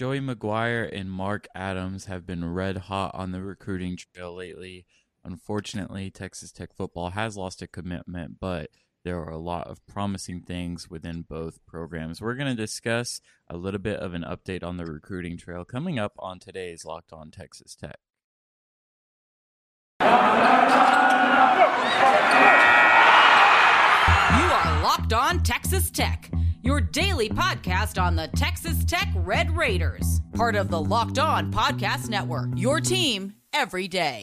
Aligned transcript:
Joey 0.00 0.20
McGuire 0.20 0.88
and 0.98 1.12
Mark 1.12 1.46
Adams 1.54 2.06
have 2.06 2.26
been 2.26 2.54
red 2.54 2.78
hot 2.78 3.10
on 3.12 3.32
the 3.32 3.42
recruiting 3.42 3.98
trail 3.98 4.34
lately. 4.34 4.86
Unfortunately, 5.22 6.10
Texas 6.10 6.50
Tech 6.50 6.72
football 6.74 7.10
has 7.10 7.36
lost 7.36 7.60
a 7.60 7.66
commitment, 7.66 8.40
but 8.40 8.70
there 9.04 9.18
are 9.18 9.28
a 9.28 9.36
lot 9.36 9.66
of 9.66 9.86
promising 9.86 10.40
things 10.40 10.88
within 10.88 11.26
both 11.28 11.58
programs. 11.66 12.22
We're 12.22 12.34
going 12.34 12.48
to 12.48 12.54
discuss 12.54 13.20
a 13.50 13.58
little 13.58 13.78
bit 13.78 14.00
of 14.00 14.14
an 14.14 14.22
update 14.22 14.64
on 14.64 14.78
the 14.78 14.86
recruiting 14.86 15.36
trail 15.36 15.66
coming 15.66 15.98
up 15.98 16.14
on 16.18 16.38
today's 16.38 16.86
Locked 16.86 17.12
On 17.12 17.30
Texas 17.30 17.74
Tech. 17.74 17.98
You 20.00 20.06
are 24.46 24.82
Locked 24.82 25.12
On 25.12 25.42
Texas 25.42 25.90
Tech, 25.90 26.30
your 26.62 26.80
daily 26.80 27.28
podcast 27.28 28.00
on 28.00 28.16
the 28.16 28.28
Texas 28.36 28.84
Tech 28.84 29.08
Red 29.16 29.56
Raiders, 29.56 30.20
part 30.34 30.54
of 30.56 30.68
the 30.68 30.80
Locked 30.80 31.18
On 31.18 31.52
Podcast 31.52 32.08
Network. 32.08 32.50
Your 32.56 32.80
team 32.80 33.34
every 33.52 33.88
day. 33.88 34.22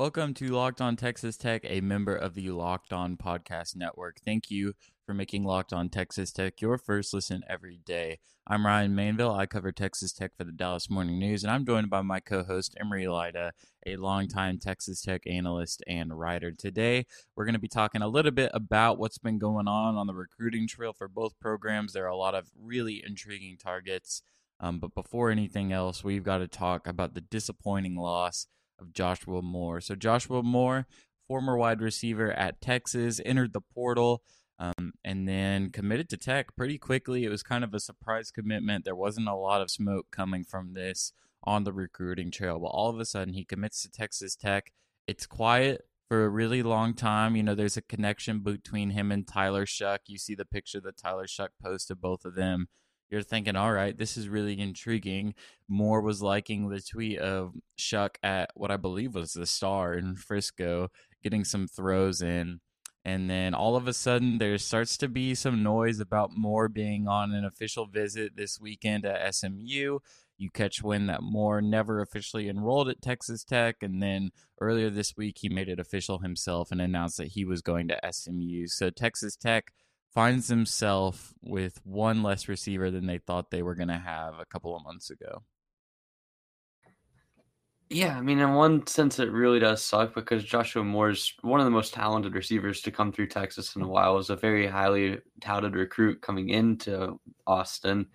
Welcome 0.00 0.32
to 0.36 0.46
Locked 0.46 0.80
On 0.80 0.96
Texas 0.96 1.36
Tech, 1.36 1.60
a 1.62 1.82
member 1.82 2.16
of 2.16 2.32
the 2.32 2.48
Locked 2.48 2.90
On 2.90 3.18
Podcast 3.18 3.76
Network. 3.76 4.16
Thank 4.24 4.50
you 4.50 4.72
for 5.04 5.12
making 5.12 5.44
Locked 5.44 5.74
On 5.74 5.90
Texas 5.90 6.32
Tech 6.32 6.62
your 6.62 6.78
first 6.78 7.12
listen 7.12 7.42
every 7.46 7.80
day. 7.84 8.18
I'm 8.46 8.64
Ryan 8.64 8.96
Mainville. 8.96 9.38
I 9.38 9.44
cover 9.44 9.72
Texas 9.72 10.14
Tech 10.14 10.34
for 10.34 10.44
the 10.44 10.52
Dallas 10.52 10.88
Morning 10.88 11.18
News, 11.18 11.44
and 11.44 11.52
I'm 11.52 11.66
joined 11.66 11.90
by 11.90 12.00
my 12.00 12.18
co 12.18 12.42
host, 12.42 12.74
Emery 12.80 13.08
Lida, 13.08 13.52
a 13.86 13.96
longtime 13.96 14.58
Texas 14.58 15.02
Tech 15.02 15.26
analyst 15.26 15.82
and 15.86 16.18
writer. 16.18 16.50
Today, 16.50 17.04
we're 17.36 17.44
going 17.44 17.52
to 17.52 17.60
be 17.60 17.68
talking 17.68 18.00
a 18.00 18.08
little 18.08 18.32
bit 18.32 18.50
about 18.54 18.98
what's 18.98 19.18
been 19.18 19.38
going 19.38 19.68
on 19.68 19.96
on 19.96 20.06
the 20.06 20.14
recruiting 20.14 20.66
trail 20.66 20.94
for 20.94 21.08
both 21.08 21.38
programs. 21.38 21.92
There 21.92 22.06
are 22.06 22.08
a 22.08 22.16
lot 22.16 22.34
of 22.34 22.48
really 22.58 23.04
intriguing 23.06 23.58
targets. 23.58 24.22
Um, 24.60 24.78
but 24.78 24.94
before 24.94 25.30
anything 25.30 25.74
else, 25.74 26.02
we've 26.02 26.24
got 26.24 26.38
to 26.38 26.48
talk 26.48 26.86
about 26.86 27.12
the 27.12 27.20
disappointing 27.20 27.96
loss 27.96 28.46
of 28.80 28.92
Joshua 28.92 29.42
Moore. 29.42 29.80
So 29.80 29.94
Joshua 29.94 30.42
Moore, 30.42 30.86
former 31.28 31.56
wide 31.56 31.80
receiver 31.80 32.32
at 32.32 32.60
Texas, 32.60 33.20
entered 33.24 33.52
the 33.52 33.60
portal 33.60 34.22
um, 34.58 34.92
and 35.04 35.26
then 35.26 35.70
committed 35.70 36.08
to 36.10 36.16
Tech 36.16 36.54
pretty 36.56 36.78
quickly. 36.78 37.24
It 37.24 37.30
was 37.30 37.42
kind 37.42 37.64
of 37.64 37.72
a 37.74 37.80
surprise 37.80 38.30
commitment. 38.30 38.84
There 38.84 38.94
wasn't 38.94 39.28
a 39.28 39.34
lot 39.34 39.62
of 39.62 39.70
smoke 39.70 40.06
coming 40.10 40.44
from 40.44 40.74
this 40.74 41.12
on 41.42 41.64
the 41.64 41.72
recruiting 41.72 42.30
trail, 42.30 42.58
but 42.58 42.66
all 42.66 42.90
of 42.90 43.00
a 43.00 43.04
sudden 43.04 43.34
he 43.34 43.44
commits 43.44 43.82
to 43.82 43.90
Texas 43.90 44.36
Tech. 44.36 44.72
It's 45.06 45.26
quiet 45.26 45.82
for 46.08 46.24
a 46.24 46.28
really 46.28 46.62
long 46.62 46.92
time. 46.92 47.36
You 47.36 47.42
know, 47.42 47.54
there's 47.54 47.76
a 47.76 47.82
connection 47.82 48.40
between 48.40 48.90
him 48.90 49.10
and 49.10 49.26
Tyler 49.26 49.64
Shough. 49.64 50.00
You 50.06 50.18
see 50.18 50.34
the 50.34 50.44
picture 50.44 50.80
that 50.80 50.98
Tyler 50.98 51.26
Shough 51.26 51.48
posted, 51.62 52.00
both 52.00 52.24
of 52.24 52.34
them 52.34 52.68
you're 53.10 53.22
thinking, 53.22 53.56
all 53.56 53.72
right, 53.72 53.96
this 53.96 54.16
is 54.16 54.28
really 54.28 54.58
intriguing. 54.58 55.34
Moore 55.68 56.00
was 56.00 56.22
liking 56.22 56.68
the 56.68 56.80
tweet 56.80 57.18
of 57.18 57.54
Shough 57.78 58.14
at 58.22 58.50
what 58.54 58.70
I 58.70 58.76
believe 58.76 59.14
was 59.14 59.32
the 59.32 59.46
star 59.46 59.94
in 59.94 60.16
Frisco, 60.16 60.88
getting 61.22 61.44
some 61.44 61.66
throws 61.66 62.22
in. 62.22 62.60
And 63.04 63.30
then 63.30 63.54
all 63.54 63.76
of 63.76 63.88
a 63.88 63.94
sudden, 63.94 64.38
there 64.38 64.58
starts 64.58 64.96
to 64.98 65.08
be 65.08 65.34
some 65.34 65.62
noise 65.62 66.00
about 66.00 66.36
Moore 66.36 66.68
being 66.68 67.08
on 67.08 67.32
an 67.32 67.44
official 67.44 67.86
visit 67.86 68.36
this 68.36 68.60
weekend 68.60 69.06
at 69.06 69.34
SMU. 69.34 70.00
You 70.36 70.50
catch 70.50 70.82
wind 70.82 71.08
that 71.08 71.22
Moore 71.22 71.62
never 71.62 72.00
officially 72.00 72.48
enrolled 72.48 72.88
at 72.88 73.02
Texas 73.02 73.42
Tech. 73.42 73.76
And 73.82 74.02
then 74.02 74.30
earlier 74.60 74.90
this 74.90 75.16
week, 75.16 75.38
he 75.40 75.48
made 75.48 75.68
it 75.68 75.80
official 75.80 76.18
himself 76.18 76.70
and 76.70 76.80
announced 76.80 77.16
that 77.16 77.28
he 77.28 77.44
was 77.44 77.62
going 77.62 77.88
to 77.88 78.12
SMU. 78.12 78.66
So 78.66 78.90
Texas 78.90 79.34
Tech 79.34 79.72
finds 80.12 80.48
himself 80.48 81.32
with 81.42 81.80
one 81.84 82.22
less 82.22 82.48
receiver 82.48 82.90
than 82.90 83.06
they 83.06 83.18
thought 83.18 83.50
they 83.50 83.62
were 83.62 83.74
going 83.74 83.88
to 83.88 83.98
have 83.98 84.38
a 84.38 84.44
couple 84.46 84.76
of 84.76 84.84
months 84.84 85.10
ago. 85.10 85.42
Yeah, 87.92 88.16
I 88.16 88.20
mean, 88.20 88.38
in 88.38 88.54
one 88.54 88.86
sense, 88.86 89.18
it 89.18 89.32
really 89.32 89.58
does 89.58 89.84
suck 89.84 90.14
because 90.14 90.44
Joshua 90.44 90.84
Moore 90.84 91.10
is 91.10 91.34
one 91.42 91.58
of 91.58 91.64
the 91.64 91.72
most 91.72 91.92
talented 91.92 92.34
receivers 92.34 92.82
to 92.82 92.92
come 92.92 93.10
through 93.10 93.26
Texas 93.26 93.74
in 93.74 93.82
a 93.82 93.88
while. 93.88 94.14
Was 94.14 94.30
a 94.30 94.36
very 94.36 94.64
highly 94.68 95.18
touted 95.40 95.74
recruit 95.74 96.22
coming 96.22 96.50
into 96.50 97.18
Austin, 97.48 98.06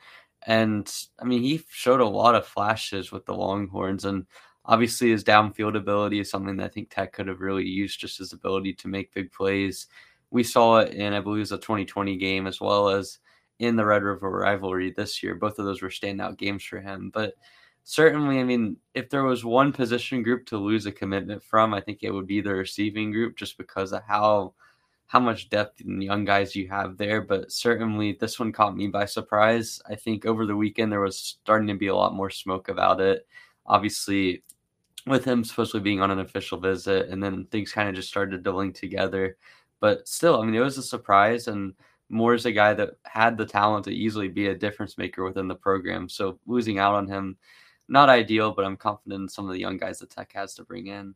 and 0.48 0.90
I 1.20 1.26
mean, 1.26 1.42
he 1.42 1.62
showed 1.70 2.00
a 2.00 2.06
lot 2.06 2.36
of 2.36 2.48
flashes 2.48 3.12
with 3.12 3.26
the 3.26 3.34
Longhorns, 3.34 4.06
and 4.06 4.26
obviously 4.64 5.12
his 5.12 5.26
downfield 5.26 5.76
ability 5.76 6.22
is 6.22 6.30
something 6.30 6.56
that 6.56 6.66
I 6.66 6.70
think 6.70 6.90
Tech 6.90 7.12
could 7.12 7.28
have 7.28 7.42
really 7.42 7.66
used. 7.66 8.00
Just 8.00 8.20
his 8.20 8.32
ability 8.32 8.76
to 8.76 8.88
make 8.88 9.14
big 9.14 9.30
plays 9.34 9.88
we 10.32 10.44
saw 10.44 10.80
it 10.80 10.94
in, 10.94 11.14
I 11.14 11.20
believe, 11.20 11.38
it 11.38 11.40
was 11.42 11.52
a 11.52 11.58
2020 11.58 12.18
game 12.18 12.48
as 12.48 12.60
well 12.60 12.90
as 12.90 13.20
in 13.60 13.76
the 13.76 13.86
Red 13.86 14.04
River 14.04 14.30
rivalry 14.30 14.92
this 14.92 15.24
year. 15.24 15.36
Both 15.36 15.60
of 15.60 15.66
those 15.66 15.82
were 15.82 15.90
standout 15.90 16.38
games 16.38 16.64
for 16.64 16.80
him. 16.80 17.10
But 17.14 17.36
certainly, 17.84 18.40
I 18.40 18.44
mean, 18.44 18.78
if 18.94 19.10
there 19.10 19.24
was 19.24 19.46
one 19.46 19.72
position 19.72 20.24
group 20.24 20.46
to 20.48 20.58
lose 20.58 20.86
a 20.86 20.92
commitment 20.92 21.44
from, 21.44 21.74
I 21.74 21.82
think 21.82 22.00
it 22.02 22.12
would 22.12 22.28
be 22.28 22.42
the 22.42 22.54
receiving 22.54 23.12
group 23.12 23.38
just 23.38 23.58
because 23.58 23.94
of 23.94 24.04
how 24.04 24.54
how 25.08 25.20
much 25.20 25.50
depth 25.50 25.82
and 25.82 26.04
young 26.04 26.26
guys 26.26 26.56
you 26.56 26.68
have 26.68 26.98
there. 26.98 27.22
But 27.22 27.52
certainly, 27.52 28.18
this 28.20 28.40
one 28.40 28.52
caught 28.52 28.76
me 28.76 28.88
by 28.88 29.06
surprise. 29.06 29.80
I 29.88 29.96
think 29.96 30.26
over 30.26 30.46
the 30.46 30.56
weekend 30.56 30.92
there 30.92 31.00
was 31.00 31.18
starting 31.18 31.68
to 31.68 31.76
be 31.76 31.88
a 31.88 31.96
lot 31.96 32.16
more 32.16 32.30
smoke 32.30 32.70
about 32.70 33.00
it. 33.00 33.28
Obviously, 33.68 34.44
with 35.08 35.24
him 35.24 35.44
supposedly 35.44 35.82
being 35.82 36.02
on 36.02 36.12
an 36.12 36.20
official 36.20 36.60
visit, 36.60 37.10
and 37.10 37.22
then 37.24 37.46
things 37.46 37.72
kind 37.72 37.88
of 37.88 37.96
just 37.96 38.10
started 38.10 38.44
to 38.44 38.52
link 38.52 38.76
together. 38.76 39.38
But 39.86 40.08
still, 40.08 40.42
I 40.42 40.46
mean, 40.46 40.56
it 40.56 40.62
was 40.62 40.80
a 40.80 40.82
surprise, 40.82 41.48
and 41.48 41.76
Moore's 42.10 42.48
a 42.48 42.52
guy 42.52 42.74
that 42.74 42.96
had 43.04 43.38
the 43.38 43.46
talent 43.46 43.86
to 43.86 43.92
easily 43.92 44.28
be 44.28 44.48
a 44.48 44.56
difference 44.56 44.98
maker 44.98 45.24
within 45.24 45.48
the 45.48 45.54
program. 45.54 46.10
So 46.10 46.40
losing 46.48 46.80
out 46.80 46.96
on 46.96 47.08
him, 47.08 47.38
not 47.88 48.10
ideal, 48.10 48.52
but 48.52 48.66
I'm 48.66 48.78
confident 48.78 49.22
in 49.22 49.30
some 49.30 49.46
of 49.46 49.54
the 49.54 49.60
young 49.60 49.78
guys 49.78 50.00
that 50.00 50.10
Tech 50.10 50.32
has 50.34 50.56
to 50.56 50.64
bring 50.64 50.88
in. 50.88 51.14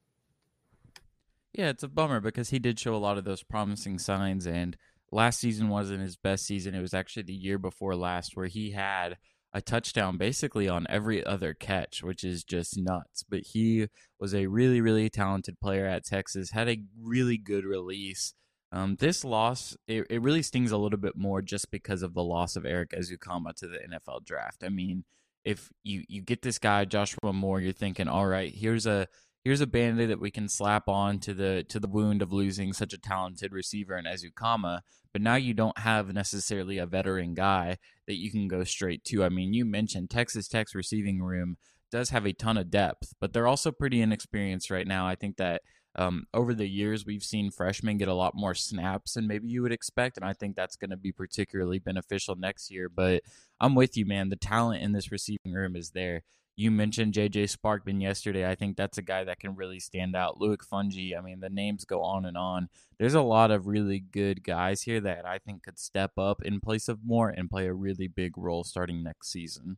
Yeah, 1.52 1.70
it's 1.70 1.82
a 1.82 1.88
bummer 1.88 2.20
because 2.20 2.52
he 2.52 2.60
did 2.60 2.80
show 2.80 2.94
a 2.94 2.98
lot 2.98 3.18
of 3.18 3.24
those 3.24 3.42
promising 3.42 3.98
signs, 3.98 4.46
and 4.46 4.78
last 5.12 5.40
season 5.40 5.70
wasn't 5.70 6.04
his 6.04 6.16
best 6.16 6.46
season. 6.46 6.76
It 6.76 6.82
was 6.82 6.94
actually 6.94 7.24
the 7.24 7.34
year 7.34 7.58
before 7.58 7.96
last 7.96 8.38
where 8.38 8.46
he 8.46 8.70
had 8.70 9.18
a 9.52 9.64
touchdown 9.64 10.18
basically 10.18 10.70
on 10.70 10.86
every 10.90 11.26
other 11.26 11.56
catch, 11.56 12.04
which 12.04 12.24
is 12.24 12.44
just 12.44 12.78
nuts. 12.78 13.26
But 13.28 13.40
he 13.54 13.88
was 14.20 14.36
a 14.36 14.46
really, 14.46 14.80
really 14.80 15.10
talented 15.10 15.60
player 15.60 15.88
at 15.88 16.06
Texas, 16.06 16.52
had 16.52 16.70
a 16.70 16.84
really 17.02 17.40
good 17.40 17.66
release 17.66 18.36
um, 18.72 18.96
this 19.00 19.24
loss, 19.24 19.76
it, 19.88 20.06
it 20.10 20.22
really 20.22 20.44
stings 20.44 20.72
a 20.72 20.78
little 20.78 21.00
bit 21.00 21.16
more 21.16 21.42
just 21.42 21.72
because 21.72 22.04
of 22.04 22.14
the 22.14 22.24
loss 22.24 22.56
of 22.56 22.66
Erik 22.66 22.92
Ezukanma 22.92 23.56
to 23.56 23.68
the 23.68 23.80
NFL 23.80 24.26
draft. 24.26 24.64
I 24.64 24.70
mean, 24.70 25.06
if 25.44 25.70
you, 25.84 26.04
you 26.08 26.22
get 26.22 26.42
this 26.42 26.60
guy 26.60 26.86
Joshua 26.86 27.34
Moore, 27.34 27.60
you're 27.60 27.74
thinking, 27.74 28.08
all 28.08 28.28
right, 28.28 28.54
here's 28.54 28.86
a 28.86 29.08
here's 29.44 29.62
a 29.62 29.68
band-aid 29.68 30.10
that 30.10 30.20
we 30.20 30.30
can 30.30 30.50
slap 30.50 30.88
on 30.88 31.18
to 31.20 31.34
the 31.34 31.66
to 31.70 31.80
the 31.80 31.88
wound 31.88 32.22
of 32.22 32.32
losing 32.32 32.74
such 32.74 32.94
a 32.94 32.98
talented 32.98 33.54
receiver 33.54 33.98
in 33.98 34.06
Ezukanma. 34.06 34.82
But 35.12 35.24
now 35.24 35.36
you 35.36 35.56
don't 35.56 35.80
have 35.80 36.14
necessarily 36.14 36.78
a 36.78 36.86
veteran 36.86 37.34
guy 37.34 37.78
that 38.06 38.18
you 38.18 38.30
can 38.30 38.48
go 38.48 38.64
straight 38.64 39.04
to. 39.06 39.24
I 39.24 39.30
mean, 39.30 39.54
you 39.54 39.66
mentioned 39.66 40.12
Texas 40.12 40.48
Tech's 40.48 40.76
receiving 40.76 41.22
room 41.22 41.58
does 41.92 42.12
have 42.12 42.28
a 42.28 42.34
ton 42.34 42.58
of 42.58 42.70
depth, 42.70 43.14
but 43.20 43.34
they're 43.34 43.48
also 43.48 43.72
pretty 43.72 44.02
inexperienced 44.02 44.70
right 44.70 44.86
now. 44.86 45.08
I 45.08 45.16
think 45.16 45.38
that 45.38 45.64
um, 46.00 46.28
over 46.34 46.54
the 46.54 46.68
years, 46.68 47.06
we've 47.06 47.24
seen 47.24 47.52
freshmen 47.52 47.98
get 47.98 48.08
a 48.08 48.14
lot 48.14 48.34
more 48.34 48.56
snaps 48.56 49.16
than 49.16 49.28
maybe 49.28 49.50
you 49.50 49.62
would 49.62 49.74
expect, 49.74 50.16
and 50.16 50.26
I 50.26 50.32
think 50.32 50.56
that's 50.56 50.78
going 50.78 50.92
to 50.92 50.98
be 50.98 51.12
particularly 51.12 51.78
beneficial 51.78 52.38
next 52.38 52.72
year. 52.72 52.88
But 52.88 53.24
I'm 53.60 53.76
with 53.76 53.98
you, 53.98 54.06
man. 54.06 54.30
The 54.30 54.38
talent 54.38 54.82
in 54.82 54.94
this 54.94 55.12
receiving 55.12 55.52
room 55.52 55.76
is 55.76 55.92
there. 55.92 56.22
You 56.56 56.72
mentioned 56.72 57.16
JJ 57.16 57.54
Sparkman 57.54 58.02
yesterday. 58.02 58.50
I 58.50 58.56
think 58.56 58.78
that's 58.78 58.98
a 58.98 59.02
guy 59.02 59.26
that 59.26 59.42
can 59.42 59.58
really 59.58 59.82
stand 59.82 60.16
out. 60.16 60.40
Loic 60.40 60.60
Fofana. 60.66 61.18
I 61.18 61.22
mean, 61.22 61.42
the 61.42 61.50
names 61.50 61.84
go 61.84 62.02
on 62.02 62.26
and 62.26 62.38
on. 62.38 62.70
There's 62.98 63.14
a 63.14 63.22
lot 63.22 63.52
of 63.52 63.68
really 63.68 64.00
good 64.00 64.42
guys 64.42 64.84
here 64.84 65.02
that 65.02 65.26
I 65.26 65.38
think 65.38 65.64
could 65.64 65.80
step 65.80 66.12
up 66.18 66.42
in 66.44 66.62
place 66.62 66.88
of 66.88 67.00
more 67.06 67.28
and 67.28 67.50
play 67.50 67.68
a 67.68 67.74
really 67.74 68.08
big 68.08 68.38
role 68.38 68.64
starting 68.64 69.04
next 69.04 69.32
season. 69.32 69.76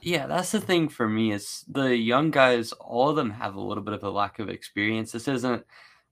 Yeah, 0.00 0.26
that's 0.26 0.52
the 0.52 0.60
thing 0.60 0.88
for 0.88 1.08
me 1.08 1.32
is 1.32 1.64
the 1.68 1.96
young 1.96 2.30
guys, 2.30 2.72
all 2.72 3.08
of 3.08 3.16
them 3.16 3.30
have 3.30 3.56
a 3.56 3.60
little 3.60 3.82
bit 3.82 3.94
of 3.94 4.04
a 4.04 4.10
lack 4.10 4.38
of 4.38 4.48
experience. 4.48 5.10
This 5.10 5.26
isn't 5.26 5.64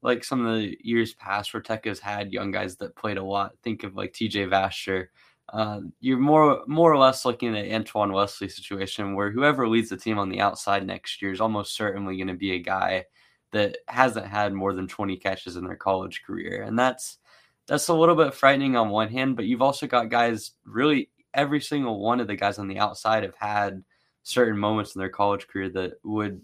like 0.02 0.24
some 0.24 0.44
of 0.44 0.56
the 0.56 0.76
years 0.82 1.14
past 1.14 1.54
where 1.54 1.62
Tech 1.62 1.84
has 1.84 2.00
had 2.00 2.32
young 2.32 2.50
guys 2.50 2.76
that 2.76 2.96
played 2.96 3.16
a 3.16 3.22
lot. 3.22 3.52
Think 3.62 3.84
of 3.84 3.96
like 3.96 4.12
TJ 4.12 4.48
Vasher. 4.48 5.08
Uh, 5.48 5.80
you're 6.00 6.18
more 6.18 6.62
more 6.66 6.92
or 6.92 6.98
less 6.98 7.24
looking 7.24 7.56
at 7.56 7.70
Antoine 7.72 8.12
Wesley 8.12 8.48
situation 8.48 9.14
where 9.14 9.30
whoever 9.30 9.68
leads 9.68 9.90
the 9.90 9.96
team 9.96 10.18
on 10.18 10.28
the 10.28 10.40
outside 10.40 10.84
next 10.84 11.22
year 11.22 11.30
is 11.30 11.40
almost 11.40 11.76
certainly 11.76 12.16
going 12.16 12.26
to 12.26 12.34
be 12.34 12.52
a 12.52 12.58
guy 12.58 13.04
that 13.52 13.78
hasn't 13.86 14.26
had 14.26 14.52
more 14.52 14.72
than 14.74 14.88
20 14.88 15.16
catches 15.18 15.56
in 15.56 15.64
their 15.64 15.76
college 15.76 16.22
career, 16.26 16.64
and 16.64 16.76
that's 16.76 17.18
that's 17.66 17.88
a 17.88 17.94
little 17.94 18.16
bit 18.16 18.34
frightening 18.34 18.76
on 18.76 18.90
one 18.90 19.08
hand. 19.08 19.36
But 19.36 19.46
you've 19.46 19.62
also 19.62 19.86
got 19.86 20.10
guys 20.10 20.52
really 20.64 21.10
every 21.34 21.60
single 21.60 22.00
one 22.00 22.20
of 22.20 22.26
the 22.26 22.36
guys 22.36 22.58
on 22.58 22.68
the 22.68 22.78
outside 22.78 23.22
have 23.22 23.36
had 23.36 23.82
certain 24.22 24.58
moments 24.58 24.94
in 24.94 24.98
their 24.98 25.08
college 25.08 25.46
career 25.46 25.68
that 25.70 25.94
would 26.04 26.40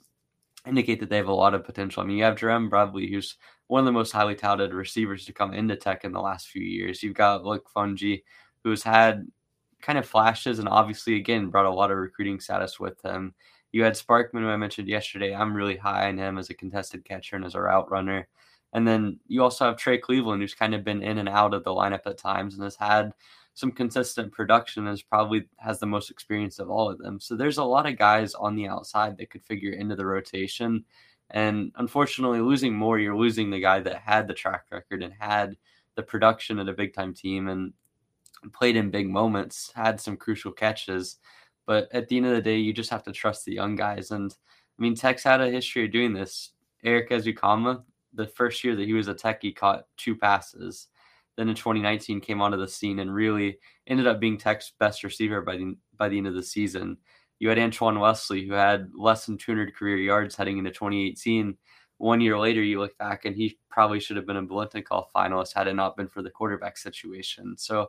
indicate 0.66 1.00
that 1.00 1.10
they 1.10 1.16
have 1.16 1.28
a 1.28 1.32
lot 1.32 1.54
of 1.54 1.64
potential. 1.64 2.02
I 2.02 2.06
mean, 2.06 2.18
you 2.18 2.24
have 2.24 2.36
Jerome 2.36 2.68
Bradley, 2.68 3.10
who's 3.10 3.36
one 3.66 3.80
of 3.80 3.86
the 3.86 3.92
most 3.92 4.12
highly 4.12 4.34
touted 4.34 4.72
receivers 4.72 5.24
to 5.26 5.32
come 5.32 5.52
into 5.54 5.76
Tech 5.76 6.04
in 6.04 6.12
the 6.12 6.20
last 6.20 6.48
few 6.48 6.62
years. 6.62 7.02
You've 7.02 7.14
got 7.14 7.42
Loic 7.42 7.60
Fofana, 7.74 8.22
who's 8.62 8.82
had 8.82 9.26
kind 9.80 9.98
of 9.98 10.06
flashes 10.06 10.58
and 10.58 10.68
obviously, 10.68 11.16
again, 11.16 11.48
brought 11.48 11.66
a 11.66 11.70
lot 11.70 11.90
of 11.90 11.98
recruiting 11.98 12.38
status 12.38 12.78
with 12.78 13.02
him. 13.02 13.34
You 13.72 13.82
had 13.82 13.94
Sparkman, 13.94 14.40
who 14.40 14.48
I 14.48 14.56
mentioned 14.56 14.88
yesterday. 14.88 15.34
I'm 15.34 15.54
really 15.54 15.76
high 15.76 16.08
on 16.08 16.18
him 16.18 16.38
as 16.38 16.50
a 16.50 16.54
contested 16.54 17.04
catcher 17.04 17.36
and 17.36 17.44
as 17.44 17.54
a 17.54 17.60
route 17.60 17.90
runner. 17.90 18.28
And 18.72 18.86
then 18.86 19.18
you 19.26 19.42
also 19.42 19.64
have 19.66 19.76
Trey 19.76 19.98
Cleveland, 19.98 20.40
who's 20.40 20.54
kind 20.54 20.74
of 20.74 20.84
been 20.84 21.02
in 21.02 21.18
and 21.18 21.28
out 21.28 21.54
of 21.54 21.64
the 21.64 21.70
lineup 21.70 22.06
at 22.06 22.18
times 22.18 22.54
and 22.54 22.62
has 22.62 22.76
had 22.76 23.12
some 23.54 23.70
consistent 23.70 24.32
production 24.32 24.86
is 24.86 25.02
probably 25.02 25.44
has 25.58 25.78
the 25.78 25.86
most 25.86 26.10
experience 26.10 26.58
of 26.58 26.70
all 26.70 26.90
of 26.90 26.98
them. 26.98 27.20
So 27.20 27.36
there's 27.36 27.58
a 27.58 27.64
lot 27.64 27.86
of 27.86 27.98
guys 27.98 28.34
on 28.34 28.54
the 28.54 28.68
outside 28.68 29.18
that 29.18 29.30
could 29.30 29.44
figure 29.44 29.72
into 29.72 29.94
the 29.94 30.06
rotation. 30.06 30.84
And 31.30 31.72
unfortunately, 31.76 32.40
losing 32.40 32.74
more, 32.74 32.98
you're 32.98 33.16
losing 33.16 33.50
the 33.50 33.60
guy 33.60 33.80
that 33.80 33.96
had 33.96 34.26
the 34.26 34.34
track 34.34 34.64
record 34.70 35.02
and 35.02 35.12
had 35.18 35.56
the 35.96 36.02
production 36.02 36.58
at 36.58 36.68
a 36.68 36.72
big 36.72 36.94
time 36.94 37.12
team 37.12 37.48
and 37.48 37.72
played 38.52 38.76
in 38.76 38.90
big 38.90 39.08
moments, 39.08 39.70
had 39.74 40.00
some 40.00 40.16
crucial 40.16 40.52
catches. 40.52 41.18
But 41.66 41.88
at 41.92 42.08
the 42.08 42.16
end 42.16 42.26
of 42.26 42.32
the 42.32 42.42
day, 42.42 42.58
you 42.58 42.72
just 42.72 42.90
have 42.90 43.04
to 43.04 43.12
trust 43.12 43.44
the 43.44 43.54
young 43.54 43.76
guys. 43.76 44.10
And 44.10 44.34
I 44.78 44.82
mean, 44.82 44.94
Tech's 44.94 45.22
had 45.22 45.40
a 45.40 45.50
history 45.50 45.84
of 45.84 45.92
doing 45.92 46.12
this. 46.12 46.52
Erik 46.84 47.10
Ezukanma, 47.10 47.82
the 48.14 48.26
first 48.26 48.64
year 48.64 48.74
that 48.74 48.86
he 48.86 48.94
was 48.94 49.08
a 49.08 49.14
Tech, 49.14 49.42
he 49.42 49.52
caught 49.52 49.86
two 49.96 50.16
passes 50.16 50.88
then 51.36 51.48
in 51.48 51.54
2019 51.54 52.20
came 52.20 52.42
onto 52.42 52.58
the 52.58 52.68
scene 52.68 52.98
and 52.98 53.14
really 53.14 53.58
ended 53.86 54.06
up 54.06 54.20
being 54.20 54.36
Tech's 54.36 54.72
best 54.78 55.02
receiver 55.02 55.40
by 55.42 55.56
the 55.56 55.74
by 55.96 56.08
the 56.08 56.18
end 56.18 56.26
of 56.26 56.34
the 56.34 56.42
season. 56.42 56.96
You 57.38 57.48
had 57.48 57.58
Antoine 57.58 57.98
Wesley, 57.98 58.46
who 58.46 58.54
had 58.54 58.90
less 58.94 59.26
than 59.26 59.36
200 59.36 59.74
career 59.74 59.96
yards 59.96 60.36
heading 60.36 60.58
into 60.58 60.70
2018. 60.70 61.56
One 61.98 62.20
year 62.20 62.38
later, 62.38 62.62
you 62.62 62.78
look 62.78 62.96
back 62.98 63.24
and 63.24 63.34
he 63.34 63.58
probably 63.68 64.00
should 64.00 64.16
have 64.16 64.26
been 64.26 64.36
a 64.36 64.42
Biletnikoff 64.42 65.06
finalist 65.14 65.54
had 65.54 65.66
it 65.66 65.74
not 65.74 65.96
been 65.96 66.08
for 66.08 66.22
the 66.22 66.30
quarterback 66.30 66.76
situation. 66.76 67.56
So, 67.56 67.82
I 67.82 67.86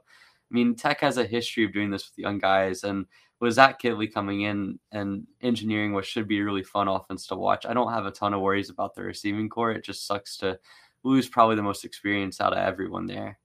mean, 0.49 0.75
Tech 0.75 1.01
has 1.01 1.17
a 1.17 1.25
history 1.25 1.65
of 1.65 1.73
doing 1.73 1.91
this 1.91 2.09
with 2.09 2.17
young 2.17 2.39
guys, 2.39 2.83
and 2.83 3.05
with 3.39 3.53
Zach 3.53 3.81
Kittley 3.81 4.11
coming 4.11 4.41
in 4.41 4.79
and 4.91 5.27
engineering 5.41 5.93
what 5.93 6.05
should 6.05 6.27
be 6.27 6.39
a 6.39 6.43
really 6.43 6.63
fun 6.63 6.87
offense 6.87 7.27
to 7.27 7.35
watch, 7.35 7.65
I 7.65 7.73
don't 7.73 7.91
have 7.91 8.05
a 8.05 8.11
ton 8.11 8.33
of 8.33 8.41
worries 8.41 8.69
about 8.69 8.95
the 8.95 9.03
receiving 9.03 9.49
core. 9.49 9.71
It 9.71 9.83
just 9.83 10.07
sucks 10.07 10.37
to 10.37 10.57
lose 11.03 11.27
probably 11.27 11.55
the 11.55 11.63
most 11.63 11.85
experienced 11.85 12.41
out 12.41 12.53
of 12.53 12.59
everyone 12.59 13.07
there. 13.07 13.39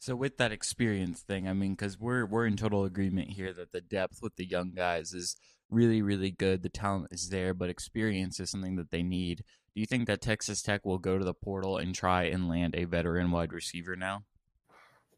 So 0.00 0.14
with 0.14 0.36
that 0.38 0.52
experience 0.52 1.20
thing, 1.20 1.48
I 1.48 1.52
mean, 1.52 1.72
because 1.72 1.98
we're 1.98 2.24
we're 2.24 2.46
in 2.46 2.56
total 2.56 2.84
agreement 2.84 3.30
here 3.30 3.52
that 3.52 3.72
the 3.72 3.80
depth 3.80 4.20
with 4.22 4.36
the 4.36 4.46
young 4.46 4.72
guys 4.72 5.12
is 5.12 5.36
really 5.70 6.02
really 6.02 6.30
good. 6.30 6.62
The 6.62 6.68
talent 6.68 7.08
is 7.10 7.30
there, 7.30 7.52
but 7.52 7.68
experience 7.70 8.38
is 8.38 8.50
something 8.50 8.76
that 8.76 8.90
they 8.90 9.02
need. 9.02 9.42
Do 9.74 9.80
you 9.80 9.86
think 9.86 10.06
that 10.06 10.20
Texas 10.20 10.62
Tech 10.62 10.84
will 10.84 10.98
go 10.98 11.18
to 11.18 11.24
the 11.24 11.34
portal 11.34 11.78
and 11.78 11.94
try 11.94 12.24
and 12.24 12.48
land 12.48 12.74
a 12.76 12.84
veteran 12.84 13.30
wide 13.30 13.52
receiver 13.52 13.96
now? 13.96 14.24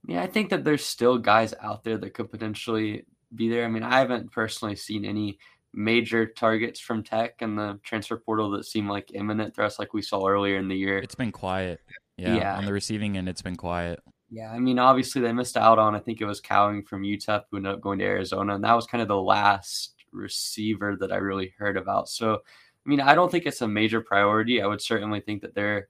Yeah, 0.07 0.23
I 0.23 0.27
think 0.27 0.51
that 0.51 0.65
there's 0.65 0.85
still 0.85 1.19
guys 1.19 1.55
out 1.61 1.85
there 1.85 1.99
that 1.99 2.15
could 2.15 2.31
potentially 2.31 3.05
be 3.35 3.49
there. 3.49 3.65
I 3.65 3.69
mean, 3.69 3.83
I 3.83 3.99
haven't 3.99 4.33
personally 4.33 4.77
seen 4.77 5.05
any 5.05 5.39
major 5.73 6.27
targets 6.27 6.81
from 6.81 7.03
Tech 7.03 7.43
and 7.43 7.57
the 7.57 7.79
transfer 7.83 8.17
portal 8.17 8.51
that 8.53 8.65
seem 8.65 8.89
like 8.89 9.13
imminent 9.15 9.55
threats 9.55 9.79
like 9.79 9.95
we 9.95 10.03
saw 10.03 10.27
earlier 10.27 10.57
in 10.57 10.69
the 10.69 10.77
year. 10.77 10.99
It's 10.99 11.15
been 11.15 11.33
quiet. 11.33 11.81
Yeah, 12.17 12.37
yeah. 12.37 12.57
on 12.57 12.65
the 12.65 12.73
receiving 12.73 13.17
end, 13.17 13.29
it's 13.29 13.43
been 13.43 13.57
quiet. 13.57 14.01
Yeah, 14.31 14.53
I 14.53 14.59
mean, 14.59 14.79
obviously 14.79 15.23
they 15.23 15.33
missed 15.33 15.57
out 15.57 15.79
on. 15.79 15.95
I 15.95 15.99
think 15.99 16.21
it 16.21 16.27
was 16.27 16.41
Cowing 16.41 16.87
from 16.87 17.03
UTEP 17.03 17.45
who 17.51 17.57
ended 17.57 17.73
up 17.73 17.81
going 17.81 17.99
to 17.99 18.05
Arizona, 18.05 18.55
and 18.55 18.65
that 18.65 18.75
was 18.75 18.87
kind 18.87 19.03
of 19.03 19.09
the 19.09 19.21
last 19.21 19.95
receiver 20.13 20.97
that 21.01 21.13
I 21.13 21.17
really 21.17 21.55
heard 21.59 21.77
about. 21.77 22.09
So, 22.09 22.35
I 22.35 22.89
mean, 22.89 23.01
I 23.01 23.15
don't 23.15 23.31
think 23.31 23.47
it's 23.47 23.63
a 23.63 23.69
major 23.69 24.01
priority. 24.01 24.63
I 24.63 24.67
would 24.67 24.83
certainly 24.83 25.21
think 25.21 25.43
that 25.43 25.55
there 25.55 25.89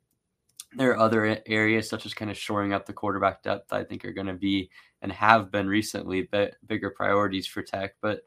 there 0.75 0.93
are 0.93 0.99
other 0.99 1.43
areas 1.47 1.89
such 1.89 2.07
as 2.07 2.15
kind 2.15 2.31
of 2.31 2.37
shoring 2.37 2.73
up 2.73 2.87
the 2.87 2.93
quarterback 2.93 3.43
depth. 3.43 3.73
I 3.73 3.85
think 3.85 4.05
are 4.05 4.13
going 4.13 4.29
to 4.29 4.35
be 4.35 4.71
and 5.03 5.13
have 5.13 5.51
been 5.51 5.67
recently 5.67 6.29
but 6.31 6.55
bigger 6.67 6.91
priorities 6.91 7.47
for 7.47 7.63
Tech, 7.63 7.95
but 8.01 8.21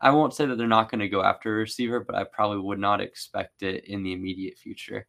I 0.00 0.10
won't 0.10 0.34
say 0.34 0.46
that 0.46 0.56
they're 0.56 0.66
not 0.66 0.90
going 0.90 1.00
to 1.00 1.08
go 1.08 1.22
after 1.22 1.54
a 1.54 1.58
receiver, 1.58 2.00
but 2.00 2.14
I 2.14 2.24
probably 2.24 2.60
would 2.60 2.78
not 2.78 3.00
expect 3.00 3.62
it 3.62 3.84
in 3.86 4.02
the 4.02 4.12
immediate 4.12 4.58
future. 4.58 5.06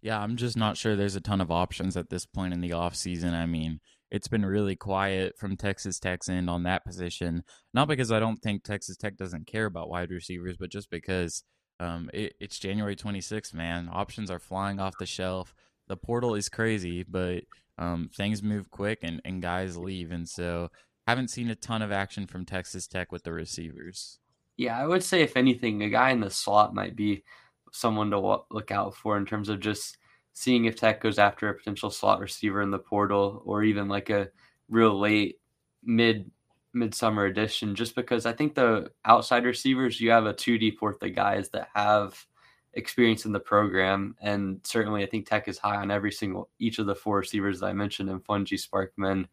Yeah, 0.00 0.20
I'm 0.20 0.36
just 0.36 0.56
not 0.56 0.76
sure 0.76 0.94
there's 0.94 1.16
a 1.16 1.20
ton 1.20 1.40
of 1.40 1.50
options 1.50 1.96
at 1.96 2.10
this 2.10 2.26
point 2.26 2.52
in 2.52 2.60
the 2.60 2.70
offseason. 2.70 3.32
I 3.32 3.46
mean, 3.46 3.80
it's 4.10 4.28
been 4.28 4.46
really 4.46 4.76
quiet 4.76 5.36
from 5.36 5.56
Texas 5.56 5.98
Tech's 5.98 6.28
end 6.28 6.48
on 6.48 6.62
that 6.62 6.84
position. 6.84 7.42
Not 7.74 7.88
because 7.88 8.12
I 8.12 8.20
don't 8.20 8.36
think 8.36 8.62
Texas 8.62 8.96
Tech 8.96 9.16
doesn't 9.16 9.46
care 9.46 9.66
about 9.66 9.88
wide 9.88 10.10
receivers, 10.10 10.56
but 10.58 10.70
just 10.70 10.90
because 10.90 11.42
um, 11.80 12.08
it, 12.14 12.34
it's 12.40 12.58
January 12.58 12.94
26th, 12.94 13.52
man. 13.52 13.88
Options 13.92 14.30
are 14.30 14.38
flying 14.38 14.78
off 14.78 14.94
the 14.98 15.06
shelf. 15.06 15.54
The 15.88 15.96
portal 15.96 16.34
is 16.34 16.48
crazy, 16.48 17.02
but 17.02 17.42
um, 17.78 18.10
things 18.16 18.42
move 18.42 18.70
quick 18.70 19.00
and, 19.02 19.20
and 19.24 19.42
guys 19.42 19.76
leave. 19.76 20.12
And 20.12 20.28
so 20.28 20.70
haven't 21.06 21.28
seen 21.28 21.50
a 21.50 21.54
ton 21.54 21.82
of 21.82 21.92
action 21.92 22.26
from 22.26 22.44
Texas 22.44 22.86
Tech 22.86 23.12
with 23.12 23.22
the 23.22 23.32
receivers. 23.32 24.18
Yeah, 24.56 24.78
I 24.80 24.86
would 24.86 25.02
say 25.02 25.22
if 25.22 25.36
anything, 25.36 25.82
a 25.82 25.90
guy 25.90 26.10
in 26.10 26.20
the 26.20 26.30
slot 26.30 26.74
might 26.74 26.96
be 26.96 27.24
someone 27.72 28.10
to 28.10 28.40
look 28.50 28.70
out 28.70 28.94
for 28.96 29.16
in 29.16 29.26
terms 29.26 29.48
of 29.48 29.60
just 29.60 29.98
seeing 30.32 30.64
if 30.64 30.76
Tech 30.76 31.00
goes 31.00 31.18
after 31.18 31.48
a 31.48 31.54
potential 31.54 31.90
slot 31.90 32.20
receiver 32.20 32.62
in 32.62 32.70
the 32.70 32.78
portal 32.78 33.42
or 33.44 33.62
even 33.62 33.88
like 33.88 34.10
a 34.10 34.28
real 34.68 34.98
late 34.98 35.38
mid 35.82 36.30
midsummer 36.72 37.24
edition 37.24 37.74
just 37.74 37.94
because 37.94 38.26
I 38.26 38.32
think 38.34 38.54
the 38.54 38.90
outside 39.06 39.46
receivers 39.46 39.98
you 39.98 40.10
have 40.10 40.26
a 40.26 40.34
two 40.34 40.58
deep 40.58 40.82
worth 40.82 41.02
of 41.02 41.14
guys 41.14 41.48
that 41.50 41.68
have 41.74 42.26
experience 42.74 43.24
in 43.24 43.32
the 43.32 43.40
program 43.40 44.14
and 44.20 44.60
certainly 44.62 45.02
I 45.02 45.06
think 45.06 45.26
Tech 45.26 45.48
is 45.48 45.56
high 45.56 45.76
on 45.76 45.90
every 45.90 46.12
single 46.12 46.50
each 46.58 46.78
of 46.78 46.84
the 46.84 46.94
four 46.94 47.16
receivers 47.16 47.60
that 47.60 47.68
I 47.68 47.72
mentioned 47.72 48.10
in 48.10 48.20
Fofana 48.20 48.68
Sparkman 48.68 49.26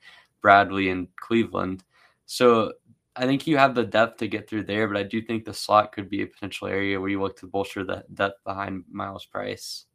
Bradley 0.43 0.89
and 0.89 1.07
Cleveland 1.15 1.83
so 2.25 2.73
I 3.15 3.25
think 3.25 3.45
you 3.45 3.57
have 3.57 3.75
the 3.75 3.83
depth 3.83 4.17
to 4.17 4.27
get 4.27 4.49
through 4.49 4.63
there, 4.63 4.87
but 4.87 4.97
I 4.97 5.03
do 5.03 5.21
think 5.21 5.45
the 5.45 5.53
slot 5.53 5.91
could 5.91 6.09
be 6.09 6.23
a 6.23 6.27
potential 6.27 6.67
area 6.67 6.99
where 6.99 7.09
you 7.09 7.21
look 7.21 7.37
to 7.39 7.47
bolster 7.47 7.83
the 7.83 8.03
depth 8.13 8.43
behind 8.43 8.85
Myles 8.91 9.25
Price. 9.25 9.85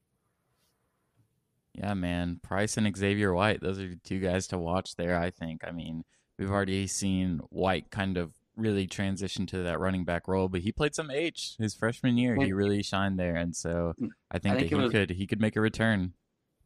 Yeah, 1.74 1.94
man. 1.94 2.40
Price 2.42 2.76
and 2.76 2.96
Xavier 2.96 3.32
White, 3.32 3.60
those 3.60 3.80
are 3.80 3.94
two 4.04 4.20
guys 4.20 4.46
to 4.48 4.58
watch 4.58 4.96
there, 4.96 5.18
I 5.18 5.30
think. 5.30 5.64
I 5.66 5.70
mean, 5.72 6.04
we've 6.38 6.50
already 6.50 6.86
seen 6.86 7.40
White 7.50 7.90
kind 7.90 8.16
of 8.16 8.32
really 8.56 8.86
transition 8.86 9.46
to 9.46 9.58
that 9.64 9.80
running 9.80 10.04
back 10.04 10.26
role, 10.26 10.48
but 10.48 10.60
he 10.60 10.72
played 10.72 10.94
some 10.94 11.10
H 11.10 11.54
his 11.58 11.74
freshman 11.74 12.18
year. 12.18 12.36
He 12.36 12.52
really 12.52 12.82
shined 12.82 13.18
there, 13.18 13.36
and 13.36 13.54
so 13.54 13.94
mm, 14.00 14.08
I 14.30 14.38
think, 14.38 14.56
I 14.56 14.58
think 14.58 14.70
that 14.70 14.76
he 14.76 14.82
was, 14.82 14.92
could 14.92 15.10
he 15.10 15.26
could 15.26 15.40
make 15.40 15.54
a 15.54 15.60
return. 15.60 16.14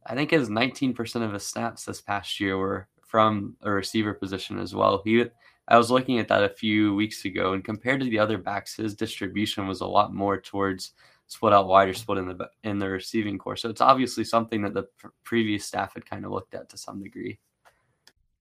I 0.05 0.15
think 0.15 0.31
his 0.31 0.49
19% 0.49 1.23
of 1.23 1.33
his 1.33 1.45
snaps 1.45 1.85
this 1.85 2.01
past 2.01 2.39
year 2.39 2.57
were 2.57 2.87
from 3.13 3.55
a 3.61 3.69
receiver 3.69 4.15
position 4.15 4.57
as 4.57 4.73
well. 4.73 4.99
He 5.05 5.23
I 5.67 5.77
was 5.77 5.91
looking 5.91 6.17
at 6.17 6.27
that 6.29 6.43
a 6.43 6.49
few 6.49 6.95
weeks 6.95 7.25
ago, 7.25 7.53
and 7.53 7.63
compared 7.63 7.99
to 7.99 8.09
the 8.09 8.17
other 8.17 8.39
backs, 8.39 8.75
his 8.75 8.95
distribution 8.95 9.67
was 9.67 9.81
a 9.81 9.85
lot 9.85 10.15
more 10.15 10.41
towards 10.41 10.93
split 11.27 11.53
out 11.53 11.67
wide 11.67 11.89
or 11.89 11.93
split 11.93 12.17
in 12.17 12.27
the 12.27 12.49
in 12.63 12.79
the 12.79 12.89
receiving 12.89 13.37
core. 13.37 13.55
So 13.55 13.69
it's 13.69 13.81
obviously 13.81 14.23
something 14.23 14.63
that 14.63 14.73
the 14.73 14.87
pr- 14.97 15.09
previous 15.23 15.63
staff 15.63 15.93
had 15.93 16.09
kind 16.09 16.25
of 16.25 16.31
looked 16.31 16.55
at 16.55 16.69
to 16.69 16.77
some 16.77 17.03
degree. 17.03 17.37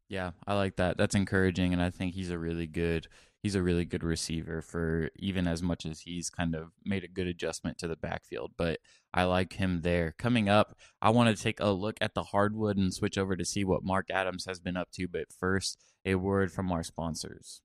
Yeah, 0.09 0.31
I 0.47 0.55
like 0.55 0.77
that. 0.77 0.97
That's 0.97 1.15
encouraging, 1.15 1.75
and 1.75 1.83
I 1.83 1.91
think 1.91 2.15
he's 2.15 2.31
a 2.31 2.39
really 2.39 2.67
good 2.67 3.09
he's 3.43 3.55
a 3.55 3.63
really 3.63 3.85
good 3.85 4.05
receiver 4.05 4.63
for 4.63 5.11
even 5.17 5.47
as 5.47 5.63
much 5.63 5.85
as 5.85 6.01
he's 6.01 6.31
kind 6.31 6.55
of 6.55 6.71
made 6.85 7.05
a 7.05 7.09
good 7.09 7.27
adjustment 7.27 7.77
to 7.79 7.89
the 7.89 7.97
backfield. 7.97 8.53
But 8.57 8.79
I 9.13 9.25
like 9.25 9.55
him 9.55 9.83
there. 9.83 10.15
Coming 10.17 10.49
up, 10.49 10.77
I 11.01 11.11
want 11.11 11.37
to 11.37 11.43
take 11.43 11.61
a 11.61 11.71
look 11.71 11.97
at 12.01 12.15
the 12.15 12.23
hardwood 12.23 12.77
and 12.77 12.95
switch 12.95 13.19
over 13.19 13.37
to 13.37 13.45
see 13.45 13.65
what 13.65 13.85
Mark 13.85 14.11
Adams 14.11 14.47
has 14.47 14.61
been 14.61 14.77
up 14.77 14.91
to. 14.93 15.09
But 15.09 15.33
first, 15.39 15.79
a 16.05 16.15
word 16.15 16.53
from 16.53 16.71
our 16.71 16.83
sponsors. 16.83 17.63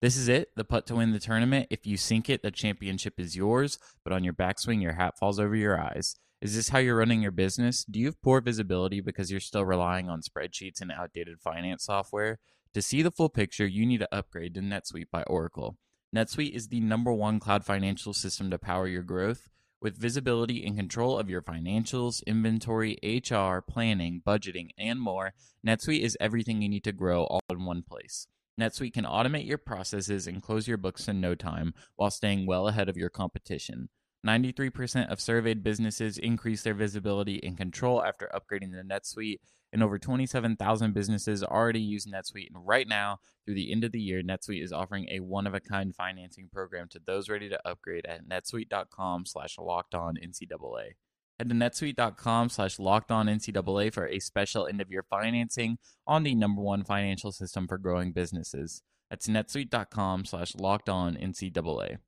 This 0.00 0.16
is 0.16 0.28
it, 0.28 0.50
the 0.54 0.64
putt 0.64 0.86
to 0.86 0.94
win 0.94 1.12
the 1.12 1.18
tournament. 1.18 1.66
If 1.70 1.86
you 1.86 1.96
sink 1.96 2.30
it, 2.30 2.42
the 2.42 2.52
championship 2.52 3.18
is 3.18 3.36
yours, 3.36 3.78
but 4.04 4.12
on 4.12 4.22
your 4.22 4.32
backswing, 4.32 4.80
your 4.80 4.92
hat 4.92 5.18
falls 5.18 5.40
over 5.40 5.56
your 5.56 5.78
eyes. 5.78 6.14
Is 6.40 6.54
this 6.54 6.68
how 6.68 6.78
you're 6.78 6.96
running 6.96 7.20
your 7.20 7.32
business? 7.32 7.84
Do 7.84 7.98
you 7.98 8.06
have 8.06 8.22
poor 8.22 8.40
visibility 8.40 9.00
because 9.00 9.28
you're 9.28 9.40
still 9.40 9.64
relying 9.64 10.08
on 10.08 10.22
spreadsheets 10.22 10.80
and 10.80 10.92
outdated 10.92 11.40
finance 11.40 11.84
software? 11.84 12.38
To 12.74 12.82
see 12.82 13.02
the 13.02 13.10
full 13.10 13.30
picture, 13.30 13.66
you 13.66 13.86
need 13.86 13.98
to 13.98 14.14
upgrade 14.14 14.54
to 14.54 14.60
NetSuite 14.60 15.10
by 15.10 15.22
Oracle. 15.22 15.78
NetSuite 16.14 16.54
is 16.54 16.68
the 16.68 16.80
number 16.80 17.12
one 17.12 17.40
cloud 17.40 17.64
financial 17.64 18.12
system 18.12 18.50
to 18.50 18.58
power 18.58 18.86
your 18.86 19.02
growth. 19.02 19.48
With 19.80 19.96
visibility 19.96 20.66
and 20.66 20.76
control 20.76 21.18
of 21.18 21.30
your 21.30 21.40
financials, 21.40 22.22
inventory, 22.26 22.98
HR, 23.02 23.60
planning, 23.60 24.20
budgeting, 24.26 24.70
and 24.76 25.00
more, 25.00 25.32
NetSuite 25.66 26.02
is 26.02 26.16
everything 26.20 26.60
you 26.60 26.68
need 26.68 26.84
to 26.84 26.92
grow 26.92 27.24
all 27.24 27.40
in 27.48 27.64
one 27.64 27.82
place. 27.82 28.26
NetSuite 28.60 28.92
can 28.92 29.04
automate 29.04 29.46
your 29.46 29.58
processes 29.58 30.26
and 30.26 30.42
close 30.42 30.66
your 30.66 30.78
books 30.78 31.08
in 31.08 31.20
no 31.20 31.34
time 31.34 31.72
while 31.96 32.10
staying 32.10 32.46
well 32.46 32.68
ahead 32.68 32.88
of 32.88 32.96
your 32.96 33.10
competition. 33.10 33.88
93% 34.26 35.10
of 35.10 35.20
surveyed 35.20 35.62
businesses 35.62 36.18
increase 36.18 36.62
their 36.62 36.74
visibility 36.74 37.40
and 37.44 37.56
control 37.56 38.02
after 38.02 38.28
upgrading 38.34 38.72
to 38.72 38.82
NetSuite, 38.82 39.38
and 39.72 39.82
over 39.82 39.98
27,000 39.98 40.94
businesses 40.94 41.42
already 41.42 41.80
use 41.80 42.06
NetSuite. 42.06 42.48
And 42.54 42.66
right 42.66 42.88
now, 42.88 43.18
through 43.44 43.54
the 43.54 43.72
end 43.72 43.84
of 43.84 43.92
the 43.92 44.00
year, 44.00 44.22
NetSuite 44.22 44.62
is 44.62 44.72
offering 44.72 45.08
a 45.10 45.20
one-of-a-kind 45.20 45.94
financing 45.94 46.48
program 46.52 46.88
to 46.90 47.00
those 47.04 47.28
ready 47.28 47.48
to 47.48 47.68
upgrade 47.68 48.06
at 48.06 48.28
netsuite.com 48.28 49.26
slash 49.26 49.56
locked 49.58 49.94
on 49.94 50.16
NCAA. 50.16 50.92
Head 51.38 51.48
to 51.50 51.54
netsuite.com 51.54 52.48
slash 52.48 52.78
locked 52.78 53.12
on 53.12 53.26
NCAA 53.26 53.92
for 53.92 54.08
a 54.08 54.18
special 54.18 54.66
end 54.66 54.80
of 54.80 54.90
year 54.90 55.04
financing 55.08 55.78
on 56.06 56.24
the 56.24 56.34
number 56.34 56.60
one 56.60 56.82
financial 56.82 57.30
system 57.30 57.68
for 57.68 57.78
growing 57.78 58.12
businesses. 58.12 58.82
That's 59.08 59.28
netsuite.com 59.28 60.24
slash 60.24 60.56
locked 60.56 60.88
on 60.88 61.14
NCAA. 61.14 61.98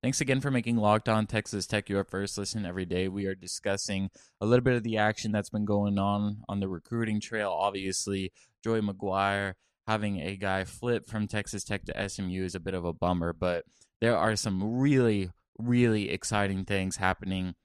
Thanks 0.00 0.20
again 0.20 0.40
for 0.40 0.52
making 0.52 0.76
Locked 0.76 1.08
On 1.08 1.26
Texas 1.26 1.66
Tech 1.66 1.88
your 1.88 2.04
first 2.04 2.38
listen 2.38 2.64
every 2.64 2.84
day. 2.84 3.08
We 3.08 3.26
are 3.26 3.34
discussing 3.34 4.10
a 4.40 4.46
little 4.46 4.62
bit 4.62 4.76
of 4.76 4.84
the 4.84 4.96
action 4.96 5.32
that's 5.32 5.50
been 5.50 5.64
going 5.64 5.98
on 5.98 6.42
on 6.48 6.60
the 6.60 6.68
recruiting 6.68 7.20
trail. 7.20 7.50
Obviously, 7.50 8.30
Joey 8.62 8.80
McGuire 8.80 9.54
having 9.88 10.20
a 10.20 10.36
guy 10.36 10.62
flip 10.62 11.08
from 11.08 11.26
Texas 11.26 11.64
Tech 11.64 11.84
to 11.86 12.08
SMU 12.08 12.44
is 12.44 12.54
a 12.54 12.60
bit 12.60 12.74
of 12.74 12.84
a 12.84 12.92
bummer, 12.92 13.32
but 13.32 13.64
there 14.00 14.16
are 14.16 14.36
some 14.36 14.78
really, 14.78 15.30
really 15.58 16.10
exciting 16.10 16.64
things 16.64 16.98
happening 16.98 17.56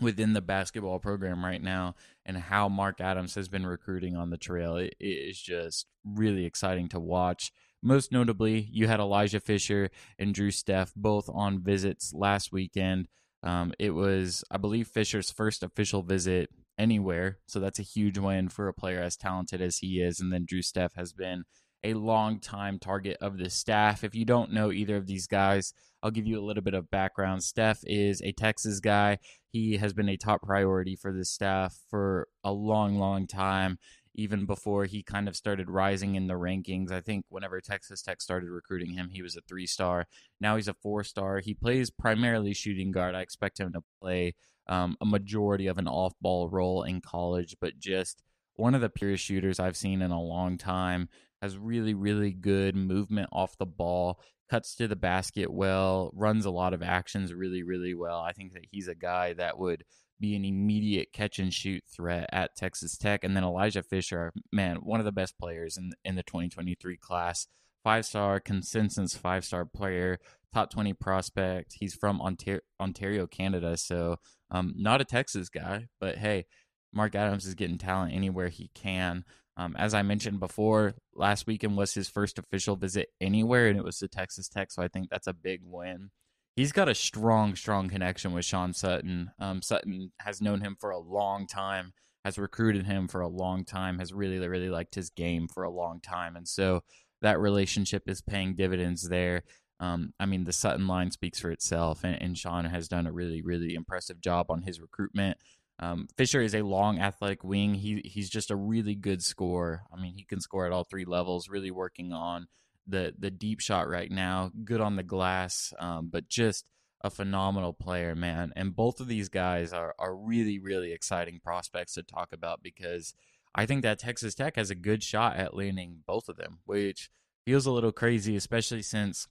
within 0.00 0.32
the 0.32 0.40
basketball 0.40 0.98
program 0.98 1.44
right 1.44 1.62
now 1.62 1.94
and 2.26 2.36
how 2.36 2.68
Mark 2.68 3.00
Adams 3.00 3.36
has 3.36 3.48
been 3.48 3.64
recruiting 3.64 4.16
on 4.16 4.30
the 4.30 4.38
trail. 4.38 4.76
it, 4.76 4.96
is 4.98 5.40
just 5.40 5.86
really 6.04 6.46
exciting 6.46 6.88
to 6.88 6.98
watch. 6.98 7.52
Most 7.82 8.12
notably, 8.12 8.68
you 8.70 8.88
had 8.88 9.00
Elijah 9.00 9.40
Fisher 9.40 9.90
and 10.18 10.34
Drew 10.34 10.50
Steffe 10.50 10.92
both 10.94 11.28
on 11.32 11.62
visits 11.62 12.12
last 12.14 12.52
weekend. 12.52 13.08
Um, 13.42 13.72
it 13.78 13.90
was, 13.90 14.44
I 14.50 14.58
believe, 14.58 14.86
Fisher's 14.86 15.30
first 15.30 15.62
official 15.62 16.02
visit 16.02 16.50
anywhere. 16.78 17.38
So 17.46 17.58
that's 17.58 17.78
a 17.78 17.82
huge 17.82 18.18
win 18.18 18.48
for 18.48 18.68
a 18.68 18.74
player 18.74 19.00
as 19.00 19.16
talented 19.16 19.62
as 19.62 19.78
he 19.78 20.02
is. 20.02 20.20
And 20.20 20.32
then 20.32 20.44
Drew 20.46 20.62
Steffe 20.62 20.94
has 20.94 21.12
been 21.12 21.44
a 21.82 21.94
long 21.94 22.38
time 22.38 22.78
target 22.78 23.16
of 23.20 23.38
the 23.38 23.48
staff. 23.48 24.04
If 24.04 24.14
you 24.14 24.24
don't 24.24 24.52
know 24.52 24.70
either 24.70 24.96
of 24.96 25.06
these 25.06 25.26
guys, 25.26 25.72
I'll 26.02 26.10
give 26.10 26.26
you 26.26 26.38
a 26.38 26.44
little 26.44 26.62
bit 26.62 26.74
of 26.74 26.90
background. 26.90 27.42
Steffe 27.42 27.82
is 27.84 28.20
a 28.22 28.32
Texas 28.32 28.80
guy. 28.80 29.18
He 29.48 29.78
has 29.78 29.92
been 29.92 30.08
a 30.08 30.16
top 30.16 30.42
priority 30.42 30.96
for 30.96 31.12
the 31.12 31.24
staff 31.24 31.78
for 31.88 32.28
a 32.44 32.52
long, 32.52 32.98
long 32.98 33.26
time 33.26 33.78
even 34.14 34.46
before 34.46 34.84
he 34.84 35.02
kind 35.02 35.28
of 35.28 35.36
started 35.36 35.70
rising 35.70 36.14
in 36.14 36.26
the 36.26 36.34
rankings. 36.34 36.90
I 36.90 37.00
think 37.00 37.24
whenever 37.28 37.60
Texas 37.60 38.02
Tech 38.02 38.20
started 38.20 38.50
recruiting 38.50 38.94
him, 38.94 39.08
he 39.10 39.22
was 39.22 39.36
a 39.36 39.40
three 39.42 39.66
star. 39.66 40.06
Now 40.40 40.56
he's 40.56 40.68
a 40.68 40.74
four 40.74 41.04
star. 41.04 41.38
He 41.38 41.54
plays 41.54 41.90
primarily 41.90 42.54
shooting 42.54 42.90
guard. 42.90 43.14
I 43.14 43.20
expect 43.20 43.60
him 43.60 43.72
to 43.72 43.82
play 44.00 44.34
um, 44.66 44.96
a 45.00 45.06
majority 45.06 45.66
of 45.66 45.78
an 45.78 45.88
off 45.88 46.14
ball 46.20 46.48
role 46.48 46.82
in 46.82 47.00
college, 47.00 47.56
but 47.60 47.78
just 47.78 48.22
one 48.54 48.74
of 48.74 48.80
the 48.80 48.90
purest 48.90 49.24
shooters 49.24 49.58
I've 49.58 49.76
seen 49.76 50.02
in 50.02 50.10
a 50.10 50.22
long 50.22 50.58
time. 50.58 51.08
Has 51.42 51.56
really, 51.56 51.94
really 51.94 52.32
good 52.32 52.76
movement 52.76 53.30
off 53.32 53.56
the 53.56 53.64
ball, 53.64 54.20
cuts 54.50 54.74
to 54.74 54.86
the 54.86 54.94
basket 54.94 55.50
well, 55.50 56.10
runs 56.14 56.44
a 56.44 56.50
lot 56.50 56.74
of 56.74 56.82
actions 56.82 57.32
really, 57.32 57.62
really 57.62 57.94
well. 57.94 58.20
I 58.20 58.32
think 58.32 58.52
that 58.52 58.66
he's 58.70 58.88
a 58.88 58.94
guy 58.94 59.32
that 59.32 59.58
would 59.58 59.84
be 60.20 60.36
an 60.36 60.44
immediate 60.44 61.12
catch 61.12 61.38
and 61.38 61.52
shoot 61.52 61.82
threat 61.88 62.28
at 62.32 62.56
Texas 62.56 62.96
Tech. 62.96 63.24
And 63.24 63.36
then 63.36 63.44
Elijah 63.44 63.82
Fisher, 63.82 64.32
man, 64.52 64.76
one 64.76 65.00
of 65.00 65.06
the 65.06 65.12
best 65.12 65.38
players 65.38 65.76
in 65.76 65.92
in 66.04 66.16
the 66.16 66.22
2023 66.22 66.96
class. 66.96 67.46
Five 67.82 68.04
star 68.04 68.40
consensus 68.40 69.16
five 69.16 69.44
star 69.44 69.64
player, 69.64 70.18
top 70.52 70.70
20 70.70 70.92
prospect. 70.94 71.76
He's 71.78 71.94
from 71.94 72.20
Ontario, 72.20 72.60
Ontario 72.78 73.26
Canada. 73.26 73.76
So, 73.76 74.16
um, 74.50 74.74
not 74.76 75.00
a 75.00 75.04
Texas 75.04 75.48
guy, 75.48 75.88
but 75.98 76.18
hey, 76.18 76.44
Mark 76.92 77.14
Adams 77.14 77.46
is 77.46 77.54
getting 77.54 77.78
talent 77.78 78.14
anywhere 78.14 78.48
he 78.48 78.70
can. 78.74 79.24
Um, 79.56 79.76
as 79.78 79.94
I 79.94 80.02
mentioned 80.02 80.40
before, 80.40 80.94
last 81.14 81.46
weekend 81.46 81.76
was 81.76 81.94
his 81.94 82.08
first 82.08 82.38
official 82.38 82.76
visit 82.76 83.08
anywhere, 83.20 83.68
and 83.68 83.78
it 83.78 83.84
was 83.84 83.98
to 83.98 84.08
Texas 84.08 84.48
Tech. 84.48 84.70
So 84.72 84.82
I 84.82 84.88
think 84.88 85.08
that's 85.10 85.26
a 85.26 85.32
big 85.32 85.60
win 85.62 86.10
he's 86.56 86.72
got 86.72 86.88
a 86.88 86.94
strong, 86.94 87.54
strong 87.56 87.88
connection 87.88 88.32
with 88.32 88.44
Sean 88.44 88.72
Sutton. 88.72 89.30
Um, 89.38 89.62
Sutton 89.62 90.12
has 90.20 90.40
known 90.40 90.60
him 90.60 90.76
for 90.78 90.90
a 90.90 90.98
long 90.98 91.46
time, 91.46 91.92
has 92.24 92.38
recruited 92.38 92.86
him 92.86 93.08
for 93.08 93.20
a 93.20 93.28
long 93.28 93.64
time, 93.64 93.98
has 93.98 94.12
really, 94.12 94.46
really 94.46 94.68
liked 94.68 94.94
his 94.94 95.10
game 95.10 95.48
for 95.48 95.62
a 95.62 95.70
long 95.70 96.00
time, 96.00 96.36
and 96.36 96.46
so 96.46 96.82
that 97.22 97.38
relationship 97.38 98.08
is 98.08 98.22
paying 98.22 98.54
dividends 98.54 99.08
there. 99.08 99.42
Um, 99.78 100.12
I 100.20 100.26
mean, 100.26 100.44
the 100.44 100.52
Sutton 100.52 100.86
line 100.86 101.10
speaks 101.10 101.40
for 101.40 101.50
itself, 101.50 102.04
and, 102.04 102.20
and, 102.20 102.36
Sean 102.36 102.66
has 102.66 102.86
done 102.86 103.06
a 103.06 103.12
really, 103.12 103.40
really 103.40 103.74
impressive 103.74 104.20
job 104.20 104.50
on 104.50 104.62
his 104.62 104.78
recruitment. 104.78 105.38
Um, 105.78 106.06
Fisher 106.18 106.42
is 106.42 106.54
a 106.54 106.62
long, 106.62 106.98
athletic 106.98 107.42
wing. 107.42 107.74
He 107.74 108.02
he's 108.04 108.28
just 108.28 108.50
a 108.50 108.56
really 108.56 108.94
good 108.94 109.22
scorer. 109.22 109.82
I 109.90 109.98
mean, 109.98 110.12
he 110.14 110.24
can 110.24 110.40
score 110.40 110.66
at 110.66 110.72
all 110.72 110.84
three 110.84 111.06
levels. 111.06 111.48
Really 111.48 111.70
working 111.70 112.12
on 112.12 112.48
the 112.86 113.14
the 113.18 113.30
deep 113.30 113.60
shot 113.60 113.88
right 113.88 114.10
now. 114.10 114.50
Good 114.64 114.80
on 114.80 114.96
the 114.96 115.02
glass, 115.02 115.72
um, 115.78 116.08
but 116.10 116.28
just 116.28 116.66
a 117.02 117.10
phenomenal 117.10 117.72
player, 117.72 118.14
man. 118.14 118.52
And 118.56 118.76
both 118.76 119.00
of 119.00 119.08
these 119.08 119.28
guys 119.28 119.72
are 119.72 119.94
are 119.98 120.14
really 120.14 120.58
really 120.58 120.92
exciting 120.92 121.40
prospects 121.42 121.94
to 121.94 122.02
talk 122.02 122.32
about 122.32 122.62
because 122.62 123.14
I 123.54 123.66
think 123.66 123.82
that 123.82 123.98
Texas 123.98 124.34
Tech 124.34 124.56
has 124.56 124.70
a 124.70 124.74
good 124.74 125.02
shot 125.02 125.36
at 125.36 125.56
landing 125.56 126.02
both 126.06 126.28
of 126.28 126.36
them, 126.36 126.60
which 126.64 127.10
feels 127.44 127.66
a 127.66 127.72
little 127.72 127.92
crazy, 127.92 128.36
especially 128.36 128.82
since 128.82 129.26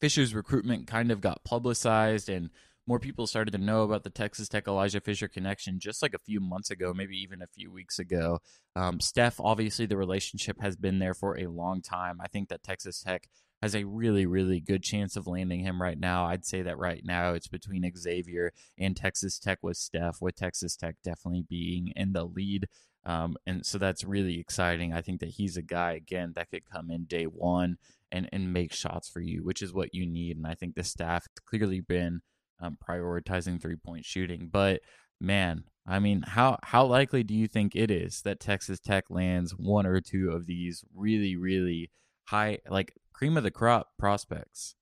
Fisher's 0.00 0.34
recruitment 0.34 0.86
kind 0.86 1.10
of 1.10 1.20
got 1.20 1.44
publicized 1.44 2.28
and 2.28 2.50
more 2.86 2.98
people 2.98 3.26
started 3.26 3.52
to 3.52 3.58
know 3.58 3.82
about 3.82 4.04
the 4.04 4.10
Texas 4.10 4.48
Tech 4.48 4.68
Elijah 4.68 5.00
Fisher 5.00 5.28
connection 5.28 5.78
just 5.78 6.02
like 6.02 6.14
a 6.14 6.18
few 6.18 6.40
months 6.40 6.70
ago, 6.70 6.92
maybe 6.94 7.16
even 7.16 7.40
a 7.40 7.46
few 7.46 7.72
weeks 7.72 7.98
ago. 7.98 8.40
Um, 8.76 9.00
Steffe, 9.00 9.40
obviously, 9.40 9.86
the 9.86 9.96
relationship 9.96 10.60
has 10.60 10.76
been 10.76 10.98
there 10.98 11.14
for 11.14 11.38
a 11.38 11.46
long 11.46 11.80
time. 11.80 12.20
I 12.20 12.28
think 12.28 12.48
that 12.48 12.62
Texas 12.62 13.02
Tech 13.02 13.28
has 13.62 13.74
a 13.74 13.84
really, 13.84 14.26
really 14.26 14.60
good 14.60 14.82
chance 14.82 15.16
of 15.16 15.26
landing 15.26 15.60
him 15.60 15.80
right 15.80 15.98
now. 15.98 16.26
I'd 16.26 16.44
say 16.44 16.60
that 16.62 16.76
right 16.76 17.02
now 17.02 17.32
it's 17.32 17.48
between 17.48 17.90
Xavier 17.96 18.52
and 18.78 18.94
Texas 18.94 19.38
Tech 19.38 19.60
with 19.62 19.78
Steffe, 19.78 20.20
with 20.20 20.36
Texas 20.36 20.76
Tech 20.76 20.96
definitely 21.02 21.46
being 21.48 21.92
in 21.96 22.12
the 22.12 22.24
lead. 22.24 22.68
Um, 23.06 23.36
and 23.46 23.64
so 23.64 23.78
that's 23.78 24.04
really 24.04 24.38
exciting. 24.38 24.92
I 24.92 25.00
think 25.00 25.20
that 25.20 25.30
he's 25.30 25.56
a 25.56 25.62
guy, 25.62 25.92
again, 25.92 26.32
that 26.36 26.50
could 26.50 26.70
come 26.70 26.90
in 26.90 27.04
day 27.04 27.24
one 27.24 27.78
and, 28.12 28.28
and 28.32 28.52
make 28.52 28.74
shots 28.74 29.08
for 29.08 29.20
you, 29.20 29.42
which 29.42 29.62
is 29.62 29.72
what 29.72 29.94
you 29.94 30.04
need. 30.04 30.36
And 30.36 30.46
I 30.46 30.54
think 30.54 30.74
the 30.74 30.84
staff 30.84 31.26
clearly 31.46 31.80
been 31.80 32.20
um, 32.60 32.78
prioritizing 32.86 33.60
three 33.60 33.76
point 33.76 34.04
shooting. 34.04 34.48
But 34.50 34.80
man, 35.20 35.64
I 35.86 35.98
mean, 35.98 36.22
how 36.22 36.58
how 36.62 36.86
likely 36.86 37.22
do 37.22 37.34
you 37.34 37.46
think 37.46 37.76
it 37.76 37.90
is 37.90 38.22
that 38.22 38.40
Texas 38.40 38.80
Tech 38.80 39.10
lands 39.10 39.52
one 39.52 39.86
or 39.86 40.00
two 40.00 40.30
of 40.30 40.46
these 40.46 40.84
really 40.94 41.36
really 41.36 41.90
high, 42.24 42.58
like 42.68 42.94
cream 43.12 43.36
of 43.36 43.42
the 43.42 43.50
crop 43.50 43.90
prospects? 43.98 44.74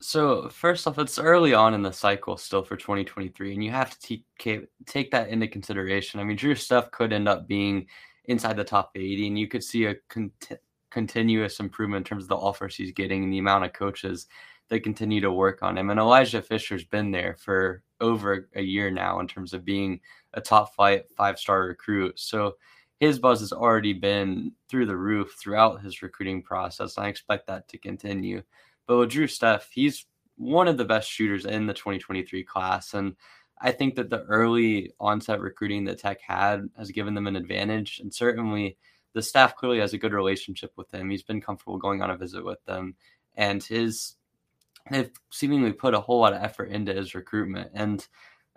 So 0.00 0.48
first 0.50 0.86
off, 0.86 0.98
it's 0.98 1.18
early 1.18 1.54
on 1.54 1.72
in 1.72 1.82
the 1.82 1.92
cycle 1.92 2.36
still 2.36 2.62
for 2.62 2.76
2023, 2.76 3.54
and 3.54 3.64
you 3.64 3.70
have 3.70 3.98
to 3.98 4.22
take 4.38 4.68
take 4.86 5.10
that 5.10 5.28
into 5.28 5.48
consideration. 5.48 6.20
I 6.20 6.24
mean, 6.24 6.36
Drew 6.36 6.54
Steffe 6.54 6.90
could 6.90 7.12
end 7.12 7.28
up 7.28 7.48
being 7.48 7.86
inside 8.26 8.56
the 8.56 8.64
top 8.64 8.90
80, 8.94 9.28
and 9.28 9.38
you 9.38 9.48
could 9.48 9.64
see 9.64 9.86
a 9.86 9.94
con- 10.08 10.32
continuous 10.90 11.60
improvement 11.60 12.00
in 12.00 12.04
terms 12.04 12.24
of 12.24 12.28
the 12.28 12.36
offers 12.36 12.76
he's 12.76 12.92
getting 12.92 13.24
and 13.24 13.32
the 13.32 13.38
amount 13.38 13.64
of 13.64 13.72
coaches 13.72 14.26
they 14.68 14.80
continue 14.80 15.20
to 15.20 15.30
work 15.30 15.62
on 15.62 15.78
him. 15.78 15.90
And 15.90 16.00
Elijah 16.00 16.42
Fisher's 16.42 16.84
been 16.84 17.10
there 17.10 17.36
for 17.38 17.82
over 18.00 18.48
a 18.54 18.62
year 18.62 18.90
now 18.90 19.20
in 19.20 19.28
terms 19.28 19.54
of 19.54 19.64
being 19.64 20.00
a 20.34 20.40
top 20.40 20.74
five 20.74 21.02
five 21.16 21.38
star 21.38 21.62
recruit. 21.62 22.18
So 22.18 22.56
his 22.98 23.18
buzz 23.18 23.40
has 23.40 23.52
already 23.52 23.92
been 23.92 24.52
through 24.68 24.86
the 24.86 24.96
roof 24.96 25.36
throughout 25.38 25.82
his 25.82 26.02
recruiting 26.02 26.42
process. 26.42 26.96
And 26.96 27.06
I 27.06 27.08
expect 27.08 27.46
that 27.46 27.68
to 27.68 27.78
continue. 27.78 28.42
But 28.86 28.98
with 28.98 29.10
Drew 29.10 29.26
Steffe, 29.26 29.68
he's 29.70 30.06
one 30.36 30.68
of 30.68 30.76
the 30.76 30.84
best 30.84 31.10
shooters 31.10 31.44
in 31.44 31.66
the 31.66 31.74
2023 31.74 32.42
class. 32.44 32.94
And 32.94 33.16
I 33.60 33.72
think 33.72 33.96
that 33.96 34.10
the 34.10 34.22
early 34.24 34.92
onset 35.00 35.40
recruiting 35.40 35.84
that 35.84 35.98
Tech 35.98 36.20
had 36.20 36.68
has 36.76 36.90
given 36.90 37.14
them 37.14 37.26
an 37.26 37.36
advantage. 37.36 38.00
And 38.00 38.12
certainly 38.12 38.76
the 39.12 39.22
staff 39.22 39.56
clearly 39.56 39.80
has 39.80 39.92
a 39.92 39.98
good 39.98 40.12
relationship 40.12 40.72
with 40.76 40.92
him. 40.92 41.10
He's 41.10 41.22
been 41.22 41.40
comfortable 41.40 41.78
going 41.78 42.02
on 42.02 42.10
a 42.10 42.16
visit 42.16 42.44
with 42.44 42.62
them. 42.64 42.94
And 43.34 43.62
his 43.62 44.15
they've 44.90 45.10
seemingly 45.30 45.72
put 45.72 45.94
a 45.94 46.00
whole 46.00 46.20
lot 46.20 46.32
of 46.32 46.42
effort 46.42 46.70
into 46.70 46.92
his 46.92 47.14
recruitment. 47.14 47.70
And 47.74 48.06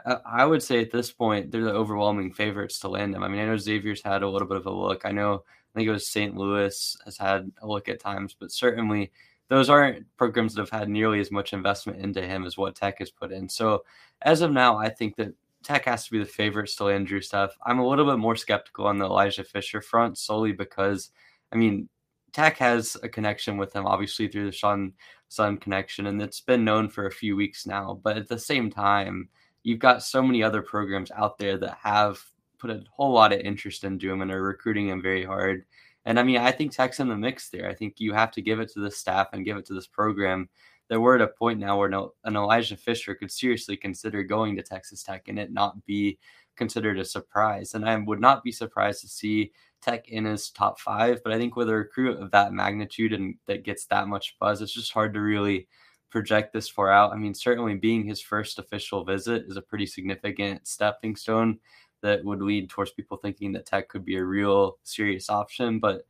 uh, 0.06 0.18
I 0.26 0.46
would 0.46 0.64
say 0.64 0.82
at 0.82 0.92
this 0.92 1.12
point, 1.12 1.52
they're 1.52 1.64
the 1.64 1.74
overwhelming 1.74 2.34
favorites 2.34 2.80
to 2.80 2.90
land 2.90 3.16
him. 3.16 3.24
I 3.24 3.28
mean, 3.28 3.42
I 3.42 3.46
know 3.46 3.58
Xavier's 3.58 4.02
had 4.02 4.24
a 4.24 4.30
little 4.30 4.48
bit 4.48 4.58
of 4.58 4.66
a 4.66 4.72
look. 4.72 5.06
I 5.06 5.12
know, 5.12 5.44
I 5.44 5.80
think 5.80 5.88
it 5.88 5.92
was 5.92 6.08
St. 6.08 6.36
Louis 6.36 6.98
has 7.06 7.18
had 7.18 7.52
a 7.62 7.68
look 7.68 7.90
at 7.90 8.00
times, 8.00 8.36
but 8.40 8.52
certainly 8.52 9.12
those 9.50 9.70
aren't 9.70 10.06
programs 10.18 10.54
that 10.54 10.62
have 10.62 10.80
had 10.80 10.90
nearly 10.90 11.20
as 11.20 11.32
much 11.32 11.54
investment 11.54 12.00
into 12.00 12.22
him 12.22 12.46
as 12.46 12.58
what 12.58 12.76
Tech 12.76 13.00
has 13.00 13.10
put 13.10 13.32
in. 13.32 13.50
So 13.50 13.84
as 14.22 14.42
of 14.42 14.52
now, 14.52 14.78
I 14.78 14.90
think 14.90 15.16
that 15.16 15.34
Tech 15.64 15.86
has 15.86 16.06
to 16.06 16.12
be 16.12 16.20
the 16.20 16.26
favorites 16.26 16.76
to 16.76 16.86
land 16.86 17.08
Drew 17.08 17.22
Steffe. 17.22 17.58
I'm 17.66 17.80
a 17.80 17.88
little 17.88 18.06
bit 18.06 18.20
more 18.20 18.36
skeptical 18.36 18.88
on 18.88 18.98
the 18.98 19.06
Elijah 19.06 19.44
Fisher 19.44 19.82
front 19.82 20.18
solely 20.18 20.54
because, 20.54 21.10
I 21.52 21.58
mean, 21.58 21.90
Tech 22.34 22.58
has 22.58 22.98
a 23.04 23.10
connection 23.10 23.58
with 23.58 23.76
him, 23.76 23.86
obviously 23.86 24.28
through 24.28 24.46
the 24.46 24.52
Sean 24.52 24.94
Sutton 25.28 25.58
connection, 25.58 26.08
and 26.08 26.22
it's 26.22 26.42
been 26.42 26.64
known 26.64 26.90
for 26.90 27.06
a 27.06 27.12
few 27.12 27.36
weeks 27.36 27.66
now. 27.66 28.00
But 28.04 28.18
at 28.18 28.28
the 28.28 28.40
same 28.40 28.70
time, 28.70 29.30
you've 29.64 29.80
got 29.80 30.04
so 30.04 30.22
many 30.22 30.42
other 30.44 30.62
programs 30.62 31.12
out 31.12 31.38
there 31.38 31.58
that 31.58 31.78
have 31.82 32.20
put 32.58 32.70
a 32.70 32.84
whole 32.92 33.14
lot 33.14 33.34
of 33.34 33.40
interest 33.40 33.84
into 33.84 34.12
him 34.12 34.22
and 34.22 34.32
are 34.32 34.42
recruiting 34.42 34.90
him 34.90 35.02
very 35.02 35.24
hard. 35.24 35.66
And 36.06 36.20
I 36.20 36.24
mean, 36.24 36.38
I 36.38 36.52
think 36.52 36.72
Tech's 36.72 37.00
in 37.00 37.08
the 37.08 37.16
mix 37.16 37.50
there. 37.50 37.70
I 37.70 37.74
think 37.74 38.00
you 38.00 38.14
have 38.14 38.32
to 38.32 38.42
give 38.42 38.60
it 38.60 38.72
to 38.74 38.80
the 38.80 38.92
staff 38.92 39.30
and 39.34 39.46
give 39.46 39.58
it 39.58 39.66
to 39.68 39.74
this 39.74 39.88
program. 39.88 40.50
That 40.88 41.00
we're 41.00 41.16
at 41.16 41.22
a 41.22 41.28
point 41.28 41.60
now 41.60 41.78
where 41.78 41.88
no, 41.88 42.14
an 42.24 42.36
Elijah 42.36 42.76
Fisher 42.76 43.14
could 43.14 43.32
seriously 43.32 43.78
consider 43.78 44.24
going 44.24 44.56
to 44.56 44.64
Texas 44.64 45.04
Tech 45.04 45.28
and 45.28 45.38
it 45.38 45.54
not 45.54 45.86
be 45.86 46.18
considered 46.56 46.98
a 46.98 47.06
surprise. 47.06 47.76
And 47.76 47.88
I 47.88 47.96
would 47.96 48.20
not 48.20 48.44
be 48.44 48.52
surprised 48.52 49.02
to 49.02 49.08
see 49.08 49.52
Tech 49.82 50.10
in 50.10 50.26
his 50.26 50.50
top 50.50 50.80
five. 50.80 51.22
But 51.24 51.34
I 51.34 51.38
think 51.38 51.56
with 51.56 51.70
a 51.70 51.76
recruit 51.76 52.20
of 52.20 52.32
that 52.32 52.54
magnitude 52.54 53.14
and 53.14 53.36
that 53.46 53.64
gets 53.64 53.86
that 53.86 54.08
much 54.08 54.38
buzz, 54.40 54.62
it's 54.62 54.74
just 54.74 54.94
hard 54.94 55.14
to 55.14 55.22
really 55.22 55.68
project 56.10 56.54
this 56.54 56.70
far 56.70 56.92
out. 56.92 57.12
I 57.12 57.16
mean, 57.16 57.34
certainly 57.34 57.76
being 57.76 58.04
his 58.04 58.22
first 58.22 58.60
official 58.60 59.04
visit 59.04 59.46
is 59.48 59.58
a 59.58 59.62
pretty 59.62 59.86
significant 59.86 60.68
stepping 60.68 61.16
stone 61.16 61.60
that 62.02 62.24
would 62.24 62.42
lead 62.42 62.70
towards 62.70 62.92
people 62.92 63.18
thinking 63.18 63.52
that 63.54 63.66
Tech 63.66 63.90
could 63.90 64.06
be 64.06 64.18
a 64.18 64.24
real 64.24 64.78
serious 64.84 65.30
option. 65.30 65.80
But 65.80 66.06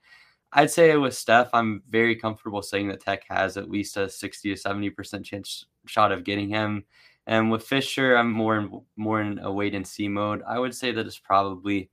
I'd 0.53 0.71
say 0.71 0.95
with 0.95 1.15
Steffe, 1.15 1.49
I'm 1.53 1.83
very 1.89 2.15
comfortable 2.15 2.61
saying 2.61 2.87
that 2.89 3.01
Tech 3.01 3.23
has 3.29 3.57
at 3.57 3.69
least 3.69 3.97
a 3.97 4.09
60 4.09 4.55
to 4.55 4.61
70% 4.61 5.23
chance 5.23 5.65
shot 5.85 6.11
of 6.11 6.23
getting 6.23 6.49
him. 6.49 6.85
And 7.27 7.51
with 7.51 7.63
Fisher, 7.63 8.15
I'm 8.15 8.31
more 8.31 8.57
in, 8.57 8.81
more 8.95 9.21
in 9.21 9.39
a 9.39 9.51
wait 9.51 9.75
and 9.75 9.85
see 9.85 10.07
mode. 10.07 10.41
I 10.47 10.57
would 10.57 10.73
say 10.73 10.91
that 10.91 11.05
it's 11.05 11.19
probably 11.19 11.89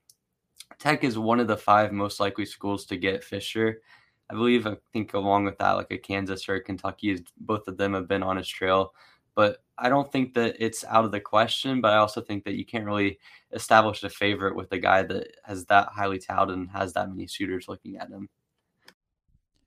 Tech 0.79 1.05
is 1.05 1.19
one 1.19 1.41
of 1.41 1.49
the 1.49 1.57
five 1.57 1.93
most 1.93 2.21
likely 2.21 2.45
schools 2.45 2.85
to 2.87 2.97
get 2.97 3.25
Fisher. 3.25 3.83
I 4.29 4.35
believe, 4.35 4.67
I 4.67 4.77
think 4.93 5.15
along 5.15 5.45
with 5.45 5.59
that, 5.59 5.73
like 5.73 5.91
a 5.91 5.99
Kansas 5.99 6.49
or 6.49 6.57
a 6.57 6.63
Kentucky, 6.63 7.25
both 7.39 7.69
of 7.69 7.77
them 7.77 7.95
have 7.95 8.09
been 8.09 8.23
on 8.23 8.37
his 8.37 8.49
trail. 8.49 8.93
But 9.35 9.63
I 9.79 9.89
don't 9.89 10.11
think 10.11 10.35
that 10.35 10.57
it's 10.59 10.85
out 10.85 11.05
of 11.05 11.13
the 11.13 11.21
question. 11.21 11.81
But 11.81 11.93
I 11.93 11.99
also 11.99 12.21
think 12.21 12.45
that 12.45 12.55
you 12.55 12.65
can't 12.65 12.87
really 12.87 13.19
establish 13.53 14.03
a 14.03 14.11
favorite 14.11 14.57
with 14.57 14.73
a 14.73 14.79
guy 14.79 15.03
that 15.05 15.29
has 15.45 15.65
that 15.67 15.89
highly 15.89 16.19
touted 16.19 16.57
and 16.57 16.71
has 16.71 16.93
that 16.95 17.09
many 17.09 17.27
suitors 17.27 17.69
looking 17.69 17.97
at 17.97 18.09
him. 18.09 18.29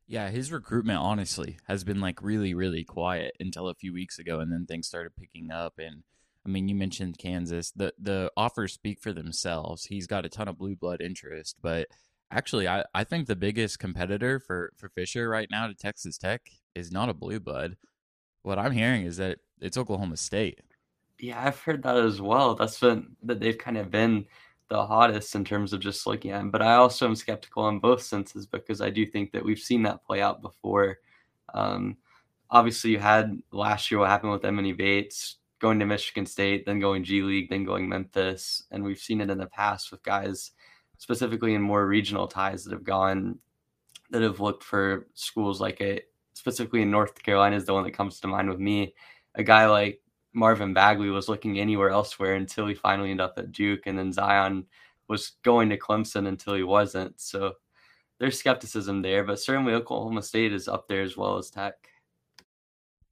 Yeah, 0.08 0.30
his 0.30 0.52
recruitment 0.52 0.98
honestly 0.98 1.58
has 1.68 1.84
been 1.84 2.02
like 2.02 2.24
really, 2.24 2.56
really 2.56 2.84
quiet 2.84 3.36
until 3.40 3.70
a 3.70 3.76
few 3.76 3.94
weeks 3.94 4.18
ago, 4.18 4.40
and 4.40 4.52
then 4.52 4.66
things 4.66 4.88
started 4.88 5.16
picking 5.16 5.52
up. 5.52 5.76
And 5.78 6.04
I 6.50 6.52
mean, 6.52 6.68
you 6.68 6.74
mentioned 6.74 7.20
Kansas. 7.20 7.72
The 7.76 7.94
the 8.00 8.32
offers 8.36 8.74
speak 8.74 9.00
for 9.00 9.14
themselves. 9.14 9.86
He's 9.86 10.08
got 10.08 10.26
a 10.26 10.30
ton 10.30 10.48
of 10.48 10.58
blue 10.58 10.76
blood 10.76 11.00
interest, 11.00 11.58
but 11.62 11.88
actually, 12.32 12.68
I, 12.68 12.86
I 12.92 13.04
think 13.04 13.28
the 13.28 13.36
biggest 13.36 13.78
competitor 13.78 14.40
for 14.40 14.74
for 14.76 14.90
Fisher 14.90 15.30
right 15.30 15.48
now 15.52 15.68
to 15.68 15.76
Texas 15.76 16.18
Tech 16.18 16.50
is 16.74 16.92
not 16.92 17.08
a 17.08 17.14
blue 17.14 17.40
blood. 17.40 17.78
What 18.42 18.58
I'm 18.58 18.72
hearing 18.72 19.06
is 19.06 19.18
that 19.18 19.38
it's 19.62 19.78
Oklahoma 19.78 20.18
State. 20.18 20.62
Yeah, 21.20 21.40
I've 21.40 21.60
heard 21.60 21.84
that 21.84 21.98
as 21.98 22.20
well. 22.20 22.56
That's 22.56 22.80
been 22.80 23.16
that 23.22 23.40
they've 23.40 23.58
kind 23.58 23.78
of 23.78 23.92
been 23.92 24.26
the 24.70 24.84
hottest 24.84 25.36
in 25.36 25.46
terms 25.46 25.72
of 25.72 25.82
just 25.82 26.08
looking 26.08 26.32
at 26.32 26.42
him. 26.42 26.50
But 26.50 26.64
I 26.64 26.76
also 26.76 27.06
am 27.06 27.16
skeptical 27.16 27.70
in 27.70 27.78
both 27.78 28.02
senses 28.02 28.48
because 28.48 28.82
I 28.82 28.90
do 28.90 29.06
think 29.06 29.34
that 29.34 29.46
we've 29.46 29.60
seen 29.60 29.84
that 29.84 30.04
play 30.04 30.20
out 30.20 30.42
before. 30.42 30.98
Um, 31.54 31.98
obviously, 32.50 32.90
you 32.90 33.00
had 33.00 33.40
last 33.52 33.92
year 33.92 34.00
what 34.00 34.10
happened 34.10 34.32
with 34.32 34.42
Emoni 34.42 34.76
Bates 34.76 35.36
going 35.60 35.80
to 35.80 35.86
Michigan 35.86 36.26
State, 36.26 36.66
then 36.66 36.80
going 36.80 37.04
G 37.04 37.22
League, 37.22 37.50
then 37.50 37.66
going 37.66 37.88
Memphis, 37.88 38.64
and 38.72 38.84
we've 38.84 39.00
seen 39.00 39.22
it 39.22 39.30
in 39.30 39.38
the 39.38 39.48
past 39.48 39.92
with 39.92 40.04
guys 40.04 40.52
specifically 40.98 41.54
in 41.54 41.62
more 41.62 41.88
regional 41.88 42.28
ties 42.28 42.64
that 42.64 42.74
have 42.74 42.84
gone 42.84 43.40
that 44.12 44.22
have 44.22 44.40
looked 44.40 44.64
for 44.64 45.08
schools 45.14 45.62
like 45.62 45.82
it 45.82 46.10
specifically 46.34 46.82
in 46.82 46.92
North 46.92 47.22
Carolina 47.22 47.56
is 47.56 47.66
the 47.66 47.74
one 47.74 47.84
that 47.84 47.92
comes 47.92 48.20
to 48.20 48.28
mind 48.28 48.50
with 48.50 48.60
me. 48.60 48.94
A 49.36 49.44
guy 49.44 49.68
like 49.68 50.02
Marvin 50.34 50.74
Bagley 50.74 51.10
was 51.10 51.30
looking 51.30 51.60
anywhere 51.60 51.90
elsewhere 51.90 52.36
until 52.36 52.68
he 52.68 52.74
finally 52.74 53.12
ended 53.12 53.26
up 53.26 53.36
at 53.38 53.52
Duke, 53.52 53.86
and 53.86 53.98
then 53.98 54.14
Zion 54.14 54.66
was 55.08 55.34
going 55.44 55.70
to 55.70 55.78
Clemson 55.78 56.28
until 56.28 56.54
he 56.54 56.64
wasn't. 56.64 57.20
So 57.20 57.54
there's 58.20 58.40
skepticism 58.40 59.02
there, 59.02 59.24
but 59.24 59.40
certainly 59.40 59.74
Oklahoma 59.74 60.22
State 60.22 60.54
is 60.54 60.68
up 60.68 60.88
there 60.88 61.02
as 61.02 61.18
well 61.18 61.38
as 61.38 61.50
Tech. 61.50 61.76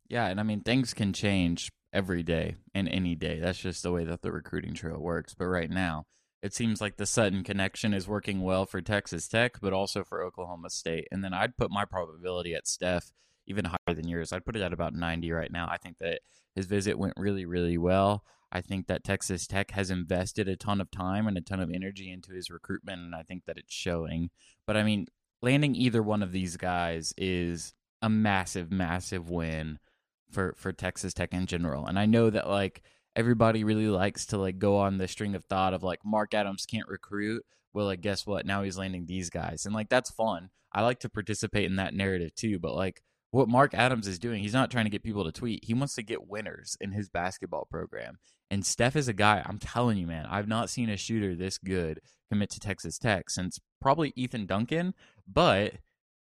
Yeah, 0.08 0.27
and 0.27 0.39
I 0.39 0.44
mean 0.44 0.62
things 0.62 0.94
can 0.94 1.12
change 1.12 1.70
every 1.98 2.22
day 2.22 2.56
and 2.75 2.88
any 2.88 3.16
day. 3.16 3.39
That's 3.39 3.58
just 3.58 3.82
the 3.82 3.92
way 3.92 4.04
that 4.04 4.22
the 4.22 4.32
recruiting 4.32 4.75
trail 4.75 5.00
works. 5.00 5.34
But 5.34 5.48
right 5.48 5.70
now, 5.70 6.05
it 6.44 6.53
seems 6.53 6.79
like 6.79 6.98
the 6.98 7.07
Sutton 7.07 7.44
connection 7.44 7.92
is 7.92 8.07
working 8.07 8.42
well 8.42 8.68
for 8.68 8.81
Texas 8.81 9.27
Tech, 9.27 9.60
but 9.60 9.74
also 9.74 10.03
for 10.03 10.24
Oklahoma 10.24 10.70
State. 10.70 11.07
And 11.12 11.24
then 11.24 11.33
I'd 11.33 11.57
put 11.57 11.72
my 11.72 11.86
probability 11.86 12.53
at 12.53 12.68
Steffe 12.68 13.12
even 13.48 13.66
higher 13.66 13.96
than 13.96 14.07
yours. 14.07 14.31
I'd 14.31 14.46
put 14.46 14.55
it 14.55 14.62
at 14.62 14.74
about 14.74 14.94
90 14.94 15.31
right 15.31 15.51
now. 15.51 15.68
I 15.72 15.77
think 15.77 15.98
that 15.98 16.20
his 16.55 16.68
visit 16.68 17.00
went 17.00 17.16
really, 17.18 17.46
really 17.46 17.79
well. 17.79 18.24
I 18.51 18.62
think 18.62 18.86
that 18.88 19.03
Texas 19.03 19.48
Tech 19.48 19.72
has 19.72 19.90
invested 19.90 20.48
a 20.48 20.55
ton 20.55 20.79
of 20.79 20.92
time 20.92 21.25
and 21.25 21.36
a 21.36 21.42
ton 21.42 21.60
of 21.60 21.72
energy 21.74 22.12
into 22.12 22.31
his 22.31 22.51
recruitment, 22.51 23.01
and 23.01 23.16
I 23.16 23.24
think 23.24 23.46
that 23.46 23.57
it's 23.57 23.74
showing. 23.74 24.29
But 24.68 24.77
I 24.77 24.83
mean, 24.83 25.07
landing 25.42 25.75
either 25.75 26.03
one 26.03 26.22
of 26.22 26.31
these 26.31 26.57
guys 26.57 27.14
is 27.18 27.74
a 28.03 28.10
massive, 28.10 28.72
massive 28.72 29.31
win 29.31 29.79
for 30.31 30.53
for 30.57 30.72
Texas 30.74 31.13
Tech 31.13 31.33
in 31.33 31.46
general. 31.46 31.85
And 31.85 31.98
I 31.98 32.05
know 32.05 32.29
that 32.29 32.50
like 32.50 32.81
everybody 33.16 33.63
really 33.63 33.87
likes 33.87 34.25
to 34.27 34.37
like 34.37 34.59
go 34.59 34.77
on 34.77 34.98
the 34.98 35.07
string 35.07 35.35
of 35.35 35.46
thought 35.46 35.74
of 35.74 35.83
like 35.83 36.00
Mark 36.05 36.33
Adams 36.33 36.66
can't 36.66 36.87
recruit. 36.87 37.44
Well, 37.74 37.85
like 37.85 38.01
guess 38.01 38.25
what? 38.25 38.46
Now 38.46 38.63
he's 38.63 38.77
landing 38.77 39.05
these 39.05 39.29
guys, 39.29 39.66
and 39.66 39.75
like 39.75 39.90
that's 39.90 40.11
fun. 40.11 40.50
I 40.74 40.81
like 40.81 41.00
to 41.00 41.09
participate 41.09 41.66
in 41.66 41.77
that 41.77 41.94
narrative 41.94 42.35
too. 42.35 42.59
But 42.59 42.75
like 42.75 43.01
what 43.31 43.50
Mark 43.50 43.74
Adams 43.74 44.07
is 44.07 44.20
doing, 44.20 44.42
he's 44.42 44.53
not 44.53 44.72
trying 44.72 44.85
to 44.85 44.92
get 44.92 45.03
people 45.03 45.25
to 45.25 45.31
tweet. 45.31 45.66
He 45.66 45.74
wants 45.74 45.96
to 45.96 46.03
get 46.03 46.27
winners 46.27 46.77
in 46.79 46.92
his 46.92 47.09
basketball 47.09 47.68
program. 47.70 48.20
And 48.50 48.66
Steffe 48.66 48.96
is 48.96 49.07
a 49.09 49.13
guy, 49.13 49.44
I'm 49.46 49.59
telling 49.59 49.98
you, 49.98 50.07
man, 50.07 50.25
I've 50.25 50.48
not 50.48 50.70
seen 50.70 50.90
a 50.90 50.96
shooter 50.98 51.35
this 51.35 51.57
good 51.57 52.00
commit 52.31 52.50
to 52.51 52.59
Texas 52.59 52.98
Tech 52.98 53.29
since 53.29 53.59
probably 53.81 54.13
Ethan 54.16 54.46
Duncan. 54.46 54.94
But 55.27 55.74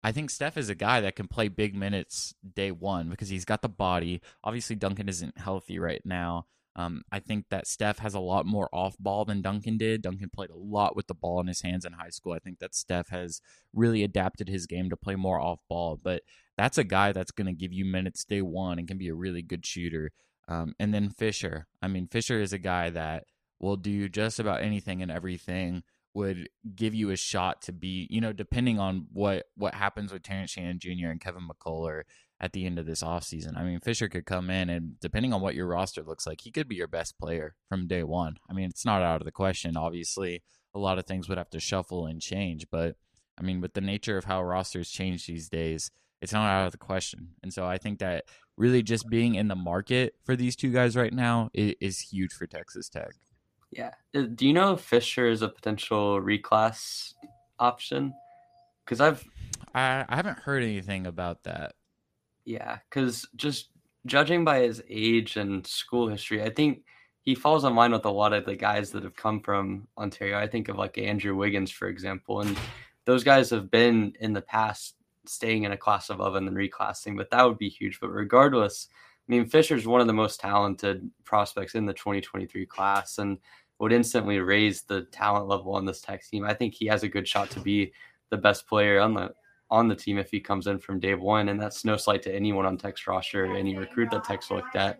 I 0.05 0.11
think 0.11 0.29
Steffe 0.29 0.57
is 0.57 0.69
a 0.69 0.75
guy 0.75 1.01
that 1.01 1.15
can 1.15 1.27
play 1.27 1.47
big 1.47 1.75
minutes 1.75 2.35
day 2.53 2.69
one 2.69 3.09
because 3.09 3.29
he's 3.29 3.43
got 3.43 3.63
the 3.63 3.69
body. 3.69 4.21
Obviously, 4.43 4.75
Duncan 4.75 5.09
isn't 5.09 5.35
healthy 5.35 5.79
right 5.79 6.03
now. 6.05 6.45
Um, 6.75 7.01
I 7.11 7.19
think 7.19 7.45
that 7.49 7.65
Steffe 7.65 7.97
has 7.97 8.13
a 8.13 8.19
lot 8.19 8.45
more 8.45 8.69
off 8.71 8.95
ball 8.99 9.25
than 9.25 9.41
Duncan 9.41 9.77
did. 9.77 10.03
Duncan 10.03 10.29
played 10.29 10.51
a 10.51 10.55
lot 10.55 10.95
with 10.95 11.07
the 11.07 11.15
ball 11.15 11.41
in 11.41 11.47
his 11.47 11.63
hands 11.63 11.85
in 11.85 11.93
high 11.93 12.11
school. 12.11 12.33
I 12.33 12.39
think 12.39 12.59
that 12.59 12.75
Steffe 12.75 13.09
has 13.09 13.41
really 13.73 14.03
adapted 14.03 14.47
his 14.47 14.67
game 14.67 14.91
to 14.91 14.95
play 14.95 15.15
more 15.15 15.39
off 15.39 15.57
ball. 15.67 15.99
But 16.03 16.21
that's 16.55 16.77
a 16.77 16.83
guy 16.83 17.11
that's 17.11 17.31
going 17.31 17.47
to 17.47 17.53
give 17.53 17.73
you 17.73 17.83
minutes 17.83 18.25
day 18.25 18.43
one 18.43 18.77
and 18.77 18.87
can 18.87 18.99
be 18.99 19.07
a 19.07 19.15
really 19.15 19.41
good 19.41 19.65
shooter. 19.65 20.11
Um, 20.47 20.75
and 20.79 20.93
then 20.93 21.09
Fisher. 21.09 21.65
I 21.81 21.87
mean, 21.87 22.05
Fisher 22.05 22.39
is 22.39 22.53
a 22.53 22.59
guy 22.59 22.91
that 22.91 23.23
will 23.59 23.77
do 23.77 24.07
just 24.07 24.39
about 24.39 24.61
anything 24.61 25.01
and 25.01 25.09
everything. 25.09 25.81
Would 26.15 26.49
give 26.75 26.95
you 26.95 27.11
a 27.11 27.15
shot 27.15 27.61
to 27.63 27.71
be, 27.71 28.07
you 28.09 28.21
know, 28.21 28.33
depending 28.33 28.79
on 28.79 29.07
what 29.11 29.45
what 29.55 29.75
happens 29.75 30.11
with 30.11 30.23
Terrence 30.23 30.51
Shannon 30.51 30.79
Jr. 30.79 31.09
and 31.09 31.21
Kevin 31.21 31.47
McCullar 31.47 32.03
at 32.39 32.53
the 32.53 32.65
end 32.65 32.79
of 32.79 32.85
this 32.85 33.03
offseason. 33.03 33.57
I 33.57 33.63
mean, 33.63 33.79
Fisher 33.79 34.09
could 34.09 34.25
come 34.25 34.49
in 34.49 34.69
and 34.69 34.99
depending 34.99 35.33
on 35.33 35.41
what 35.41 35.55
your 35.55 35.67
roster 35.67 36.03
looks 36.03 36.27
like, 36.27 36.41
he 36.41 36.51
could 36.51 36.67
be 36.67 36.75
your 36.75 36.87
best 36.87 37.17
player 37.17 37.55
from 37.69 37.87
day 37.87 38.03
one. 38.03 38.37
I 38.49 38.53
mean, 38.53 38.69
it's 38.69 38.85
not 38.85 39.01
out 39.01 39.21
of 39.21 39.25
the 39.25 39.31
question. 39.31 39.77
Obviously, 39.77 40.41
a 40.73 40.79
lot 40.79 40.99
of 40.99 41.05
things 41.05 41.29
would 41.29 41.37
have 41.37 41.49
to 41.51 41.59
shuffle 41.59 42.05
and 42.05 42.21
change, 42.21 42.67
but 42.69 42.95
I 43.37 43.43
mean, 43.43 43.61
with 43.61 43.73
the 43.73 43.81
nature 43.81 44.17
of 44.17 44.25
how 44.25 44.43
rosters 44.43 44.89
change 44.89 45.27
these 45.27 45.49
days, 45.49 45.91
it's 46.21 46.33
not 46.33 46.47
out 46.47 46.65
of 46.65 46.71
the 46.71 46.77
question. 46.77 47.29
And 47.43 47.53
so 47.53 47.65
I 47.65 47.77
think 47.77 47.99
that 47.99 48.25
really 48.57 48.81
just 48.81 49.09
being 49.09 49.35
in 49.35 49.47
the 49.47 49.55
market 49.55 50.15
for 50.23 50.35
these 50.35 50.55
two 50.55 50.71
guys 50.71 50.95
right 50.95 51.13
now 51.13 51.49
is, 51.53 51.75
is 51.81 51.99
huge 51.99 52.33
for 52.33 52.47
Texas 52.47 52.89
Tech. 52.89 53.15
Yeah. 53.75 53.91
Uh, 54.15 54.21
do 54.33 54.47
you 54.47 54.53
know 54.53 54.73
if 54.73 54.81
Fisher 54.81 55.27
is 55.27 55.41
a 55.41 55.49
potential 55.49 56.21
reclass 56.21 57.13
option? 57.59 58.13
Because 58.85 59.01
I've 59.01 59.23
I, 59.73 60.05
I 60.07 60.15
haven't 60.15 60.39
heard 60.39 60.63
anything 60.63 61.05
about 61.05 61.43
that. 61.43 61.73
Yeah, 62.45 62.77
because 62.89 63.27
just 63.35 63.69
judging 64.05 64.45
by 64.45 64.61
his 64.61 64.81
age 64.89 65.35
and 65.35 65.67
school 65.67 66.07
history, 66.07 66.41
I 66.41 66.51
think 66.51 66.83
he 67.23 67.35
falls 67.35 67.65
in 67.65 67.75
line 67.75 67.91
with 67.91 68.05
a 68.05 68.09
lot 68.09 68.33
of 68.33 68.45
the 68.45 68.55
guys 68.55 68.91
that 68.91 69.03
have 69.03 69.15
come 69.15 69.41
from 69.41 69.87
Ontario. 69.97 70.37
I 70.37 70.47
think 70.47 70.69
of 70.69 70.77
like 70.77 70.97
Andrew 70.97 71.35
Wiggins, 71.35 71.71
for 71.71 71.89
example, 71.89 72.41
and 72.41 72.57
those 73.05 73.23
guys 73.23 73.49
have 73.49 73.69
been 73.69 74.13
in 74.21 74.31
the 74.31 74.41
past 74.41 74.95
staying 75.25 75.63
in 75.63 75.71
a 75.71 75.77
class 75.77 76.09
above 76.09 76.35
and 76.35 76.47
then 76.47 76.55
reclassing, 76.55 77.17
but 77.17 77.29
that 77.31 77.43
would 77.43 77.57
be 77.57 77.67
huge. 77.67 77.99
But 77.99 78.09
regardless, 78.09 78.87
I 79.27 79.31
mean, 79.31 79.47
Fisher's 79.47 79.87
one 79.87 80.01
of 80.01 80.07
the 80.07 80.13
most 80.13 80.39
talented 80.39 81.09
prospects 81.23 81.73
in 81.73 81.85
the 81.85 81.93
2023 81.93 82.65
class 82.67 83.17
and 83.17 83.39
would 83.79 83.91
instantly 83.91 84.39
raise 84.39 84.83
the 84.83 85.03
talent 85.03 85.47
level 85.47 85.75
on 85.75 85.85
this 85.85 86.01
tech 86.01 86.25
team. 86.25 86.45
I 86.45 86.53
think 86.53 86.73
he 86.73 86.85
has 86.87 87.03
a 87.03 87.09
good 87.09 87.27
shot 87.27 87.49
to 87.51 87.59
be 87.59 87.91
the 88.29 88.37
best 88.37 88.67
player 88.67 88.99
on 88.99 89.13
the 89.13 89.33
on 89.71 89.87
the 89.87 89.95
team 89.95 90.17
if 90.17 90.29
he 90.29 90.39
comes 90.39 90.67
in 90.67 90.77
from 90.77 90.99
day 90.99 91.15
one. 91.15 91.49
And 91.49 91.59
that's 91.59 91.83
no 91.83 91.97
slight 91.97 92.21
to 92.23 92.33
anyone 92.33 92.65
on 92.65 92.77
Tech's 92.77 93.07
roster, 93.07 93.45
any 93.45 93.77
recruit 93.77 94.11
that 94.11 94.23
Tech's 94.23 94.51
looked 94.51 94.75
at. 94.75 94.99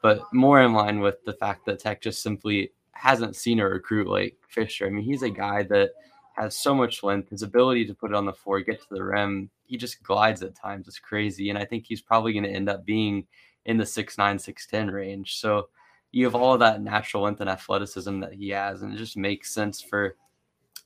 But 0.00 0.22
more 0.32 0.62
in 0.62 0.72
line 0.72 1.00
with 1.00 1.22
the 1.24 1.34
fact 1.34 1.66
that 1.66 1.78
Tech 1.78 2.00
just 2.00 2.22
simply 2.22 2.72
hasn't 2.92 3.36
seen 3.36 3.60
a 3.60 3.68
recruit 3.68 4.08
like 4.08 4.36
Fisher. 4.48 4.86
I 4.86 4.90
mean, 4.90 5.04
he's 5.04 5.22
a 5.22 5.30
guy 5.30 5.62
that 5.64 5.90
has 6.36 6.56
so 6.56 6.74
much 6.74 7.02
length, 7.02 7.28
his 7.28 7.42
ability 7.42 7.84
to 7.86 7.94
put 7.94 8.10
it 8.10 8.16
on 8.16 8.24
the 8.24 8.32
floor, 8.32 8.60
get 8.60 8.80
to 8.80 8.86
the 8.90 9.04
rim, 9.04 9.50
he 9.66 9.76
just 9.76 10.02
glides 10.02 10.42
at 10.42 10.54
times. 10.54 10.88
It's 10.88 10.98
crazy. 10.98 11.50
And 11.50 11.58
I 11.58 11.64
think 11.64 11.86
he's 11.86 12.00
probably 12.00 12.32
going 12.32 12.44
to 12.44 12.50
end 12.50 12.68
up 12.68 12.84
being 12.84 13.26
in 13.64 13.76
the 13.76 13.86
six 13.86 14.18
nine, 14.18 14.38
six 14.38 14.66
ten 14.66 14.90
range. 14.90 15.38
So 15.38 15.68
you 16.12 16.24
have 16.26 16.34
all 16.34 16.58
that 16.58 16.82
natural 16.82 17.24
length 17.24 17.40
and 17.40 17.50
athleticism 17.50 18.20
that 18.20 18.34
he 18.34 18.50
has, 18.50 18.82
and 18.82 18.94
it 18.94 18.98
just 18.98 19.16
makes 19.16 19.50
sense 19.50 19.80
for 19.80 20.16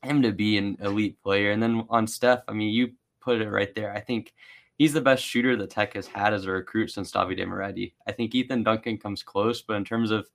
him 0.03 0.23
to 0.23 0.33
be 0.33 0.57
an 0.57 0.77
elite 0.81 1.21
player. 1.23 1.51
And 1.51 1.63
then 1.63 1.85
on 1.91 2.07
Steffe, 2.07 2.45
I 2.49 2.53
mean, 2.53 2.73
you 2.73 2.93
put 3.21 3.41
it 3.41 3.51
right 3.51 3.75
there. 3.75 3.93
I 3.93 4.01
think 4.01 4.33
he's 4.79 4.93
the 4.93 5.01
best 5.01 5.25
shooter 5.25 5.57
that 5.57 5.71
Tech 5.71 5.95
has 5.95 6.07
had 6.07 6.33
as 6.33 6.47
a 6.47 6.51
recruit 6.53 6.93
since 6.93 7.11
Davide 7.11 7.47
Moretti. 7.47 7.95
I 8.07 8.13
think 8.13 8.35
Ethan 8.35 8.63
Duncan 8.63 8.99
comes 8.99 9.23
close, 9.23 9.63
but 9.63 9.75
in 9.75 9.85
terms 9.85 10.13
of 10.13 10.29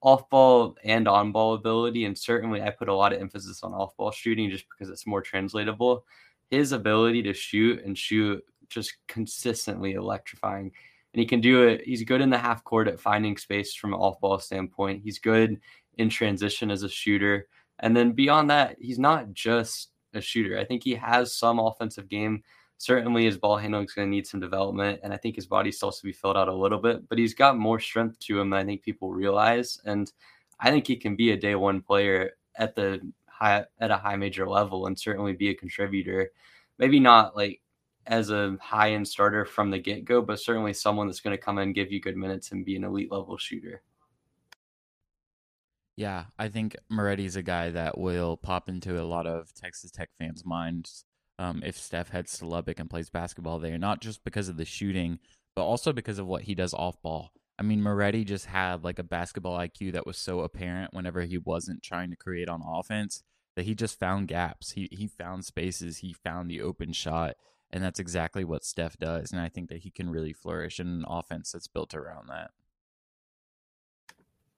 off 0.00 0.28
ball 0.30 0.76
and 0.84 1.08
on 1.08 1.32
ball 1.32 1.54
ability, 1.54 2.04
and 2.04 2.16
certainly 2.16 2.62
I 2.62 2.70
put 2.70 2.88
a 2.88 2.94
lot 2.94 3.12
of 3.12 3.20
emphasis 3.20 3.64
on 3.64 3.72
off 3.72 3.96
ball 3.96 4.12
shooting 4.12 4.50
just 4.50 4.66
because 4.70 4.90
it's 4.90 5.06
more 5.06 5.22
translatable. 5.22 6.04
His 6.50 6.70
ability 6.70 7.22
to 7.24 7.34
shoot 7.34 7.82
and 7.84 7.98
shoot 7.98 8.44
just 8.68 8.94
consistently 9.08 9.94
electrifying. 9.94 10.72
And 11.12 11.20
he 11.20 11.26
can 11.26 11.40
do 11.40 11.62
it. 11.68 11.82
He's 11.84 12.04
good 12.04 12.20
in 12.20 12.30
the 12.30 12.38
half 12.38 12.62
court 12.64 12.88
at 12.88 13.00
finding 13.00 13.36
space 13.36 13.74
from 13.74 13.94
an 13.94 14.00
off 14.00 14.20
ball 14.20 14.38
standpoint. 14.38 15.02
He's 15.02 15.18
good 15.18 15.60
in 15.96 16.10
transition 16.10 16.70
as 16.70 16.82
a 16.82 16.88
shooter. 16.88 17.48
And 17.78 17.96
then 17.96 18.12
beyond 18.12 18.50
that, 18.50 18.76
he's 18.78 18.98
not 18.98 19.32
just 19.32 19.90
a 20.14 20.20
shooter. 20.20 20.58
I 20.58 20.64
think 20.64 20.82
he 20.82 20.94
has 20.94 21.34
some 21.34 21.58
offensive 21.58 22.08
game. 22.08 22.42
Certainly, 22.78 23.24
his 23.24 23.38
ball 23.38 23.56
handling 23.56 23.86
is 23.86 23.94
going 23.94 24.06
to 24.06 24.10
need 24.10 24.26
some 24.26 24.40
development, 24.40 25.00
and 25.02 25.12
I 25.12 25.16
think 25.16 25.34
his 25.36 25.46
body 25.46 25.72
still 25.72 25.88
has 25.88 25.98
to 25.98 26.04
be 26.04 26.12
filled 26.12 26.36
out 26.36 26.48
a 26.48 26.54
little 26.54 26.78
bit. 26.78 27.08
But 27.08 27.18
he's 27.18 27.32
got 27.32 27.56
more 27.56 27.80
strength 27.80 28.18
to 28.20 28.38
him 28.38 28.50
than 28.50 28.60
I 28.60 28.64
think 28.64 28.82
people 28.82 29.12
realize, 29.12 29.80
and 29.86 30.12
I 30.60 30.70
think 30.70 30.86
he 30.86 30.96
can 30.96 31.16
be 31.16 31.30
a 31.30 31.38
day 31.38 31.54
one 31.54 31.80
player 31.80 32.32
at 32.56 32.74
the 32.74 33.00
high 33.28 33.64
at 33.80 33.90
a 33.90 33.96
high 33.96 34.16
major 34.16 34.46
level, 34.46 34.86
and 34.86 34.98
certainly 34.98 35.32
be 35.32 35.48
a 35.48 35.54
contributor. 35.54 36.32
Maybe 36.78 37.00
not 37.00 37.34
like 37.34 37.62
as 38.06 38.30
a 38.30 38.56
high 38.60 38.92
end 38.92 39.08
starter 39.08 39.44
from 39.44 39.70
the 39.70 39.78
get 39.78 40.04
go, 40.04 40.22
but 40.22 40.40
certainly 40.40 40.72
someone 40.72 41.06
that's 41.06 41.20
going 41.20 41.36
to 41.36 41.42
come 41.42 41.58
in, 41.58 41.72
give 41.72 41.90
you 41.90 42.00
good 42.00 42.16
minutes, 42.16 42.52
and 42.52 42.64
be 42.64 42.76
an 42.76 42.84
elite 42.84 43.10
level 43.10 43.36
shooter. 43.36 43.82
Yeah, 45.96 46.26
I 46.38 46.48
think 46.48 46.76
Moretti's 46.92 47.36
a 47.36 47.42
guy 47.42 47.70
that 47.70 47.96
will 47.96 48.36
pop 48.36 48.68
into 48.68 49.00
a 49.00 49.04
lot 49.04 49.26
of 49.26 49.54
Texas 49.54 49.90
Tech 49.90 50.10
fans' 50.18 50.44
minds 50.44 51.06
um, 51.38 51.62
if 51.64 51.76
Steffe 51.76 52.10
heads 52.10 52.38
to 52.38 52.46
Lubbock 52.46 52.78
and 52.78 52.90
plays 52.90 53.10
basketball 53.10 53.58
there, 53.58 53.78
not 53.78 54.00
just 54.00 54.22
because 54.22 54.48
of 54.48 54.56
the 54.56 54.64
shooting, 54.64 55.18
but 55.54 55.64
also 55.64 55.92
because 55.92 56.18
of 56.18 56.26
what 56.26 56.42
he 56.42 56.54
does 56.54 56.74
off 56.74 57.00
ball. 57.02 57.32
I 57.58 57.62
mean, 57.62 57.82
Moretti 57.82 58.24
just 58.24 58.46
had 58.46 58.84
like 58.84 58.98
a 58.98 59.02
basketball 59.02 59.58
IQ 59.58 59.92
that 59.92 60.06
was 60.06 60.18
so 60.18 60.40
apparent 60.40 60.92
whenever 60.92 61.22
he 61.22 61.38
wasn't 61.38 61.82
trying 61.82 62.10
to 62.10 62.16
create 62.16 62.50
on 62.50 62.62
offense 62.62 63.22
that 63.56 63.64
he 63.64 63.74
just 63.74 63.98
found 63.98 64.28
gaps. 64.28 64.72
He 64.72 64.88
he 64.92 65.06
found 65.06 65.46
spaces. 65.46 65.98
He 65.98 66.12
found 66.12 66.50
the 66.50 66.60
open 66.60 66.92
shot, 66.92 67.36
and 67.76 67.84
that's 67.84 68.00
exactly 68.00 68.42
what 68.42 68.64
Steffe 68.64 68.96
does. 68.96 69.32
And 69.32 69.40
I 69.40 69.50
think 69.50 69.68
that 69.68 69.82
he 69.82 69.90
can 69.90 70.08
really 70.08 70.32
flourish 70.32 70.80
in 70.80 70.86
an 70.86 71.04
offense 71.06 71.52
that's 71.52 71.68
built 71.68 71.94
around 71.94 72.30
that. 72.30 72.50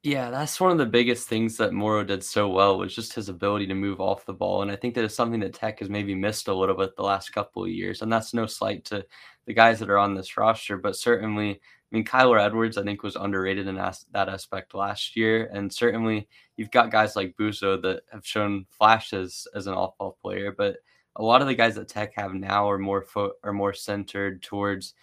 Yeah, 0.04 0.30
that's 0.30 0.60
one 0.60 0.70
of 0.70 0.78
the 0.78 0.86
biggest 0.86 1.28
things 1.28 1.56
that 1.56 1.72
Moretti 1.72 2.06
did 2.06 2.22
so 2.22 2.48
well 2.48 2.78
was 2.78 2.94
just 2.94 3.12
his 3.14 3.28
ability 3.28 3.66
to 3.66 3.74
move 3.74 4.00
off 4.00 4.24
the 4.24 4.32
ball. 4.32 4.62
And 4.62 4.70
I 4.70 4.76
think 4.76 4.94
that 4.94 5.02
is 5.02 5.16
something 5.16 5.40
that 5.40 5.52
Tech 5.52 5.80
has 5.80 5.90
maybe 5.90 6.14
missed 6.14 6.46
a 6.46 6.54
little 6.54 6.76
bit 6.76 6.94
the 6.94 7.02
last 7.02 7.30
couple 7.30 7.64
of 7.64 7.70
years. 7.70 8.02
And 8.02 8.12
that's 8.12 8.32
no 8.32 8.46
slight 8.46 8.84
to 8.86 9.04
the 9.46 9.52
guys 9.52 9.80
that 9.80 9.90
are 9.90 9.98
on 9.98 10.14
this 10.14 10.36
roster, 10.36 10.78
but 10.78 10.94
certainly, 10.94 11.50
I 11.50 11.58
mean, 11.90 12.04
Kyler 12.04 12.40
Edwards, 12.40 12.78
I 12.78 12.84
think, 12.84 13.02
was 13.02 13.16
underrated 13.16 13.66
in 13.66 13.74
that 13.74 14.28
aspect 14.28 14.74
last 14.74 15.16
year. 15.16 15.50
And 15.52 15.72
certainly, 15.72 16.28
you've 16.56 16.70
got 16.70 16.92
guys 16.92 17.16
like 17.16 17.34
Buzo 17.36 17.82
that 17.82 18.02
have 18.12 18.24
shown 18.24 18.66
flashes 18.70 19.48
as 19.56 19.66
an 19.66 19.74
off 19.74 19.98
ball 19.98 20.16
player, 20.22 20.54
but 20.56 20.76
a 21.18 21.22
lot 21.22 21.42
of 21.42 21.48
the 21.48 21.54
guys 21.54 21.74
that 21.74 21.88
Tech 21.88 22.14
have 22.14 22.32
now 22.34 22.68
are 22.70 22.78
more 22.78 23.02
fo- 23.02 23.34
are 23.44 23.52
more 23.52 23.74
centered 23.74 24.42
towards 24.42 24.94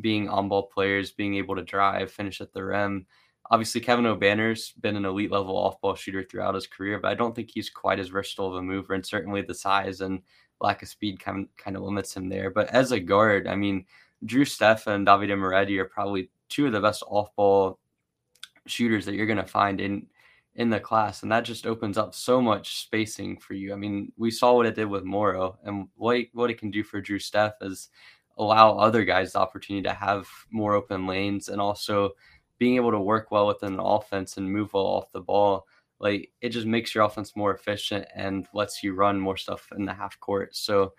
being 0.00 0.28
on 0.28 0.48
ball 0.48 0.64
players, 0.66 1.12
being 1.12 1.36
able 1.36 1.54
to 1.54 1.62
drive, 1.62 2.10
finish 2.10 2.40
at 2.40 2.52
the 2.52 2.64
rim 2.64 3.06
Obviously, 3.50 3.80
Kevin 3.80 4.06
Obanor's 4.06 4.72
been 4.80 4.96
an 4.96 5.04
elite 5.04 5.30
level 5.30 5.56
off 5.56 5.80
ball 5.80 5.94
shooter 5.94 6.22
throughout 6.22 6.54
his 6.54 6.66
career, 6.66 6.98
but 6.98 7.10
I 7.10 7.14
don't 7.14 7.36
think 7.36 7.50
he's 7.50 7.68
quite 7.68 7.98
as 7.98 8.08
versatile 8.08 8.48
of 8.48 8.54
a 8.54 8.62
mover, 8.62 8.94
and 8.94 9.04
certainly 9.04 9.42
the 9.42 9.54
size 9.54 10.00
and 10.00 10.22
lack 10.60 10.82
of 10.82 10.88
speed 10.88 11.20
kind 11.20 11.40
of, 11.40 11.56
kind 11.56 11.76
of 11.76 11.82
limits 11.82 12.16
him 12.16 12.30
there. 12.30 12.50
But 12.50 12.68
as 12.70 12.92
a 12.92 13.00
guard, 13.00 13.46
I 13.46 13.54
mean, 13.54 13.84
Drew 14.24 14.46
Steffe 14.46 14.86
and 14.86 15.06
Davide 15.06 15.38
Moretti 15.38 15.78
are 15.78 15.84
probably 15.84 16.30
two 16.48 16.66
of 16.66 16.72
the 16.72 16.80
best 16.80 17.02
off 17.06 17.34
ball 17.36 17.78
shooters 18.66 19.04
that 19.04 19.14
you're 19.14 19.26
going 19.26 19.36
to 19.36 19.44
find 19.44 19.78
in 19.78 20.06
in 20.56 20.70
the 20.70 20.80
class, 20.80 21.22
and 21.22 21.32
that 21.32 21.44
just 21.44 21.66
opens 21.66 21.98
up 21.98 22.14
so 22.14 22.40
much 22.40 22.82
spacing 22.82 23.36
for 23.38 23.54
you. 23.54 23.72
I 23.72 23.76
mean, 23.76 24.12
we 24.16 24.30
saw 24.30 24.54
what 24.54 24.66
it 24.66 24.76
did 24.76 24.86
with 24.86 25.04
Moretti, 25.04 25.56
and 25.64 25.88
what 25.96 26.20
what 26.32 26.50
it 26.50 26.58
can 26.58 26.70
do 26.70 26.84
for 26.84 27.00
Drew 27.00 27.18
Steffe 27.18 27.54
is 27.60 27.88
allow 28.36 28.76
other 28.76 29.04
guys 29.04 29.32
the 29.32 29.38
opportunity 29.38 29.82
to 29.84 29.94
have 29.94 30.28
more 30.50 30.74
open 30.74 31.06
lanes 31.06 31.48
and 31.48 31.60
also 31.60 32.10
being 32.58 32.76
able 32.76 32.90
to 32.90 33.00
work 33.00 33.30
well 33.30 33.46
within 33.46 33.74
an 33.74 33.80
offense 33.80 34.36
and 34.36 34.52
move 34.52 34.72
well 34.72 34.86
off 34.86 35.12
the 35.12 35.20
ball, 35.20 35.66
like 36.00 36.30
it 36.40 36.50
just 36.50 36.66
makes 36.66 36.94
your 36.94 37.04
offense 37.04 37.36
more 37.36 37.54
efficient 37.54 38.06
and 38.14 38.46
lets 38.52 38.82
you 38.82 38.94
run 38.94 39.18
more 39.18 39.36
stuff 39.36 39.68
in 39.76 39.84
the 39.84 39.94
half 39.94 40.18
court. 40.20 40.54
So 40.54 40.94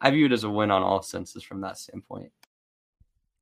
I 0.00 0.10
view 0.10 0.26
it 0.26 0.32
as 0.32 0.44
a 0.44 0.50
win 0.50 0.70
on 0.70 0.82
all 0.82 1.02
senses 1.02 1.42
from 1.42 1.60
that 1.62 1.78
standpoint. 1.78 2.32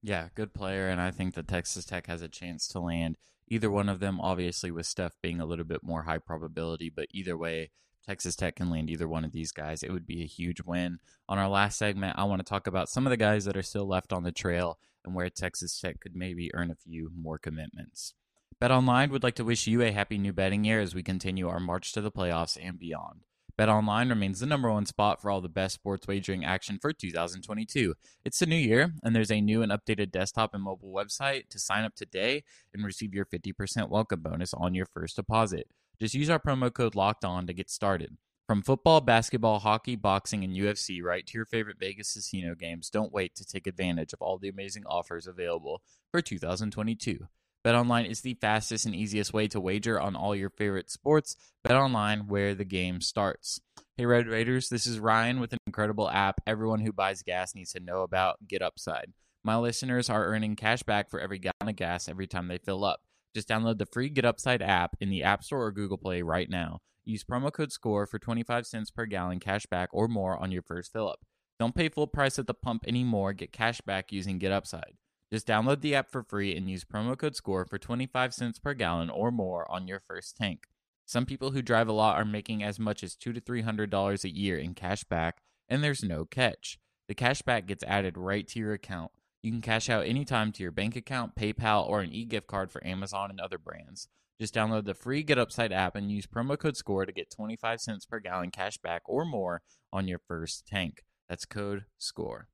Yeah, 0.03 0.29
good 0.35 0.55
player, 0.55 0.89
and 0.89 1.01
I 1.01 1.11
think 1.11 1.35
that 1.35 1.49
Texas 1.49 1.85
Tech 1.85 2.07
has 2.07 2.23
a 2.23 2.29
chance 2.29 2.69
to 2.69 2.81
land 2.81 3.19
either 3.51 3.71
one 3.71 3.89
of 3.89 4.01
them. 4.01 4.21
Obviously, 4.21 4.71
with 4.71 4.87
Steffe 4.87 5.17
being 5.23 5.41
a 5.41 5.47
little 5.47 5.65
bit 5.65 5.83
more 5.83 6.03
high 6.03 6.19
probability, 6.19 6.91
but 6.95 7.07
either 7.13 7.37
way, 7.37 7.71
Texas 8.07 8.37
Tech 8.37 8.57
can 8.57 8.71
land 8.71 8.89
either 8.89 9.07
one 9.07 9.25
of 9.25 9.33
these 9.33 9.53
guys. 9.53 9.83
It 9.83 9.93
would 9.93 10.07
be 10.07 10.23
a 10.23 10.27
huge 10.27 10.63
win. 10.63 10.99
On 11.29 11.39
our 11.39 11.49
last 11.49 11.79
segment, 11.79 12.19
I 12.19 12.25
want 12.25 12.41
to 12.41 12.49
talk 12.49 12.67
about 12.67 12.89
some 12.89 13.07
of 13.07 13.11
the 13.11 13.17
guys 13.17 13.45
that 13.45 13.57
are 13.57 13.63
still 13.63 13.87
left 13.87 14.13
on 14.13 14.23
the 14.23 14.33
trail 14.33 14.79
and 15.05 15.15
where 15.15 15.29
Texas 15.29 15.79
Tech 15.79 16.01
could 16.01 16.17
maybe 16.17 16.51
earn 16.55 16.71
a 16.71 16.75
few 16.75 17.11
more 17.15 17.39
commitments. 17.39 18.15
BetOnline 18.63 19.11
would 19.11 19.23
like 19.23 19.35
to 19.37 19.45
wish 19.45 19.67
you 19.67 19.83
a 19.83 19.93
happy 19.93 20.19
new 20.19 20.33
betting 20.33 20.65
year 20.65 20.81
as 20.81 20.95
we 20.95 21.03
continue 21.03 21.49
our 21.49 21.61
march 21.61 21.93
to 21.93 22.01
the 22.01 22.11
playoffs 22.11 22.59
and 22.61 22.79
beyond. 22.79 23.21
BetOnline 23.59 24.09
remains 24.09 24.39
the 24.39 24.47
number 24.47 24.71
one 24.71 24.87
spot 24.87 25.21
for 25.21 25.33
all 25.33 25.41
the 25.41 25.49
best 25.49 25.75
sports 25.75 26.07
wagering 26.07 26.45
action 26.45 26.79
for 26.81 26.93
2022. 26.93 27.93
It's 28.25 28.39
the 28.39 28.47
new 28.47 28.55
year, 28.55 28.93
and 29.03 29.17
there's 29.17 29.33
a 29.33 29.41
new 29.41 29.63
and 29.63 29.73
updated 29.73 30.13
desktop 30.13 30.55
and 30.55 30.63
mobile 30.63 30.93
website 30.93 31.49
to 31.49 31.59
sign 31.59 31.83
up 31.83 31.97
today 31.97 32.45
and 32.73 32.85
receive 32.85 33.13
your 33.13 33.25
50% 33.25 33.89
welcome 33.89 34.21
bonus 34.21 34.55
on 34.55 34.75
your 34.75 34.87
first 34.87 35.17
deposit. 35.17 35.67
Just 35.99 36.15
use 36.15 36.31
our 36.31 36.39
promo 36.39 36.73
code 36.73 36.95
LOCKED 36.95 37.25
ON 37.25 37.49
to 37.49 37.53
get 37.53 37.69
started. 37.69 38.17
From 38.47 38.63
football, 38.63 39.01
basketball, 39.01 39.59
hockey, 39.59 39.97
boxing, 39.97 40.45
and 40.45 40.55
UFC, 40.55 41.03
right 41.03 41.27
to 41.27 41.37
your 41.37 41.45
favorite 41.45 41.81
Vegas 41.81 42.13
casino 42.13 42.55
games, 42.55 42.91
don't 42.91 43.13
wait 43.13 43.35
to 43.35 43.45
take 43.45 43.67
advantage 43.67 44.13
of 44.13 44.23
all 44.23 44.39
the 44.39 44.49
amazing 44.49 44.85
offers 44.87 45.27
available 45.27 45.83
for 46.13 46.23
2022. 46.23 47.27
BetOnline 47.65 48.09
is 48.09 48.21
the 48.21 48.35
fastest 48.35 48.87
and 48.87 48.95
easiest 48.95 49.33
way 49.33 49.49
to 49.49 49.61
wager 49.61 50.01
on 50.01 50.15
all 50.15 50.35
your 50.35 50.51
favorite 50.51 50.91
sports. 50.91 51.37
BetOnline, 51.67 52.29
where 52.29 52.55
the 52.55 52.65
game 52.65 53.01
starts. 53.01 53.61
Hey, 53.97 54.07
Red 54.07 54.29
Raiders, 54.29 54.69
this 54.69 54.87
is 54.87 55.01
Ryan 55.01 55.41
with 55.41 55.53
an 55.53 55.59
incredible 55.67 56.09
app 56.09 56.41
everyone 56.47 56.81
who 56.81 56.93
buys 56.93 57.23
gas 57.23 57.55
needs 57.55 57.73
to 57.73 57.81
know 57.81 58.03
about 58.03 58.47
Get 58.47 58.63
Upside. 58.63 59.13
My 59.43 59.57
listeners 59.57 60.09
are 60.09 60.27
earning 60.27 60.55
cash 60.55 60.83
back 60.85 61.11
for 61.11 61.19
every 61.19 61.41
gallon 61.41 61.69
of 61.69 61.77
gas 61.77 62.09
every 62.09 62.29
time 62.29 62.47
they 62.47 62.59
fill 62.59 62.85
up. 62.85 63.01
Just 63.35 63.49
download 63.49 63.79
the 63.79 63.87
free 63.87 64.09
Get 64.09 64.25
Upside 64.25 64.63
app 64.63 64.97
in 65.01 65.11
the 65.11 65.25
App 65.25 65.43
Store 65.43 65.65
or 65.65 65.73
Google 65.73 65.99
Play 65.99 66.23
right 66.23 66.49
now. 66.49 66.79
Use 67.05 67.25
promo 67.25 67.53
code 67.53 67.73
SCORE 67.73 68.07
for 68.07 68.19
25 68.19 68.67
cents 68.67 68.91
per 68.91 69.07
gallon 69.07 69.41
cash 69.41 69.67
back 69.67 69.89
or 69.93 70.07
more 70.07 70.37
on 70.37 70.53
your 70.53 70.63
first 70.63 70.93
fill 70.93 71.09
up. 71.09 71.21
Don't 71.59 71.75
pay 71.75 71.89
full 71.89 72.07
price 72.07 72.39
at 72.39 72.47
the 72.47 72.55
pump 72.55 72.85
anymore. 72.87 73.33
Get 73.33 73.51
cash 73.51 73.81
back 73.81 74.13
using 74.13 74.39
Get 74.39 74.53
Upside. 74.53 74.95
Just 75.31 75.47
download 75.47 75.83
the 75.83 75.95
app 75.95 76.11
for 76.11 76.23
free 76.23 76.57
and 76.57 76.71
use 76.71 76.85
promo 76.85 77.17
code 77.17 77.37
SCORE 77.37 77.67
for 77.67 77.79
25 77.79 78.33
cents 78.33 78.59
per 78.59 78.73
gallon 78.73 79.11
or 79.11 79.31
more 79.31 79.71
on 79.71 79.87
your 79.87 80.01
first 80.01 80.37
tank. 80.37 80.67
Some 81.05 81.27
people 81.27 81.51
who 81.51 81.63
drive 81.63 81.89
a 81.89 81.93
lot 81.93 82.17
are 82.17 82.25
making 82.25 82.63
as 82.63 82.79
much 82.79 83.03
as 83.03 83.15
two 83.15 83.33
to 83.33 83.41
three 83.41 83.63
hundred 83.63 83.91
dollars 83.91 84.25
a 84.25 84.35
year 84.35 84.59
in 84.59 84.75
cash 84.75 85.05
back, 85.05 85.41
and 85.69 85.83
there's 85.83 86.03
no 86.03 86.25
catch. 86.25 86.79
The 87.09 87.15
cash 87.15 87.43
back 87.43 87.67
gets 87.67 87.85
added 87.85 88.19
right 88.19 88.47
to 88.49 88.59
your 88.59 88.73
account. 88.75 89.11
You 89.43 89.51
can 89.51 89.63
cash 89.63 89.89
out 89.89 90.07
anytime 90.07 90.53
to 90.53 90.63
your 90.63 90.73
bank 90.73 90.97
account, 90.97 91.35
PayPal, 91.35 91.89
or 91.89 92.01
an 92.01 92.13
e-gift 92.13 92.47
card 92.47 92.71
for 92.71 92.87
Amazon 92.87 93.31
and 93.31 93.41
other 93.41 93.57
brands. 93.57 94.09
Just 94.39 94.55
download 94.55 94.85
the 94.85 94.95
free 94.95 95.23
Get 95.23 95.39
Upside 95.39 95.73
app 95.73 95.97
and 95.97 96.13
use 96.13 96.27
promo 96.27 96.59
code 96.59 96.77
SCORE 96.77 97.07
to 97.07 97.13
get 97.13 97.31
25 97.31 97.81
cents 97.81 98.05
per 98.05 98.21
gallon 98.21 98.51
cash 98.51 98.77
back 98.79 99.03
or 99.07 99.25
more 99.25 99.63
on 99.93 100.09
your 100.09 100.21
first 100.29 100.67
tank. 100.67 101.03
That's 101.29 101.45
code 101.45 101.87
SCORE. 101.99 102.49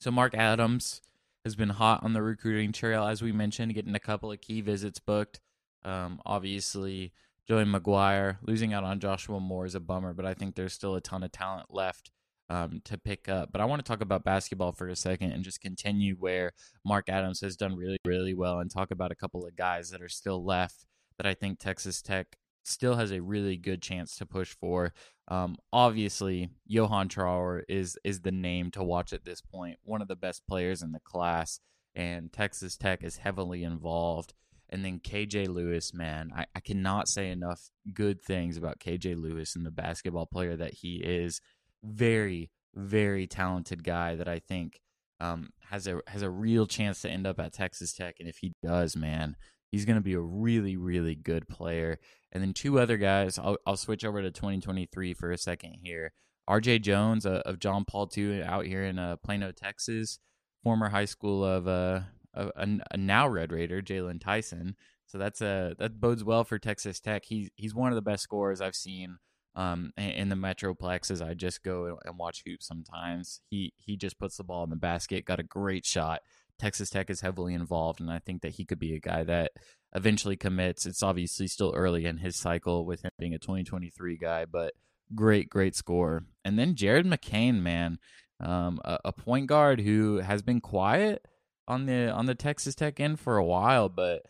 So, 0.00 0.10
Mark 0.10 0.34
Adams 0.34 1.02
has 1.44 1.54
been 1.54 1.70
hot 1.70 2.02
on 2.02 2.12
the 2.12 2.22
recruiting 2.22 2.72
trail, 2.72 3.06
as 3.06 3.22
we 3.22 3.32
mentioned, 3.32 3.74
getting 3.74 3.94
a 3.94 4.00
couple 4.00 4.32
of 4.32 4.40
key 4.40 4.60
visits 4.60 4.98
booked. 4.98 5.40
Um, 5.84 6.20
obviously, 6.24 7.12
Joey 7.46 7.64
McGuire 7.64 8.38
losing 8.42 8.72
out 8.72 8.84
on 8.84 9.00
Joshua 9.00 9.38
Moore 9.38 9.66
is 9.66 9.74
a 9.74 9.80
bummer, 9.80 10.14
but 10.14 10.24
I 10.24 10.34
think 10.34 10.54
there's 10.54 10.72
still 10.72 10.94
a 10.94 11.00
ton 11.00 11.22
of 11.22 11.32
talent 11.32 11.66
left 11.68 12.10
um, 12.48 12.80
to 12.84 12.96
pick 12.96 13.28
up. 13.28 13.50
But 13.52 13.60
I 13.60 13.66
want 13.66 13.84
to 13.84 13.88
talk 13.88 14.00
about 14.00 14.24
basketball 14.24 14.72
for 14.72 14.88
a 14.88 14.96
second 14.96 15.32
and 15.32 15.44
just 15.44 15.60
continue 15.60 16.16
where 16.18 16.52
Mark 16.84 17.08
Adams 17.08 17.40
has 17.42 17.56
done 17.56 17.76
really, 17.76 17.98
really 18.06 18.34
well 18.34 18.60
and 18.60 18.70
talk 18.70 18.90
about 18.90 19.12
a 19.12 19.16
couple 19.16 19.46
of 19.46 19.56
guys 19.56 19.90
that 19.90 20.02
are 20.02 20.08
still 20.08 20.42
left 20.42 20.86
that 21.18 21.26
I 21.26 21.34
think 21.34 21.58
Texas 21.58 22.00
Tech 22.02 22.36
still 22.64 22.96
has 22.96 23.12
a 23.12 23.20
really 23.20 23.56
good 23.56 23.82
chance 23.82 24.16
to 24.16 24.26
push 24.26 24.54
for. 24.58 24.92
Um, 25.28 25.56
obviously, 25.72 26.50
Yohan 26.70 27.08
Traore 27.08 27.62
is 27.68 27.98
is 28.04 28.20
the 28.20 28.32
name 28.32 28.70
to 28.72 28.82
watch 28.82 29.12
at 29.12 29.24
this 29.24 29.40
point. 29.40 29.78
One 29.82 30.02
of 30.02 30.08
the 30.08 30.16
best 30.16 30.46
players 30.46 30.82
in 30.82 30.92
the 30.92 31.00
class, 31.00 31.60
and 31.94 32.32
Texas 32.32 32.76
Tech 32.76 33.02
is 33.02 33.18
heavily 33.18 33.64
involved. 33.64 34.34
And 34.70 34.84
then 34.84 34.98
KJ 34.98 35.48
Lewis, 35.48 35.94
man, 35.94 36.32
I, 36.34 36.46
I 36.54 36.60
cannot 36.60 37.08
say 37.08 37.30
enough 37.30 37.70
good 37.92 38.22
things 38.22 38.56
about 38.56 38.80
KJ 38.80 39.20
Lewis 39.20 39.54
and 39.54 39.64
the 39.64 39.70
basketball 39.70 40.26
player 40.26 40.56
that 40.56 40.74
he 40.74 40.96
is. 40.96 41.40
Very, 41.82 42.50
very 42.74 43.26
talented 43.26 43.84
guy 43.84 44.16
that 44.16 44.26
I 44.26 44.38
think 44.40 44.80
um, 45.20 45.50
has 45.70 45.86
a 45.86 46.00
has 46.08 46.22
a 46.22 46.30
real 46.30 46.66
chance 46.66 47.02
to 47.02 47.10
end 47.10 47.26
up 47.26 47.38
at 47.38 47.52
Texas 47.52 47.92
Tech. 47.92 48.16
And 48.18 48.28
if 48.28 48.38
he 48.38 48.52
does, 48.62 48.96
man, 48.96 49.36
he's 49.74 49.84
going 49.84 49.96
to 49.96 50.00
be 50.00 50.14
a 50.14 50.20
really, 50.20 50.76
really 50.76 51.16
good 51.16 51.48
player. 51.48 51.98
And 52.30 52.40
then 52.40 52.52
two 52.52 52.78
other 52.78 52.96
guys, 52.96 53.40
I'll, 53.40 53.56
I'll 53.66 53.76
switch 53.76 54.04
over 54.04 54.22
to 54.22 54.30
2023 54.30 55.14
for 55.14 55.32
a 55.32 55.36
second 55.36 55.78
here. 55.82 56.12
RJ 56.48 56.82
Jones 56.82 57.26
uh, 57.26 57.42
of 57.44 57.58
John 57.58 57.84
Paul 57.84 58.08
II 58.16 58.40
out 58.44 58.66
here 58.66 58.84
in 58.84 59.00
uh, 59.00 59.16
Plano, 59.16 59.50
Texas, 59.50 60.20
former 60.62 60.90
high 60.90 61.06
school 61.06 61.44
of 61.44 61.66
uh, 61.66 62.02
a, 62.34 62.50
a, 62.92 62.96
now 62.96 63.26
Red 63.26 63.50
Raider, 63.50 63.82
Jalen 63.82 64.20
Tyson. 64.20 64.76
So 65.06 65.18
that's 65.18 65.40
a 65.40 65.74
that 65.80 66.00
bodes 66.00 66.22
well 66.22 66.44
for 66.44 66.60
Texas 66.60 67.00
Tech. 67.00 67.24
He's 67.24 67.50
he's 67.56 67.74
one 67.74 67.90
of 67.90 67.96
the 67.96 68.02
best 68.02 68.22
scorers 68.22 68.60
I've 68.60 68.76
seen 68.76 69.18
um, 69.56 69.92
in 69.96 70.28
the 70.28 70.36
Metroplex 70.36 71.10
as 71.10 71.20
I 71.20 71.34
just 71.34 71.64
go 71.64 71.98
and 72.04 72.18
watch 72.18 72.42
hoops 72.46 72.66
sometimes. 72.66 73.40
He 73.50 73.72
he 73.76 73.96
just 73.96 74.20
puts 74.20 74.36
the 74.36 74.44
ball 74.44 74.62
in 74.64 74.70
the 74.70 74.76
basket, 74.76 75.24
got 75.24 75.40
a 75.40 75.44
great 75.44 75.84
shot. 75.84 76.20
Texas 76.58 76.90
Tech 76.90 77.10
is 77.10 77.20
heavily 77.20 77.54
involved, 77.54 78.00
and 78.00 78.10
I 78.10 78.18
think 78.18 78.42
that 78.42 78.54
he 78.54 78.64
could 78.64 78.78
be 78.78 78.94
a 78.94 79.00
guy 79.00 79.24
that 79.24 79.52
eventually 79.94 80.36
commits. 80.36 80.86
It's 80.86 81.02
obviously 81.02 81.46
still 81.46 81.72
early 81.74 82.04
in 82.06 82.18
his 82.18 82.36
cycle 82.36 82.84
with 82.84 83.02
him 83.02 83.10
being 83.18 83.34
a 83.34 83.38
2023 83.38 84.16
guy, 84.16 84.44
but 84.44 84.74
great, 85.14 85.48
great 85.48 85.74
score. 85.74 86.24
And 86.44 86.58
then 86.58 86.74
Jared 86.74 87.06
McCain, 87.06 87.60
man, 87.60 87.98
um, 88.40 88.80
a, 88.84 88.98
a, 89.06 89.12
point 89.12 89.46
guard 89.46 89.80
who 89.80 90.18
has 90.18 90.42
been 90.42 90.60
quiet 90.60 91.26
on 91.68 91.86
the 91.86 92.10
on 92.10 92.26
the 92.26 92.34
Texas 92.34 92.74
Tech 92.74 92.98
end 93.00 93.20
for 93.20 93.36
a 93.36 93.44
while, 93.44 93.88
but 93.88 94.22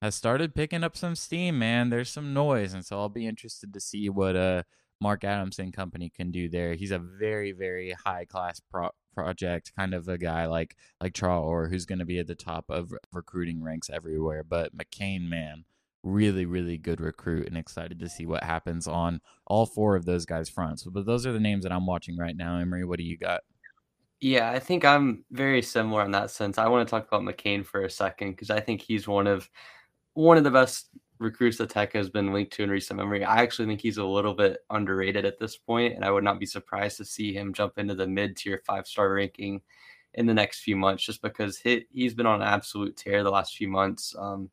has 0.00 0.14
started 0.14 0.54
picking 0.54 0.84
up 0.84 0.96
some 0.96 1.16
steam. 1.16 1.58
Man, 1.58 1.90
there's 1.90 2.10
some 2.10 2.32
noise, 2.32 2.72
and 2.72 2.84
so 2.84 2.98
I'll 2.98 3.08
be 3.08 3.26
interested 3.26 3.72
to 3.74 3.80
see 3.80 4.08
what 4.08 4.36
uh 4.36 4.62
Mark 5.00 5.24
Adams 5.24 5.58
and 5.58 5.72
company 5.72 6.10
can 6.10 6.30
do 6.30 6.48
there. 6.48 6.74
He's 6.74 6.90
a 6.90 6.98
very, 6.98 7.52
very 7.52 7.92
high 7.92 8.24
class 8.24 8.60
pro- 8.70 8.90
project, 9.14 9.72
kind 9.76 9.94
of 9.94 10.08
a 10.08 10.18
guy 10.18 10.46
like 10.46 10.76
like 11.00 11.12
Traore, 11.12 11.70
who's 11.70 11.86
going 11.86 11.98
to 11.98 12.04
be 12.04 12.18
at 12.18 12.26
the 12.26 12.34
top 12.34 12.66
of 12.68 12.92
recruiting 13.12 13.62
ranks 13.62 13.90
everywhere. 13.90 14.44
But 14.44 14.76
McCain, 14.76 15.28
man, 15.28 15.64
really, 16.02 16.46
really 16.46 16.78
good 16.78 17.00
recruit, 17.00 17.46
and 17.46 17.56
excited 17.56 17.98
to 18.00 18.08
see 18.08 18.26
what 18.26 18.44
happens 18.44 18.86
on 18.86 19.20
all 19.46 19.66
four 19.66 19.96
of 19.96 20.04
those 20.04 20.26
guys' 20.26 20.48
fronts. 20.48 20.84
But 20.84 21.06
those 21.06 21.26
are 21.26 21.32
the 21.32 21.40
names 21.40 21.64
that 21.64 21.72
I'm 21.72 21.86
watching 21.86 22.16
right 22.16 22.36
now. 22.36 22.58
Emery, 22.58 22.84
what 22.84 22.98
do 22.98 23.04
you 23.04 23.16
got? 23.16 23.42
Yeah, 24.20 24.50
I 24.50 24.58
think 24.58 24.84
I'm 24.84 25.24
very 25.30 25.62
similar 25.62 26.04
in 26.04 26.10
that 26.10 26.30
sense. 26.30 26.58
I 26.58 26.66
want 26.68 26.86
to 26.86 26.90
talk 26.90 27.06
about 27.06 27.22
McCain 27.22 27.64
for 27.64 27.84
a 27.84 27.90
second 27.90 28.32
because 28.32 28.50
I 28.50 28.60
think 28.60 28.80
he's 28.80 29.06
one 29.06 29.26
of 29.26 29.48
one 30.14 30.36
of 30.36 30.42
the 30.44 30.50
best 30.50 30.88
recruits 31.18 31.58
that 31.58 31.70
Tech 31.70 31.92
has 31.92 32.10
been 32.10 32.32
linked 32.32 32.52
to 32.54 32.62
in 32.62 32.70
recent 32.70 32.98
memory. 32.98 33.24
I 33.24 33.42
actually 33.42 33.66
think 33.66 33.80
he's 33.80 33.98
a 33.98 34.04
little 34.04 34.34
bit 34.34 34.58
underrated 34.70 35.24
at 35.24 35.38
this 35.38 35.56
point, 35.56 35.94
and 35.94 36.04
I 36.04 36.10
would 36.10 36.24
not 36.24 36.38
be 36.38 36.46
surprised 36.46 36.96
to 36.98 37.04
see 37.04 37.32
him 37.32 37.52
jump 37.52 37.78
into 37.78 37.94
the 37.94 38.06
mid 38.06 38.36
tier 38.36 38.62
five 38.66 38.86
star 38.86 39.12
ranking 39.12 39.60
in 40.14 40.26
the 40.26 40.34
next 40.34 40.60
few 40.60 40.76
months, 40.76 41.04
just 41.04 41.22
because 41.22 41.58
he, 41.58 41.86
he's 41.92 42.14
been 42.14 42.26
on 42.26 42.40
an 42.40 42.48
absolute 42.48 42.96
tear 42.96 43.22
the 43.22 43.30
last 43.30 43.56
few 43.56 43.68
months. 43.68 44.14
Um, 44.18 44.50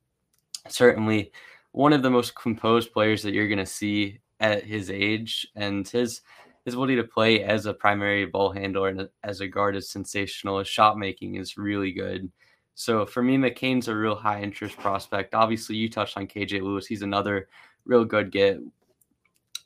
certainly, 0.68 1.32
one 1.72 1.94
of 1.94 2.04
the 2.04 2.10
most 2.10 2.36
composed 2.36 2.92
players 2.92 3.24
that 3.24 3.34
you're 3.34 3.48
going 3.48 3.58
to 3.58 3.66
see 3.66 4.20
at 4.40 4.64
his 4.64 4.90
age, 4.90 5.48
and 5.56 5.88
his 5.88 6.22
his 6.66 6.74
ability 6.74 6.96
to 6.96 7.04
play 7.04 7.44
as 7.44 7.68
a 7.68 7.74
primary 7.74 8.26
ball 8.26 8.52
handler 8.52 8.90
and 8.90 9.08
as 9.24 9.40
a 9.40 9.48
guard 9.48 9.76
is 9.76 9.90
sensational. 9.90 10.58
His 10.60 10.68
shot 10.68 10.98
making 10.98 11.36
is 11.36 11.58
really 11.58 11.92
good. 11.92 12.32
So 12.76 13.06
for 13.06 13.24
me, 13.24 13.38
McCain's 13.38 13.88
a 13.88 13.96
real 13.96 14.16
high 14.16 14.42
interest 14.42 14.78
prospect. 14.78 15.34
Obviously, 15.34 15.78
you 15.78 15.90
touched 15.90 16.18
on 16.18 16.28
KJ 16.28 16.62
Lewis. 16.62 16.86
He's 16.86 17.02
another 17.02 17.48
real 17.86 18.04
good 18.04 18.32
get. 18.32 18.60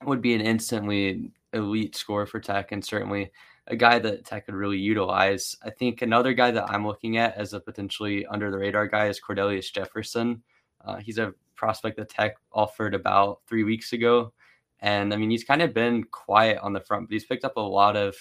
Would 0.06 0.22
be 0.22 0.36
an 0.36 0.42
instantly 0.42 1.32
elite 1.52 1.96
scorer 1.96 2.28
for 2.28 2.40
Tech, 2.40 2.72
and 2.72 2.86
certainly 2.86 3.32
a 3.68 3.76
guy 3.76 3.98
that 4.00 4.26
Tech 4.26 4.46
could 4.46 4.56
really 4.56 4.78
utilize. 4.78 5.56
I 5.64 5.72
think 5.72 6.02
another 6.02 6.34
guy 6.34 6.52
that 6.52 6.70
I'm 6.70 6.86
looking 6.86 7.18
at 7.18 7.36
as 7.36 7.54
a 7.54 7.60
potentially 7.60 8.26
under 8.28 8.52
the 8.52 8.58
radar 8.58 8.88
guy 8.88 9.08
is 9.08 9.20
Cordelius 9.20 9.74
Jefferson. 9.74 10.44
Uh, 10.86 10.98
he's 10.98 11.18
a 11.18 11.34
prospect 11.56 11.98
that 11.98 12.10
Tech 12.10 12.38
offered 12.54 12.94
about 12.94 13.42
three 13.48 13.64
weeks 13.64 13.92
ago, 13.92 14.34
and 14.82 15.14
I 15.14 15.18
mean 15.18 15.32
he's 15.32 15.44
kind 15.44 15.64
of 15.64 15.74
been 15.74 16.04
quiet 16.06 16.60
on 16.60 16.74
the 16.74 16.80
front, 16.80 17.10
but 17.10 17.14
he's 17.14 17.26
picked 17.26 17.44
up 17.44 17.58
a 17.58 17.62
lot 17.62 17.98
of 17.98 18.16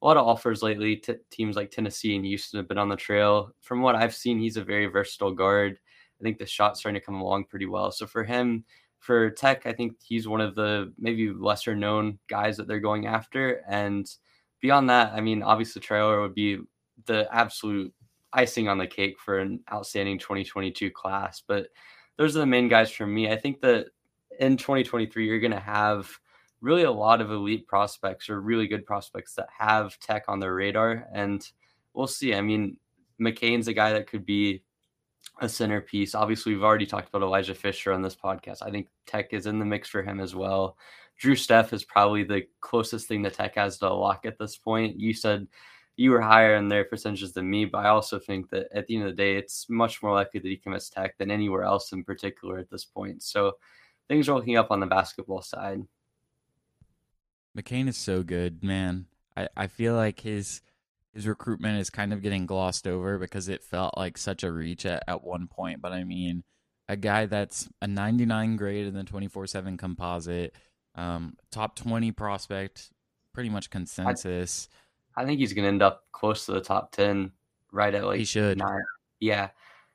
a 0.00 0.06
lot 0.06 0.16
of 0.16 0.26
offers 0.26 0.62
lately. 0.62 0.96
T- 0.96 1.14
teams 1.30 1.56
like 1.56 1.70
Tennessee 1.70 2.14
and 2.14 2.24
Houston 2.24 2.58
have 2.58 2.68
been 2.68 2.78
on 2.78 2.88
the 2.88 2.96
trail. 2.96 3.50
From 3.60 3.82
what 3.82 3.96
I've 3.96 4.14
seen, 4.14 4.38
he's 4.38 4.56
a 4.56 4.64
very 4.64 4.86
versatile 4.86 5.32
guard. 5.32 5.78
I 6.20 6.22
think 6.22 6.38
the 6.38 6.46
shot's 6.46 6.80
starting 6.80 7.00
to 7.00 7.04
come 7.04 7.20
along 7.20 7.44
pretty 7.44 7.66
well. 7.66 7.90
So 7.90 8.06
for 8.06 8.24
him, 8.24 8.64
for 8.98 9.30
Tech, 9.30 9.66
I 9.66 9.72
think 9.72 9.94
he's 10.02 10.28
one 10.28 10.40
of 10.40 10.54
the 10.54 10.92
maybe 10.98 11.30
lesser 11.30 11.74
known 11.74 12.18
guys 12.28 12.56
that 12.56 12.66
they're 12.66 12.80
going 12.80 13.06
after. 13.06 13.62
And 13.68 14.08
beyond 14.60 14.90
that, 14.90 15.12
I 15.12 15.20
mean, 15.20 15.42
obviously 15.42 15.80
Traore 15.82 16.22
would 16.22 16.34
be 16.34 16.58
the 17.06 17.28
absolute 17.32 17.92
icing 18.32 18.68
on 18.68 18.78
the 18.78 18.86
cake 18.86 19.18
for 19.18 19.38
an 19.38 19.60
outstanding 19.72 20.18
2022 20.18 20.90
class. 20.90 21.42
But 21.46 21.68
those 22.16 22.36
are 22.36 22.40
the 22.40 22.46
main 22.46 22.68
guys 22.68 22.90
for 22.90 23.06
me. 23.06 23.30
I 23.30 23.36
think 23.36 23.60
that 23.60 23.86
in 24.40 24.56
2023, 24.56 25.26
you're 25.26 25.40
going 25.40 25.52
to 25.52 25.60
have 25.60 26.10
really 26.60 26.82
a 26.82 26.90
lot 26.90 27.20
of 27.20 27.30
elite 27.30 27.66
prospects 27.66 28.28
or 28.28 28.40
really 28.40 28.66
good 28.66 28.84
prospects 28.86 29.34
that 29.34 29.48
have 29.56 29.98
tech 30.00 30.24
on 30.28 30.40
their 30.40 30.54
radar. 30.54 31.06
And 31.12 31.46
we'll 31.94 32.06
see. 32.06 32.34
I 32.34 32.40
mean, 32.40 32.76
McCain's 33.20 33.68
a 33.68 33.72
guy 33.72 33.92
that 33.92 34.06
could 34.08 34.26
be 34.26 34.62
a 35.40 35.48
centerpiece. 35.48 36.14
Obviously, 36.14 36.54
we've 36.54 36.64
already 36.64 36.86
talked 36.86 37.08
about 37.08 37.22
Elijah 37.22 37.54
Fisher 37.54 37.92
on 37.92 38.02
this 38.02 38.16
podcast. 38.16 38.62
I 38.62 38.70
think 38.70 38.88
tech 39.06 39.32
is 39.32 39.46
in 39.46 39.58
the 39.58 39.64
mix 39.64 39.88
for 39.88 40.02
him 40.02 40.20
as 40.20 40.34
well. 40.34 40.76
Drew 41.18 41.34
Steffe 41.34 41.72
is 41.72 41.84
probably 41.84 42.22
the 42.22 42.44
closest 42.60 43.08
thing 43.08 43.22
that 43.22 43.34
tech 43.34 43.56
has 43.56 43.78
to 43.78 43.88
a 43.88 43.90
lock 43.90 44.24
at 44.24 44.38
this 44.38 44.56
point. 44.56 45.00
You 45.00 45.12
said 45.12 45.48
you 45.96 46.12
were 46.12 46.20
higher 46.20 46.54
in 46.54 46.68
their 46.68 46.84
percentages 46.84 47.32
than 47.32 47.50
me, 47.50 47.64
but 47.64 47.78
I 47.78 47.88
also 47.88 48.20
think 48.20 48.50
that 48.50 48.68
at 48.72 48.86
the 48.86 48.96
end 48.96 49.04
of 49.04 49.10
the 49.10 49.16
day, 49.16 49.36
it's 49.36 49.68
much 49.68 50.00
more 50.00 50.12
likely 50.12 50.38
that 50.38 50.48
he 50.48 50.56
commits 50.56 50.88
tech 50.88 51.18
than 51.18 51.30
anywhere 51.30 51.64
else 51.64 51.92
in 51.92 52.04
particular 52.04 52.58
at 52.58 52.70
this 52.70 52.84
point. 52.84 53.22
So 53.22 53.54
things 54.06 54.28
are 54.28 54.34
looking 54.34 54.56
up 54.56 54.70
on 54.70 54.78
the 54.78 54.86
basketball 54.86 55.42
side. 55.42 55.82
McCain 57.56 57.88
is 57.88 57.96
so 57.96 58.22
good, 58.22 58.62
man. 58.62 59.06
I, 59.36 59.48
I 59.56 59.66
feel 59.66 59.94
like 59.94 60.20
his 60.20 60.60
his 61.14 61.26
recruitment 61.26 61.80
is 61.80 61.90
kind 61.90 62.12
of 62.12 62.22
getting 62.22 62.46
glossed 62.46 62.86
over 62.86 63.18
because 63.18 63.48
it 63.48 63.64
felt 63.64 63.96
like 63.96 64.18
such 64.18 64.44
a 64.44 64.52
reach 64.52 64.86
at, 64.86 65.02
at 65.08 65.24
one 65.24 65.48
point. 65.48 65.80
But 65.80 65.92
I 65.92 66.04
mean, 66.04 66.44
a 66.88 66.96
guy 66.96 67.26
that's 67.26 67.68
a 67.82 67.86
99 67.86 68.56
grade 68.56 68.86
in 68.86 68.94
the 68.94 69.04
24 69.04 69.46
7 69.46 69.76
composite, 69.76 70.54
um, 70.94 71.36
top 71.50 71.76
20 71.76 72.12
prospect, 72.12 72.90
pretty 73.32 73.48
much 73.50 73.70
consensus. 73.70 74.68
I, 75.16 75.22
I 75.22 75.26
think 75.26 75.40
he's 75.40 75.52
going 75.52 75.64
to 75.64 75.68
end 75.68 75.82
up 75.82 76.04
close 76.12 76.46
to 76.46 76.52
the 76.52 76.60
top 76.60 76.92
10, 76.92 77.32
right 77.72 77.94
at 77.94 78.04
like 78.04 78.18
he 78.18 78.24
should. 78.24 78.58
Nine. 78.58 78.82
Yeah. 79.20 79.50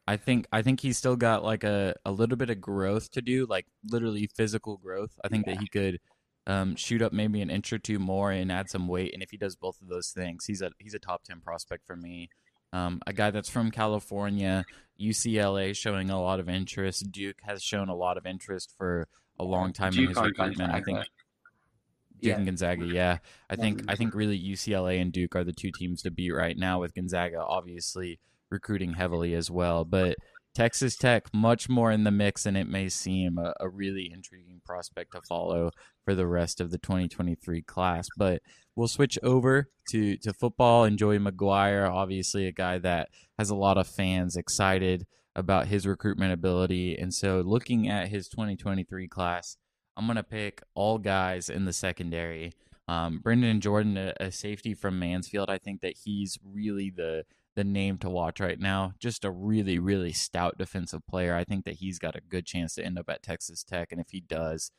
I 0.06 0.18
think 0.18 0.48
I 0.52 0.62
think 0.62 0.82
he's 0.82 0.98
still 0.98 1.16
got 1.16 1.46
like 1.46 1.64
a, 1.64 1.96
a 2.04 2.12
little 2.12 2.36
bit 2.36 2.50
of 2.50 2.60
growth 2.60 3.12
to 3.12 3.22
do, 3.22 3.46
like 3.46 3.66
literally 3.90 4.30
physical 4.36 4.76
growth. 4.76 5.18
I 5.24 5.30
think 5.30 5.48
yeah. 5.48 5.54
that 5.54 5.62
he 5.62 5.68
could 5.68 6.02
um, 6.48 6.76
shoot 6.76 7.02
up 7.02 7.14
maybe 7.14 7.42
an 7.42 7.50
inch 7.50 7.72
or 7.72 7.80
two 7.80 8.00
more 8.00 8.32
and 8.32 8.52
add 8.52 8.70
some 8.70 8.88
weight. 8.88 9.14
And 9.14 9.24
if 9.24 9.32
he 9.32 9.38
does 9.38 9.56
both 9.56 9.82
of 9.82 9.88
those 9.88 10.10
things, 10.10 10.46
he's 10.46 10.62
a 10.62 10.72
he's 10.80 10.94
a 10.94 11.00
top 11.00 11.24
ten 11.24 11.40
prospect 11.42 11.86
for 11.86 11.96
me. 11.96 12.30
Um, 12.74 13.02
a 13.06 13.14
guy 13.14 13.30
that's 13.30 13.50
from 13.50 13.70
California, 13.72 14.66
UCLA 15.00 15.76
showing 15.76 16.10
a 16.10 16.20
lot 16.22 16.40
of 16.40 16.50
interest. 16.50 17.12
Duke 17.12 17.38
has 17.44 17.62
shown 17.62 17.88
a 17.88 17.96
lot 17.96 18.18
of 18.18 18.26
interest 18.26 18.74
for 18.78 19.08
a 19.40 19.44
long 19.44 19.74
time 19.74 19.92
Duke 19.92 20.02
in 20.02 20.08
his 20.10 20.18
recruitment. 20.18 20.74
I 20.74 20.82
think 20.82 21.00
Duke 21.00 22.32
yeah. 22.32 22.36
and 22.36 22.46
Gonzaga, 22.46 22.86
yeah. 22.86 23.18
I 23.50 23.56
think 23.56 23.84
I 23.88 23.96
think 23.96 24.16
really 24.16 24.40
UCLA 24.40 25.02
and 25.02 25.12
Duke 25.12 25.36
are 25.36 25.44
the 25.44 25.54
two 25.54 25.72
teams 25.72 26.02
to 26.02 26.12
beat 26.12 26.32
right 26.32 26.58
now. 26.58 26.80
With 26.80 26.96
Gonzaga 26.96 27.44
obviously 27.46 28.20
recruiting 28.50 28.94
heavily 28.94 29.34
as 29.34 29.52
well, 29.52 29.86
but 29.86 30.18
Texas 30.54 30.96
Tech 30.96 31.34
much 31.34 31.68
more 31.68 31.92
in 31.92 32.04
the 32.04 32.12
mix 32.12 32.44
than 32.44 32.56
it 32.56 32.68
may 32.68 32.90
seem. 32.90 33.38
A, 33.38 33.54
a, 33.60 33.70
really 33.70 34.12
intriguing 34.14 34.62
prospect 34.64 35.12
to 35.14 35.22
follow 35.22 35.72
for 36.06 36.14
the 36.14 36.28
rest 36.28 36.62
of 36.62 36.70
the 36.70 36.78
2023 36.78 37.62
class. 37.64 38.08
But 38.18 38.42
we'll 38.76 38.88
switch 38.88 39.18
over 39.24 39.70
to 39.90 40.18
to 40.18 40.34
football. 40.34 40.84
And 40.84 40.98
Joey 40.98 41.20
McGuire, 41.20 41.90
obviously 41.90 42.48
a 42.48 42.52
guy 42.52 42.78
that 42.80 43.10
has 43.38 43.50
a 43.50 43.56
lot 43.56 43.78
of 43.78 43.88
fans 43.88 44.36
excited 44.36 45.06
about 45.36 45.68
his 45.68 45.88
recruitment 45.88 46.34
ability. 46.34 46.96
And 46.96 47.14
so, 47.14 47.42
looking 47.46 47.90
at 47.90 48.10
his 48.10 48.28
2023 48.28 49.08
class, 49.08 49.58
I'm 49.98 50.08
gonna 50.08 50.24
pick 50.24 50.62
all 50.76 51.00
guys 51.00 51.50
in 51.50 51.66
the 51.66 51.74
secondary. 51.74 52.54
Um, 52.88 53.20
Brendan 53.24 53.62
Jordan, 53.62 53.98
a, 53.98 54.14
a 54.20 54.32
safety 54.32 54.74
from 54.74 55.00
Mansfield, 55.00 55.50
I 55.50 55.58
think 55.58 55.82
that 55.82 55.96
he's 56.04 56.38
really 56.44 56.92
the 56.96 57.24
the 57.56 57.64
name 57.64 57.98
to 58.00 58.10
watch 58.10 58.40
right 58.40 58.60
now. 58.60 58.94
Just 59.00 59.26
a 59.26 59.32
really, 59.32 59.80
really 59.80 60.12
stout 60.12 60.58
defensive 60.58 61.06
player. 61.08 61.36
I 61.36 61.44
think 61.44 61.66
that 61.66 61.76
he's 61.76 62.00
got 62.00 62.16
a 62.16 62.22
good 62.22 62.46
chance 62.46 62.76
to 62.76 62.86
end 62.86 62.98
up 62.98 63.10
at 63.10 63.24
Texas 63.24 63.64
Tech. 63.64 63.92
And 63.92 64.02
if 64.02 64.10
he 64.10 64.22
does, 64.22 64.72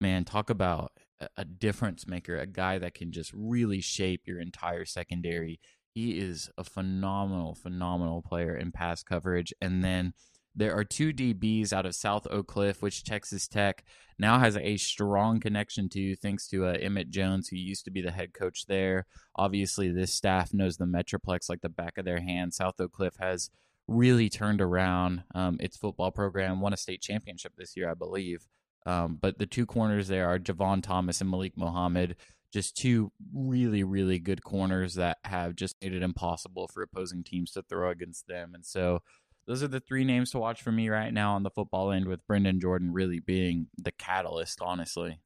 man, 0.00 0.24
talk 0.24 0.50
about 0.50 0.92
a 1.36 1.44
difference 1.44 2.06
maker, 2.06 2.36
a 2.36 2.46
guy 2.46 2.78
that 2.78 2.94
can 2.94 3.12
just 3.12 3.32
really 3.34 3.80
shape 3.80 4.22
your 4.26 4.40
entire 4.40 4.84
secondary. 4.84 5.60
He 5.92 6.18
is 6.18 6.50
a 6.56 6.64
phenomenal, 6.64 7.54
phenomenal 7.54 8.22
player 8.22 8.56
in 8.56 8.72
pass 8.72 9.02
coverage. 9.02 9.52
And 9.60 9.84
then 9.84 10.14
There 10.60 10.76
are 10.76 10.84
two 10.84 11.14
DBs 11.14 11.72
out 11.72 11.86
of 11.86 11.94
South 11.94 12.26
Oak 12.30 12.48
Cliff, 12.48 12.82
which 12.82 13.02
Texas 13.02 13.48
Tech 13.48 13.82
now 14.18 14.38
has 14.38 14.58
a 14.58 14.76
strong 14.76 15.40
connection 15.40 15.88
to, 15.88 16.14
thanks 16.16 16.46
to 16.48 16.66
uh, 16.66 16.76
Emmett 16.78 17.08
Jones, 17.08 17.48
who 17.48 17.56
used 17.56 17.86
to 17.86 17.90
be 17.90 18.02
the 18.02 18.10
head 18.10 18.34
coach 18.34 18.66
there. 18.66 19.06
Obviously, 19.34 19.90
this 19.90 20.12
staff 20.12 20.52
knows 20.52 20.76
the 20.76 20.84
Metroplex 20.84 21.48
like 21.48 21.62
the 21.62 21.70
back 21.70 21.96
of 21.96 22.04
their 22.04 22.20
hand. 22.20 22.52
South 22.52 22.78
Oak 22.78 22.92
Cliff 22.92 23.14
has 23.18 23.48
really 23.88 24.28
turned 24.28 24.60
around 24.60 25.22
um, 25.34 25.56
its 25.60 25.78
football 25.78 26.10
program, 26.10 26.60
won 26.60 26.74
a 26.74 26.76
state 26.76 27.00
championship 27.00 27.54
this 27.56 27.74
year, 27.74 27.90
I 27.90 27.94
believe. 27.94 28.46
Um, 28.84 29.16
but 29.18 29.38
the 29.38 29.46
two 29.46 29.64
corners 29.64 30.08
there 30.08 30.28
are 30.28 30.38
Javon 30.38 30.82
Thomas 30.82 31.22
and 31.22 31.30
Malik 31.30 31.56
Mohammed, 31.56 32.16
just 32.52 32.76
two 32.76 33.12
really, 33.34 33.82
really 33.82 34.18
good 34.18 34.44
corners 34.44 34.92
that 34.96 35.16
have 35.24 35.56
just 35.56 35.76
made 35.80 35.94
it 35.94 36.02
impossible 36.02 36.68
for 36.68 36.82
opposing 36.82 37.24
teams 37.24 37.52
to 37.52 37.62
throw 37.62 37.88
against 37.88 38.26
them. 38.26 38.52
And 38.54 38.66
so 38.66 39.00
those 39.46 39.62
are 39.62 39.68
the 39.68 39.80
three 39.80 40.04
names 40.04 40.30
to 40.30 40.38
watch 40.38 40.62
for 40.62 40.72
me 40.72 40.88
right 40.88 41.12
now 41.12 41.34
on 41.34 41.42
the 41.42 41.50
football 41.50 41.90
end, 41.90 42.06
with 42.06 42.26
Brendan 42.26 42.60
Jordan 42.60 42.92
really 42.92 43.20
being 43.20 43.66
the 43.78 43.92
catalyst, 43.92 44.60
honestly. 44.60 45.18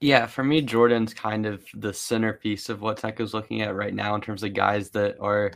Yeah, 0.00 0.26
for 0.26 0.44
me, 0.44 0.60
Jordan's 0.60 1.14
kind 1.14 1.46
of 1.46 1.64
the 1.74 1.94
centerpiece 1.94 2.68
of 2.68 2.82
what 2.82 2.98
Tech 2.98 3.20
is 3.20 3.32
looking 3.32 3.62
at 3.62 3.74
right 3.74 3.94
now 3.94 4.14
in 4.14 4.20
terms 4.20 4.42
of 4.42 4.52
guys 4.52 4.90
that 4.90 5.16
are 5.18 5.52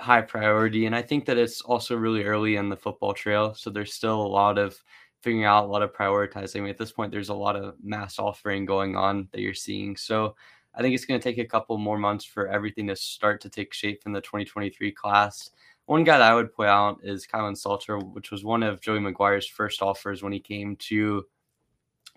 high 0.00 0.22
priority. 0.22 0.86
And 0.86 0.96
I 0.96 1.02
think 1.02 1.26
that 1.26 1.36
it's 1.36 1.60
also 1.60 1.94
really 1.94 2.24
early 2.24 2.56
in 2.56 2.68
the 2.68 2.76
football 2.76 3.12
trail. 3.12 3.54
So 3.54 3.68
there's 3.68 3.92
still 3.92 4.22
a 4.22 4.26
lot 4.26 4.56
of 4.58 4.82
figuring 5.20 5.44
out, 5.44 5.64
a 5.64 5.68
lot 5.68 5.82
of 5.82 5.92
prioritizing. 5.92 6.56
I 6.56 6.60
mean, 6.60 6.70
at 6.70 6.78
this 6.78 6.92
point, 6.92 7.12
there's 7.12 7.28
a 7.28 7.34
lot 7.34 7.56
of 7.56 7.74
mass 7.82 8.18
offering 8.18 8.64
going 8.64 8.96
on 8.96 9.28
that 9.32 9.40
you're 9.40 9.54
seeing. 9.54 9.96
So 9.96 10.34
I 10.74 10.80
think 10.80 10.94
it's 10.94 11.04
going 11.04 11.20
to 11.20 11.24
take 11.24 11.38
a 11.38 11.48
couple 11.48 11.76
more 11.78 11.98
months 11.98 12.24
for 12.24 12.48
everything 12.48 12.86
to 12.88 12.96
start 12.96 13.40
to 13.42 13.50
take 13.50 13.74
shape 13.74 14.02
in 14.06 14.12
the 14.12 14.20
2023 14.22 14.92
class. 14.92 15.50
One 15.86 16.04
guy 16.04 16.18
that 16.18 16.30
I 16.30 16.34
would 16.34 16.54
point 16.54 16.70
out 16.70 17.00
is 17.02 17.26
Kylan 17.26 17.56
Salter, 17.56 17.98
which 17.98 18.30
was 18.30 18.44
one 18.44 18.62
of 18.62 18.80
Joey 18.80 19.00
McGuire's 19.00 19.46
first 19.46 19.82
offers 19.82 20.22
when 20.22 20.32
he 20.32 20.40
came 20.40 20.76
to 20.76 21.24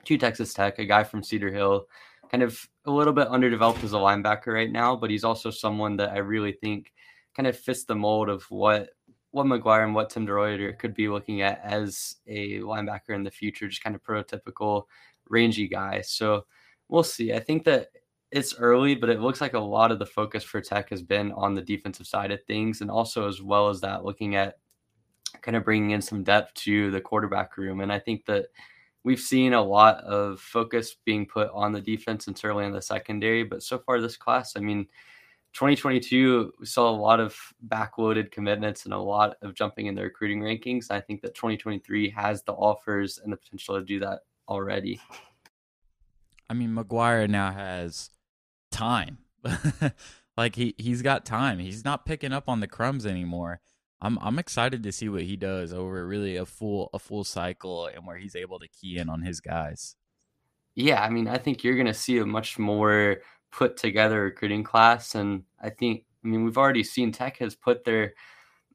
to 0.06 0.18
Texas 0.18 0.54
Tech, 0.54 0.78
a 0.78 0.86
guy 0.86 1.04
from 1.04 1.24
Cedar 1.24 1.52
Hill, 1.52 1.88
kind 2.30 2.44
of 2.44 2.60
a 2.86 2.92
little 2.92 3.14
bit 3.14 3.28
underdeveloped 3.28 3.84
as 3.84 3.94
a 3.94 3.98
linebacker 3.98 4.54
right 4.54 4.72
now, 4.72 4.96
but 4.96 5.10
he's 5.10 5.24
also 5.24 5.50
someone 5.50 5.98
that 5.98 6.12
I 6.12 6.18
really 6.18 6.52
think 6.52 6.94
kind 7.36 7.48
of 7.48 7.58
fits 7.58 7.86
the 7.86 7.96
mold 7.96 8.30
of 8.30 8.44
what 8.50 8.90
what 9.32 9.46
McGuire 9.46 9.84
and 9.84 9.94
what 9.94 10.10
Tim 10.10 10.26
DeRuyter 10.26 10.80
could 10.80 10.94
be 10.94 11.10
looking 11.10 11.42
at 11.42 11.60
as 11.62 12.16
a 12.26 12.60
linebacker 12.60 13.10
in 13.10 13.24
the 13.24 13.32
future, 13.32 13.68
just 13.68 13.84
kind 13.84 13.94
of 13.94 14.02
prototypical 14.02 14.84
rangy 15.28 15.68
guy. 15.68 16.00
So 16.02 16.46
we'll 16.88 17.04
see. 17.04 17.34
I 17.34 17.40
think 17.42 17.66
that 17.66 17.90
it's 18.36 18.54
early, 18.60 18.96
but 18.96 19.10
it 19.10 19.22
looks 19.22 19.40
like 19.40 19.54
a 19.54 19.60
lot 19.60 19.94
of 19.94 19.98
the 19.98 20.06
focus 20.06 20.44
for 20.44 20.60
Tech 20.60 20.90
has 20.90 21.02
been 21.02 21.32
on 21.32 21.56
the 21.56 21.62
defensive 21.62 22.06
side 22.06 22.32
of 22.32 22.44
things, 22.44 22.82
and 22.82 22.92
also 22.92 23.30
as 23.30 23.42
well 23.42 23.70
as 23.70 23.80
that, 23.80 24.04
looking 24.04 24.36
at 24.36 24.58
kind 25.42 25.56
of 25.56 25.64
bringing 25.64 25.92
in 25.92 26.02
some 26.02 26.22
depth 26.22 26.54
to 26.56 26.92
the 26.92 27.00
quarterback 27.00 27.56
room. 27.56 27.80
And 27.80 27.94
I 27.94 28.00
think 28.00 28.26
that 28.26 28.48
we've 29.06 29.22
seen 29.22 29.54
a 29.54 29.64
lot 29.64 30.04
of 30.04 30.42
focus 30.42 30.98
being 31.06 31.26
put 31.26 31.50
on 31.54 31.72
the 31.72 31.80
defense 31.80 32.28
and 32.28 32.38
certainly 32.38 32.66
on 32.66 32.74
the 32.74 32.82
secondary. 32.82 33.46
But 33.46 33.64
so 33.64 33.80
far 33.80 34.02
this 34.02 34.18
class, 34.18 34.58
I 34.58 34.60
mean, 34.60 34.86
2022, 35.54 36.52
we 36.60 36.66
saw 36.66 36.90
a 36.90 36.92
lot 36.92 37.22
of 37.22 37.38
backloaded 37.70 38.32
commitments 38.32 38.84
and 38.84 38.94
a 38.94 39.00
lot 39.00 39.38
of 39.44 39.54
jumping 39.54 39.86
in 39.86 39.96
the 39.96 40.02
recruiting 40.02 40.42
rankings. 40.42 40.92
I 40.92 41.00
think 41.00 41.22
that 41.22 41.36
2023 41.36 42.10
has 42.10 42.44
the 42.44 42.52
offers 42.52 43.18
and 43.24 43.32
the 43.32 43.38
potential 43.38 43.80
to 43.80 43.86
do 43.86 43.98
that 44.02 44.24
already. 44.50 45.00
I 46.50 46.54
mean, 46.54 46.76
McGuire 46.76 47.30
now 47.30 47.54
has 47.54 48.10
time. 48.76 49.20
like 50.38 50.56
he 50.56 50.76
he's 50.78 51.02
got 51.02 51.26
time. 51.26 51.60
He's 51.60 51.86
not 51.86 52.06
picking 52.06 52.34
up 52.34 52.50
on 52.50 52.60
the 52.60 52.68
crumbs 52.68 53.06
anymore. 53.06 53.62
I'm 54.02 54.20
I'm 54.22 54.40
excited 54.40 54.84
to 54.84 54.92
see 54.92 55.10
what 55.10 55.24
he 55.24 55.36
does 55.36 55.74
over 55.74 56.06
really 56.06 56.36
a 56.36 56.46
full 56.46 56.90
a 56.94 57.00
full 57.00 57.24
cycle 57.24 57.88
and 57.88 58.06
where 58.06 58.18
he's 58.18 58.36
able 58.36 58.60
to 58.60 58.68
key 58.68 58.98
in 58.98 59.10
on 59.10 59.22
his 59.22 59.40
guys. 59.40 59.96
Yeah, 60.76 61.02
I 61.02 61.10
mean, 61.10 61.28
I 61.28 61.38
think 61.38 61.64
you're 61.64 61.76
going 61.76 61.86
to 61.88 61.94
see 61.94 62.18
a 62.18 62.26
much 62.26 62.60
more 62.60 63.22
put 63.52 63.78
together 63.78 64.24
recruiting 64.24 64.64
class. 64.64 65.16
And 65.16 65.44
I 65.62 65.70
think, 65.70 66.04
I 66.24 66.28
mean, 66.28 66.44
we've 66.44 66.58
already 66.58 66.84
seen 66.84 67.14
Tech 67.14 67.38
has 67.38 67.56
put 67.56 67.86
their 67.86 68.14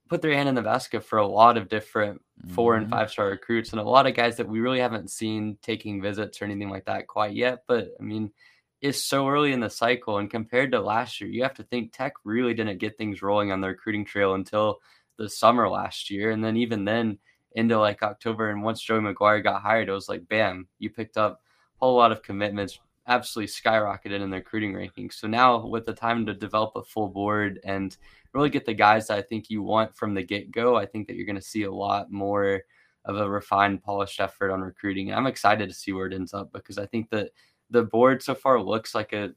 put 0.08 0.22
their 0.22 0.34
hand 0.34 0.48
in 0.48 0.54
the 0.56 0.62
basket 0.62 1.04
for 1.04 1.18
a 1.18 1.26
lot 1.26 1.56
of 1.56 1.68
different 1.68 2.20
4 2.48 2.72
mm-hmm. 2.74 2.82
and 2.82 2.90
five 2.90 3.12
star 3.12 3.28
recruits 3.28 3.70
and 3.70 3.80
a 3.80 3.84
lot 3.84 4.08
of 4.08 4.16
guys 4.16 4.36
that 4.38 4.48
we 4.48 4.58
really 4.58 4.80
haven't 4.80 5.08
seen 5.08 5.56
taking 5.62 6.02
visits 6.02 6.42
or 6.42 6.46
anything 6.46 6.68
like 6.70 6.86
that 6.86 7.06
quite 7.06 7.32
yet. 7.32 7.62
But 7.68 7.90
I 8.00 8.02
mean, 8.02 8.32
it's 8.80 9.04
so 9.04 9.28
early 9.28 9.52
in 9.52 9.60
the 9.60 9.70
cycle, 9.70 10.18
and 10.18 10.30
compared 10.30 10.72
to 10.72 10.80
last 10.80 11.20
year, 11.20 11.30
you 11.30 11.42
have 11.42 11.54
to 11.54 11.62
think 11.64 11.92
Tech 11.92 12.14
really 12.24 12.54
didn't 12.54 12.78
get 12.78 12.96
things 12.96 13.22
rolling 13.22 13.52
on 13.52 13.60
the 13.60 13.68
recruiting 13.68 14.04
trail 14.04 14.34
until 14.34 14.78
the 15.18 15.28
summer 15.28 15.68
last 15.68 16.10
year, 16.10 16.30
and 16.30 16.42
then 16.42 16.56
even 16.56 16.84
then 16.84 17.18
into 17.52 17.78
like 17.78 18.02
October. 18.02 18.50
And 18.50 18.62
once 18.62 18.80
Joey 18.80 19.00
McGuire 19.00 19.42
got 19.42 19.62
hired, 19.62 19.88
it 19.88 19.92
was 19.92 20.08
like, 20.08 20.28
bam, 20.28 20.68
you 20.78 20.88
picked 20.90 21.16
up 21.16 21.42
a 21.80 21.84
whole 21.84 21.96
lot 21.96 22.12
of 22.12 22.22
commitments 22.22 22.78
absolutely 23.06 23.52
skyrocketed 23.52 24.20
in 24.20 24.30
the 24.30 24.36
recruiting 24.36 24.72
rankings. 24.72 25.14
So 25.14 25.26
now 25.26 25.66
with 25.66 25.84
the 25.84 25.92
time 25.92 26.26
to 26.26 26.34
develop 26.34 26.72
a 26.76 26.84
full 26.84 27.08
board 27.08 27.58
and 27.64 27.96
really 28.32 28.50
get 28.50 28.66
the 28.66 28.74
guys 28.74 29.08
that 29.08 29.18
I 29.18 29.22
think 29.22 29.50
you 29.50 29.62
want 29.62 29.96
from 29.96 30.14
the 30.14 30.22
get 30.22 30.52
go, 30.52 30.76
I 30.76 30.86
think 30.86 31.08
that 31.08 31.16
you're 31.16 31.26
going 31.26 31.36
to 31.36 31.42
see 31.42 31.64
a 31.64 31.72
lot 31.72 32.12
more 32.12 32.62
of 33.04 33.16
a 33.16 33.28
refined, 33.28 33.82
polished 33.82 34.20
effort 34.20 34.52
on 34.52 34.60
recruiting. 34.60 35.08
And 35.08 35.18
I'm 35.18 35.26
excited 35.26 35.68
to 35.68 35.74
see 35.74 35.92
where 35.92 36.06
it 36.06 36.12
ends 36.12 36.34
up 36.34 36.52
because 36.52 36.78
I 36.78 36.86
think 36.86 37.10
that 37.10 37.30
the 37.70 37.82
board 37.82 38.22
so 38.22 38.34
far 38.34 38.60
looks 38.60 38.94
like 38.94 39.12
a 39.12 39.30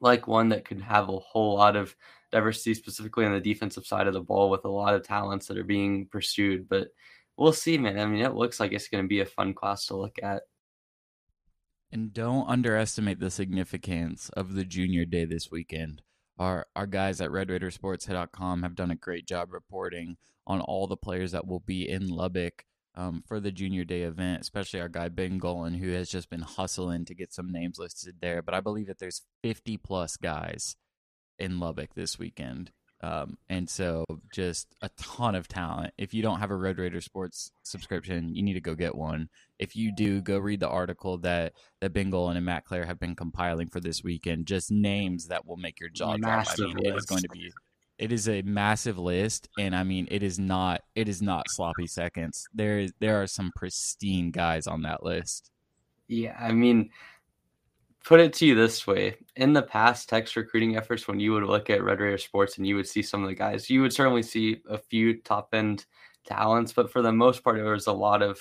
like 0.00 0.26
one 0.26 0.48
that 0.50 0.64
could 0.64 0.80
have 0.80 1.08
a 1.08 1.18
whole 1.18 1.56
lot 1.56 1.76
of 1.76 1.94
diversity, 2.32 2.74
specifically 2.74 3.24
on 3.24 3.32
the 3.32 3.40
defensive 3.40 3.86
side 3.86 4.06
of 4.06 4.14
the 4.14 4.20
ball, 4.20 4.50
with 4.50 4.64
a 4.64 4.70
lot 4.70 4.94
of 4.94 5.06
talents 5.06 5.46
that 5.46 5.58
are 5.58 5.64
being 5.64 6.06
pursued. 6.06 6.68
But 6.68 6.88
we'll 7.36 7.52
see, 7.52 7.78
man. 7.78 7.98
I 7.98 8.06
mean, 8.06 8.24
it 8.24 8.34
looks 8.34 8.60
like 8.60 8.72
it's 8.72 8.88
going 8.88 9.04
to 9.04 9.08
be 9.08 9.20
a 9.20 9.26
fun 9.26 9.54
class 9.54 9.86
to 9.86 9.96
look 9.96 10.16
at. 10.22 10.42
And 11.92 12.12
don't 12.12 12.48
underestimate 12.48 13.20
the 13.20 13.30
significance 13.30 14.28
of 14.30 14.54
the 14.54 14.64
junior 14.64 15.04
day 15.04 15.24
this 15.24 15.50
weekend. 15.50 16.02
Our 16.38 16.66
our 16.76 16.86
guys 16.86 17.20
at 17.20 17.30
RedRaidersports.com 17.30 18.62
have 18.62 18.74
done 18.74 18.90
a 18.90 18.96
great 18.96 19.26
job 19.26 19.52
reporting 19.52 20.16
on 20.46 20.60
all 20.60 20.86
the 20.86 20.96
players 20.96 21.32
that 21.32 21.46
will 21.46 21.60
be 21.60 21.88
in 21.88 22.08
Lubbock 22.08 22.64
um, 22.96 23.22
for 23.26 23.40
the 23.40 23.52
junior 23.52 23.84
day 23.84 24.02
event, 24.02 24.40
especially 24.40 24.80
our 24.80 24.88
guy 24.88 25.08
Ben 25.08 25.38
Golan, 25.38 25.74
who 25.74 25.90
has 25.92 26.08
just 26.08 26.30
been 26.30 26.40
hustling 26.40 27.04
to 27.06 27.14
get 27.14 27.32
some 27.32 27.52
names 27.52 27.78
listed 27.78 28.16
there. 28.20 28.42
But 28.42 28.54
I 28.54 28.60
believe 28.60 28.86
that 28.86 28.98
there's 28.98 29.22
50 29.42 29.76
plus 29.78 30.16
guys 30.16 30.76
in 31.38 31.60
Lubbock 31.60 31.94
this 31.94 32.18
weekend. 32.18 32.72
Um, 33.02 33.36
and 33.50 33.68
so 33.68 34.06
just 34.32 34.74
a 34.80 34.88
ton 34.96 35.34
of 35.34 35.48
talent. 35.48 35.92
If 35.98 36.14
you 36.14 36.22
don't 36.22 36.40
have 36.40 36.50
a 36.50 36.56
Red 36.56 36.78
Raider 36.78 37.02
Sports 37.02 37.50
subscription, 37.62 38.34
you 38.34 38.42
need 38.42 38.54
to 38.54 38.60
go 38.60 38.74
get 38.74 38.94
one. 38.94 39.28
If 39.58 39.76
you 39.76 39.94
do, 39.94 40.22
go 40.22 40.38
read 40.38 40.60
the 40.60 40.68
article 40.68 41.18
that 41.18 41.52
that 41.82 41.92
Ben 41.92 42.08
Golan 42.08 42.38
and 42.38 42.46
Matt 42.46 42.64
Claire 42.64 42.86
have 42.86 42.98
been 42.98 43.14
compiling 43.14 43.68
for 43.68 43.80
this 43.80 44.02
weekend. 44.02 44.46
Just 44.46 44.70
names 44.70 45.26
that 45.28 45.46
will 45.46 45.58
make 45.58 45.78
your 45.78 45.90
jaw 45.90 46.16
drop. 46.16 46.46
I 46.48 46.62
mean, 46.62 46.78
it 46.78 46.96
is 46.96 47.04
going 47.04 47.22
to 47.22 47.28
be 47.28 47.52
it 47.98 48.12
is 48.12 48.28
a 48.28 48.42
massive 48.42 48.98
list 48.98 49.48
and 49.58 49.74
i 49.74 49.82
mean 49.82 50.06
it 50.10 50.22
is 50.22 50.38
not 50.38 50.82
it 50.94 51.08
is 51.08 51.22
not 51.22 51.46
sloppy 51.48 51.86
seconds. 51.86 52.46
There 52.54 52.78
is 52.78 52.92
there 53.00 53.20
are 53.22 53.26
some 53.26 53.52
pristine 53.56 54.30
guys 54.30 54.66
on 54.66 54.82
that 54.82 55.02
list. 55.02 55.50
Yeah 56.08 56.36
i 56.38 56.52
mean 56.52 56.90
put 58.04 58.20
it 58.20 58.32
to 58.32 58.46
you 58.46 58.54
this 58.54 58.86
way. 58.86 59.16
In 59.34 59.52
the 59.52 59.62
past 59.62 60.08
text 60.08 60.36
recruiting 60.36 60.76
efforts 60.76 61.08
when 61.08 61.18
you 61.18 61.32
would 61.32 61.42
look 61.42 61.70
at 61.70 61.82
red 61.82 61.98
raider 61.98 62.18
sports 62.18 62.56
and 62.56 62.66
you 62.66 62.76
would 62.76 62.86
see 62.86 63.02
some 63.02 63.22
of 63.22 63.28
the 63.28 63.34
guys 63.34 63.68
you 63.68 63.82
would 63.82 63.92
certainly 63.92 64.22
see 64.22 64.58
a 64.68 64.78
few 64.78 65.20
top 65.22 65.48
end 65.52 65.86
talents 66.24 66.72
but 66.72 66.90
for 66.90 67.02
the 67.02 67.12
most 67.12 67.42
part 67.42 67.58
it 67.58 67.62
was 67.62 67.86
a 67.86 67.92
lot 67.92 68.22
of 68.22 68.38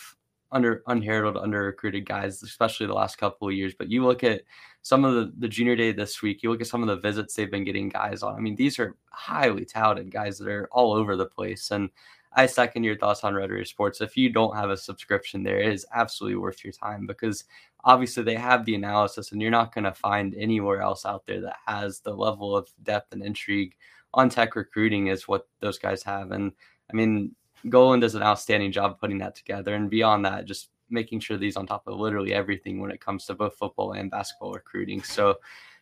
under 0.52 0.84
unheralded 0.88 1.42
under 1.42 1.64
recruited 1.64 2.06
guys 2.06 2.42
especially 2.44 2.86
the 2.86 2.94
last 2.94 3.18
couple 3.18 3.48
of 3.48 3.54
years 3.54 3.74
but 3.78 3.90
you 3.90 4.06
look 4.06 4.24
at 4.24 4.42
some 4.82 5.04
of 5.04 5.16
the, 5.16 5.34
the 5.40 5.48
junior 5.48 5.76
day 5.76 5.92
this 5.92 6.22
week 6.22 6.44
you 6.44 6.52
look 6.52 6.62
at 6.62 6.68
some 6.68 6.82
of 6.82 6.88
the 6.88 6.98
visits 6.98 7.34
they've 7.34 7.52
been 7.52 7.64
getting 7.64 7.90
guys 7.90 8.24
on 8.24 8.36
i 8.36 8.40
mean 8.40 8.56
these 8.56 8.80
are 8.80 8.96
highly 9.10 9.66
touted 9.66 10.12
guys 10.12 10.38
that 10.38 10.48
are 10.48 10.70
all 10.72 10.94
over 10.94 11.16
the 11.16 11.26
place 11.26 11.72
and 11.72 11.90
I 12.38 12.48
second 12.48 12.84
your 12.84 12.98
thoughts 12.98 13.24
on 13.24 13.34
Red 13.34 13.50
Raider 13.50 13.64
Sports. 13.64 14.02
If 14.02 14.18
you 14.18 14.30
don't 14.30 14.56
have 14.56 14.70
a 14.70 14.76
subscription 14.76 15.42
there, 15.42 15.58
it 15.58 15.72
is 15.72 15.86
absolutely 15.94 16.36
worth 16.36 16.66
your 16.66 16.74
time 16.74 17.08
because 17.08 17.46
obviously 17.86 18.24
they 18.24 18.36
have 18.36 18.66
the 18.66 18.76
analysis 18.76 19.32
and 19.32 19.42
you're 19.42 19.52
not 19.52 19.74
going 19.74 19.86
to 19.86 19.94
find 19.94 20.36
anywhere 20.36 20.82
else 20.82 21.06
out 21.06 21.26
there 21.26 21.40
that 21.42 21.56
has 21.66 22.02
the 22.02 22.14
level 22.14 22.56
of 22.56 22.70
depth 22.84 23.14
and 23.14 23.24
intrigue 23.24 23.76
on 24.14 24.30
tech 24.30 24.56
recruiting 24.56 25.08
is 25.08 25.28
what 25.28 25.48
those 25.62 25.78
guys 25.78 26.04
have. 26.04 26.32
And 26.32 26.52
I 26.91 26.96
mean, 26.96 27.36
Golan 27.70 27.99
does 27.99 28.16
an 28.16 28.24
outstanding 28.24 28.72
job 28.72 28.99
putting 28.99 29.18
that 29.20 29.36
together. 29.36 29.76
And 29.76 29.89
beyond 29.89 30.26
that, 30.26 30.45
just 30.45 30.70
making 30.89 31.20
sure 31.20 31.38
these 31.38 31.57
on 31.57 31.66
top 31.66 31.88
of 31.88 31.99
literally 31.99 32.34
everything 32.34 32.80
when 32.80 32.91
it 32.91 33.01
comes 33.01 33.26
to 33.26 33.34
both 33.34 33.57
football 33.57 33.93
and 33.93 34.11
basketball 34.11 34.53
recruiting. 34.53 35.01
So 35.01 35.39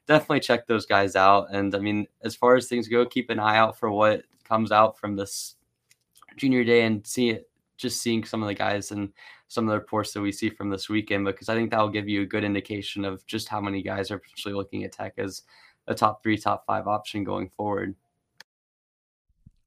definitely 0.08 0.40
check 0.40 0.66
those 0.66 0.86
guys 0.86 1.16
out. 1.16 1.48
And 1.52 1.76
I 1.76 1.80
mean, 1.80 2.08
as 2.24 2.36
far 2.36 2.56
as 2.56 2.68
things 2.68 2.88
go, 2.88 3.06
keep 3.06 3.30
an 3.30 3.40
eye 3.40 3.58
out 3.58 3.78
for 3.78 3.92
what 3.92 4.24
comes 4.44 4.72
out 4.72 4.98
from 4.98 5.16
this 5.16 5.56
junior 6.38 6.64
day 6.64 6.84
and 6.84 7.06
see 7.06 7.30
it 7.30 7.50
just 7.78 8.02
seeing 8.02 8.24
some 8.24 8.42
of 8.42 8.48
the 8.48 8.54
guys 8.54 8.92
and 8.92 9.12
some 9.48 9.68
of 9.68 9.72
the 9.72 9.78
reports 9.80 10.14
that 10.14 10.22
we 10.22 10.32
see 10.32 10.50
from 10.50 10.70
this 10.70 10.90
weekend 10.90 11.26
because 11.26 11.50
I 11.50 11.56
think 11.56 11.70
that 11.72 11.80
will 11.80 11.90
give 11.90 12.10
you 12.10 12.22
a 12.22 12.26
good 12.26 12.44
indication 12.44 13.06
of 13.06 13.26
just 13.28 13.48
how 13.48 13.62
many 13.62 13.84
guys 13.84 14.10
are 14.10 14.18
potentially 14.18 14.54
looking 14.54 14.84
at 14.84 14.94
Tech 14.94 15.14
as 15.18 15.44
a 15.88 15.94
top 15.94 16.24
three, 16.24 16.38
top 16.38 16.66
five 16.66 16.88
option 16.88 17.24
going 17.24 17.50
forward. 17.50 17.96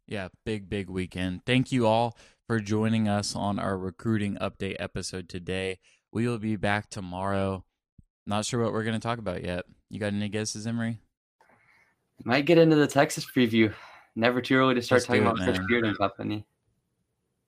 Yeah, 0.08 0.28
big, 0.44 0.68
big 0.68 0.88
weekend. 0.88 1.44
Thank 1.46 1.72
you 1.72 1.86
all 1.86 2.16
for 2.46 2.60
joining 2.60 3.08
us 3.08 3.34
on 3.34 3.58
our 3.58 3.76
recruiting 3.76 4.36
update 4.36 4.76
episode 4.78 5.28
today. 5.28 5.78
We 6.12 6.28
will 6.28 6.38
be 6.38 6.54
back 6.54 6.90
tomorrow. 6.90 7.64
Not 8.24 8.44
sure 8.44 8.62
what 8.62 8.72
we're 8.72 8.84
going 8.84 8.94
to 8.94 9.00
talk 9.00 9.18
about 9.18 9.42
yet. 9.42 9.64
You 9.90 9.98
got 9.98 10.12
any 10.12 10.28
guesses, 10.28 10.64
Emory? 10.64 11.00
Might 12.24 12.46
get 12.46 12.56
into 12.56 12.76
the 12.76 12.86
Texas 12.86 13.26
preview. 13.26 13.74
Never 14.14 14.40
too 14.40 14.54
early 14.54 14.74
to 14.74 14.82
start 14.82 15.00
Let's 15.00 15.06
talking 15.06 15.22
it, 15.22 15.26
about 15.26 15.36
Chris 15.38 15.58
man. 15.58 15.66
Beard 15.68 15.84
and 15.84 15.98
company. 15.98 16.46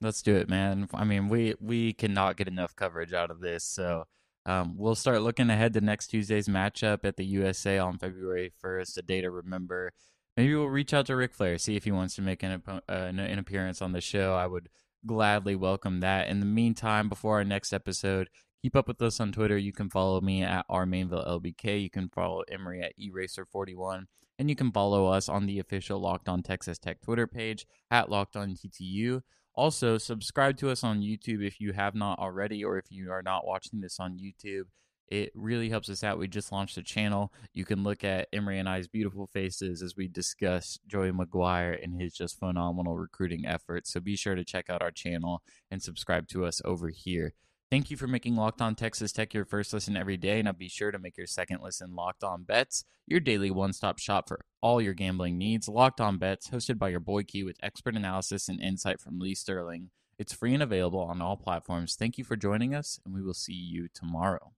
Let's 0.00 0.20
do 0.22 0.34
it, 0.34 0.48
man. 0.48 0.88
I 0.92 1.04
mean, 1.04 1.28
we 1.28 1.54
we 1.61 1.92
cannot 1.92 2.36
get 2.36 2.48
enough 2.48 2.76
coverage 2.76 3.12
out 3.12 3.30
of 3.30 3.40
this, 3.40 3.64
so 3.64 4.04
um, 4.46 4.74
we'll 4.76 4.94
start 4.94 5.22
looking 5.22 5.50
ahead 5.50 5.72
to 5.74 5.80
next 5.80 6.09
Tuesday's 6.09 6.48
matchup 6.48 7.04
at 7.04 7.16
the 7.16 7.24
USA 7.24 7.78
on 7.78 7.98
February 7.98 8.52
first. 8.59 8.98
A 8.98 9.02
day 9.02 9.20
to 9.20 9.30
remember. 9.30 9.92
Maybe 10.39 10.55
we'll 10.55 10.66
reach 10.68 10.95
out 10.95 11.07
to 11.07 11.16
Ric 11.16 11.34
Flair, 11.34 11.59
see 11.59 11.74
if 11.74 11.82
he 11.82 11.91
wants 11.91 12.14
to 12.14 12.22
make 12.22 12.45
an, 12.45 12.62
uh, 12.64 12.80
an 12.89 13.18
an 13.18 13.41
appearance 13.41 13.82
on 13.82 13.91
the 13.91 14.01
show. 14.01 14.34
I 14.34 14.47
would 14.47 14.68
gladly 15.05 15.57
welcome 15.57 15.99
that. 15.99 16.28
In 16.28 16.39
the 16.39 16.47
meantime, 16.47 17.09
before 17.09 17.39
our 17.39 17.45
next 17.45 17.72
episode, 17.72 18.28
keep 18.62 18.76
up 18.76 18.86
with 18.86 19.03
us 19.03 19.18
on 19.18 19.32
Twitter. 19.32 19.59
You 19.59 19.72
can 19.72 19.91
follow 19.91 20.20
me 20.20 20.45
at 20.45 20.64
rmainvillelbk. 20.68 21.82
You 21.82 21.91
can 21.91 22.09
follow 22.09 22.45
Emery 22.49 22.80
at 22.80 22.93
eraser41. 22.97 24.05
And 24.39 24.49
you 24.49 24.55
can 24.55 24.70
follow 24.70 25.07
us 25.07 25.28
on 25.28 25.47
the 25.47 25.59
official 25.59 25.99
Locked 25.99 26.28
On 26.28 26.41
Texas 26.41 26.78
Tech 26.78 27.01
Twitter 27.01 27.26
page 27.26 27.66
at 27.91 28.09
Locked 28.09 28.36
On 28.36 28.55
TTU. 28.55 29.22
Also, 29.57 29.99
subscribe 29.99 30.57
to 30.59 30.70
us 30.70 30.84
on 30.84 31.01
YouTube 31.01 31.45
if 31.45 31.61
you 31.61 31.72
have 31.72 31.97
not 31.97 32.20
already, 32.20 32.62
or 32.62 32.78
if 32.78 32.84
you 32.91 33.11
are 33.11 33.24
not 33.24 33.45
watching 33.45 33.80
this 33.80 33.99
on 33.99 34.16
YouTube. 34.16 34.66
It 35.11 35.32
really 35.34 35.70
helps 35.70 35.88
us 35.88 36.04
out. 36.04 36.18
We 36.18 36.28
just 36.28 36.52
launched 36.52 36.76
a 36.76 36.82
channel. 36.82 37.32
You 37.54 37.64
can 37.64 37.82
look 37.82 38.04
at 38.04 38.28
Emery 38.32 38.59
and 38.59 38.68
I's 38.68 38.88
beautiful 38.88 39.26
faces 39.26 39.82
as 39.82 39.96
we 39.96 40.06
discuss 40.06 40.78
Joey 40.86 41.12
McGuire 41.12 41.82
and 41.82 42.00
his 42.00 42.12
just 42.12 42.38
phenomenal 42.38 42.96
recruiting 42.96 43.46
efforts. 43.46 43.92
So 43.92 44.00
be 44.00 44.16
sure 44.16 44.34
to 44.34 44.44
check 44.44 44.68
out 44.68 44.82
our 44.82 44.90
channel 44.90 45.42
and 45.70 45.82
subscribe 45.82 46.28
to 46.28 46.44
us 46.44 46.61
over 46.64 46.90
here. 46.90 47.32
Thank 47.70 47.90
you 47.90 47.98
for 47.98 48.06
making 48.06 48.34
Locked 48.34 48.62
On 48.62 48.74
Texas 48.74 49.12
Tech 49.12 49.34
your 49.34 49.44
first 49.44 49.74
listen 49.74 49.96
every 49.96 50.16
day. 50.16 50.40
Now 50.40 50.52
be 50.52 50.68
sure 50.68 50.90
to 50.90 50.98
make 50.98 51.18
your 51.18 51.26
second 51.26 51.61
listen 51.62 51.94
Locked 51.94 52.24
On 52.24 52.42
Bets, 52.42 52.84
your 53.06 53.20
daily 53.20 53.50
one 53.50 53.74
stop 53.74 53.98
shop 53.98 54.28
for 54.28 54.40
all 54.62 54.80
your 54.80 54.94
gambling 54.94 55.36
needs. 55.36 55.68
Locked 55.68 56.00
On 56.00 56.16
Bets, 56.16 56.48
hosted 56.48 56.78
by 56.78 56.88
your 56.88 57.00
boy 57.00 57.24
Q 57.24 57.44
with 57.44 57.59
expert 57.62 57.94
analysis 57.94 58.48
and 58.48 58.61
insight 58.61 59.00
from 59.00 59.18
Lee 59.18 59.34
Sterling. 59.34 59.90
It's 60.18 60.32
free 60.32 60.54
and 60.54 60.62
available 60.62 61.00
on 61.00 61.20
all 61.20 61.36
platforms. 61.36 61.94
Thank 61.94 62.16
you 62.16 62.24
for 62.24 62.36
joining 62.36 62.74
us, 62.74 62.98
and 63.04 63.14
we 63.14 63.22
will 63.22 63.34
see 63.34 63.52
you 63.52 63.88
tomorrow. 63.94 64.52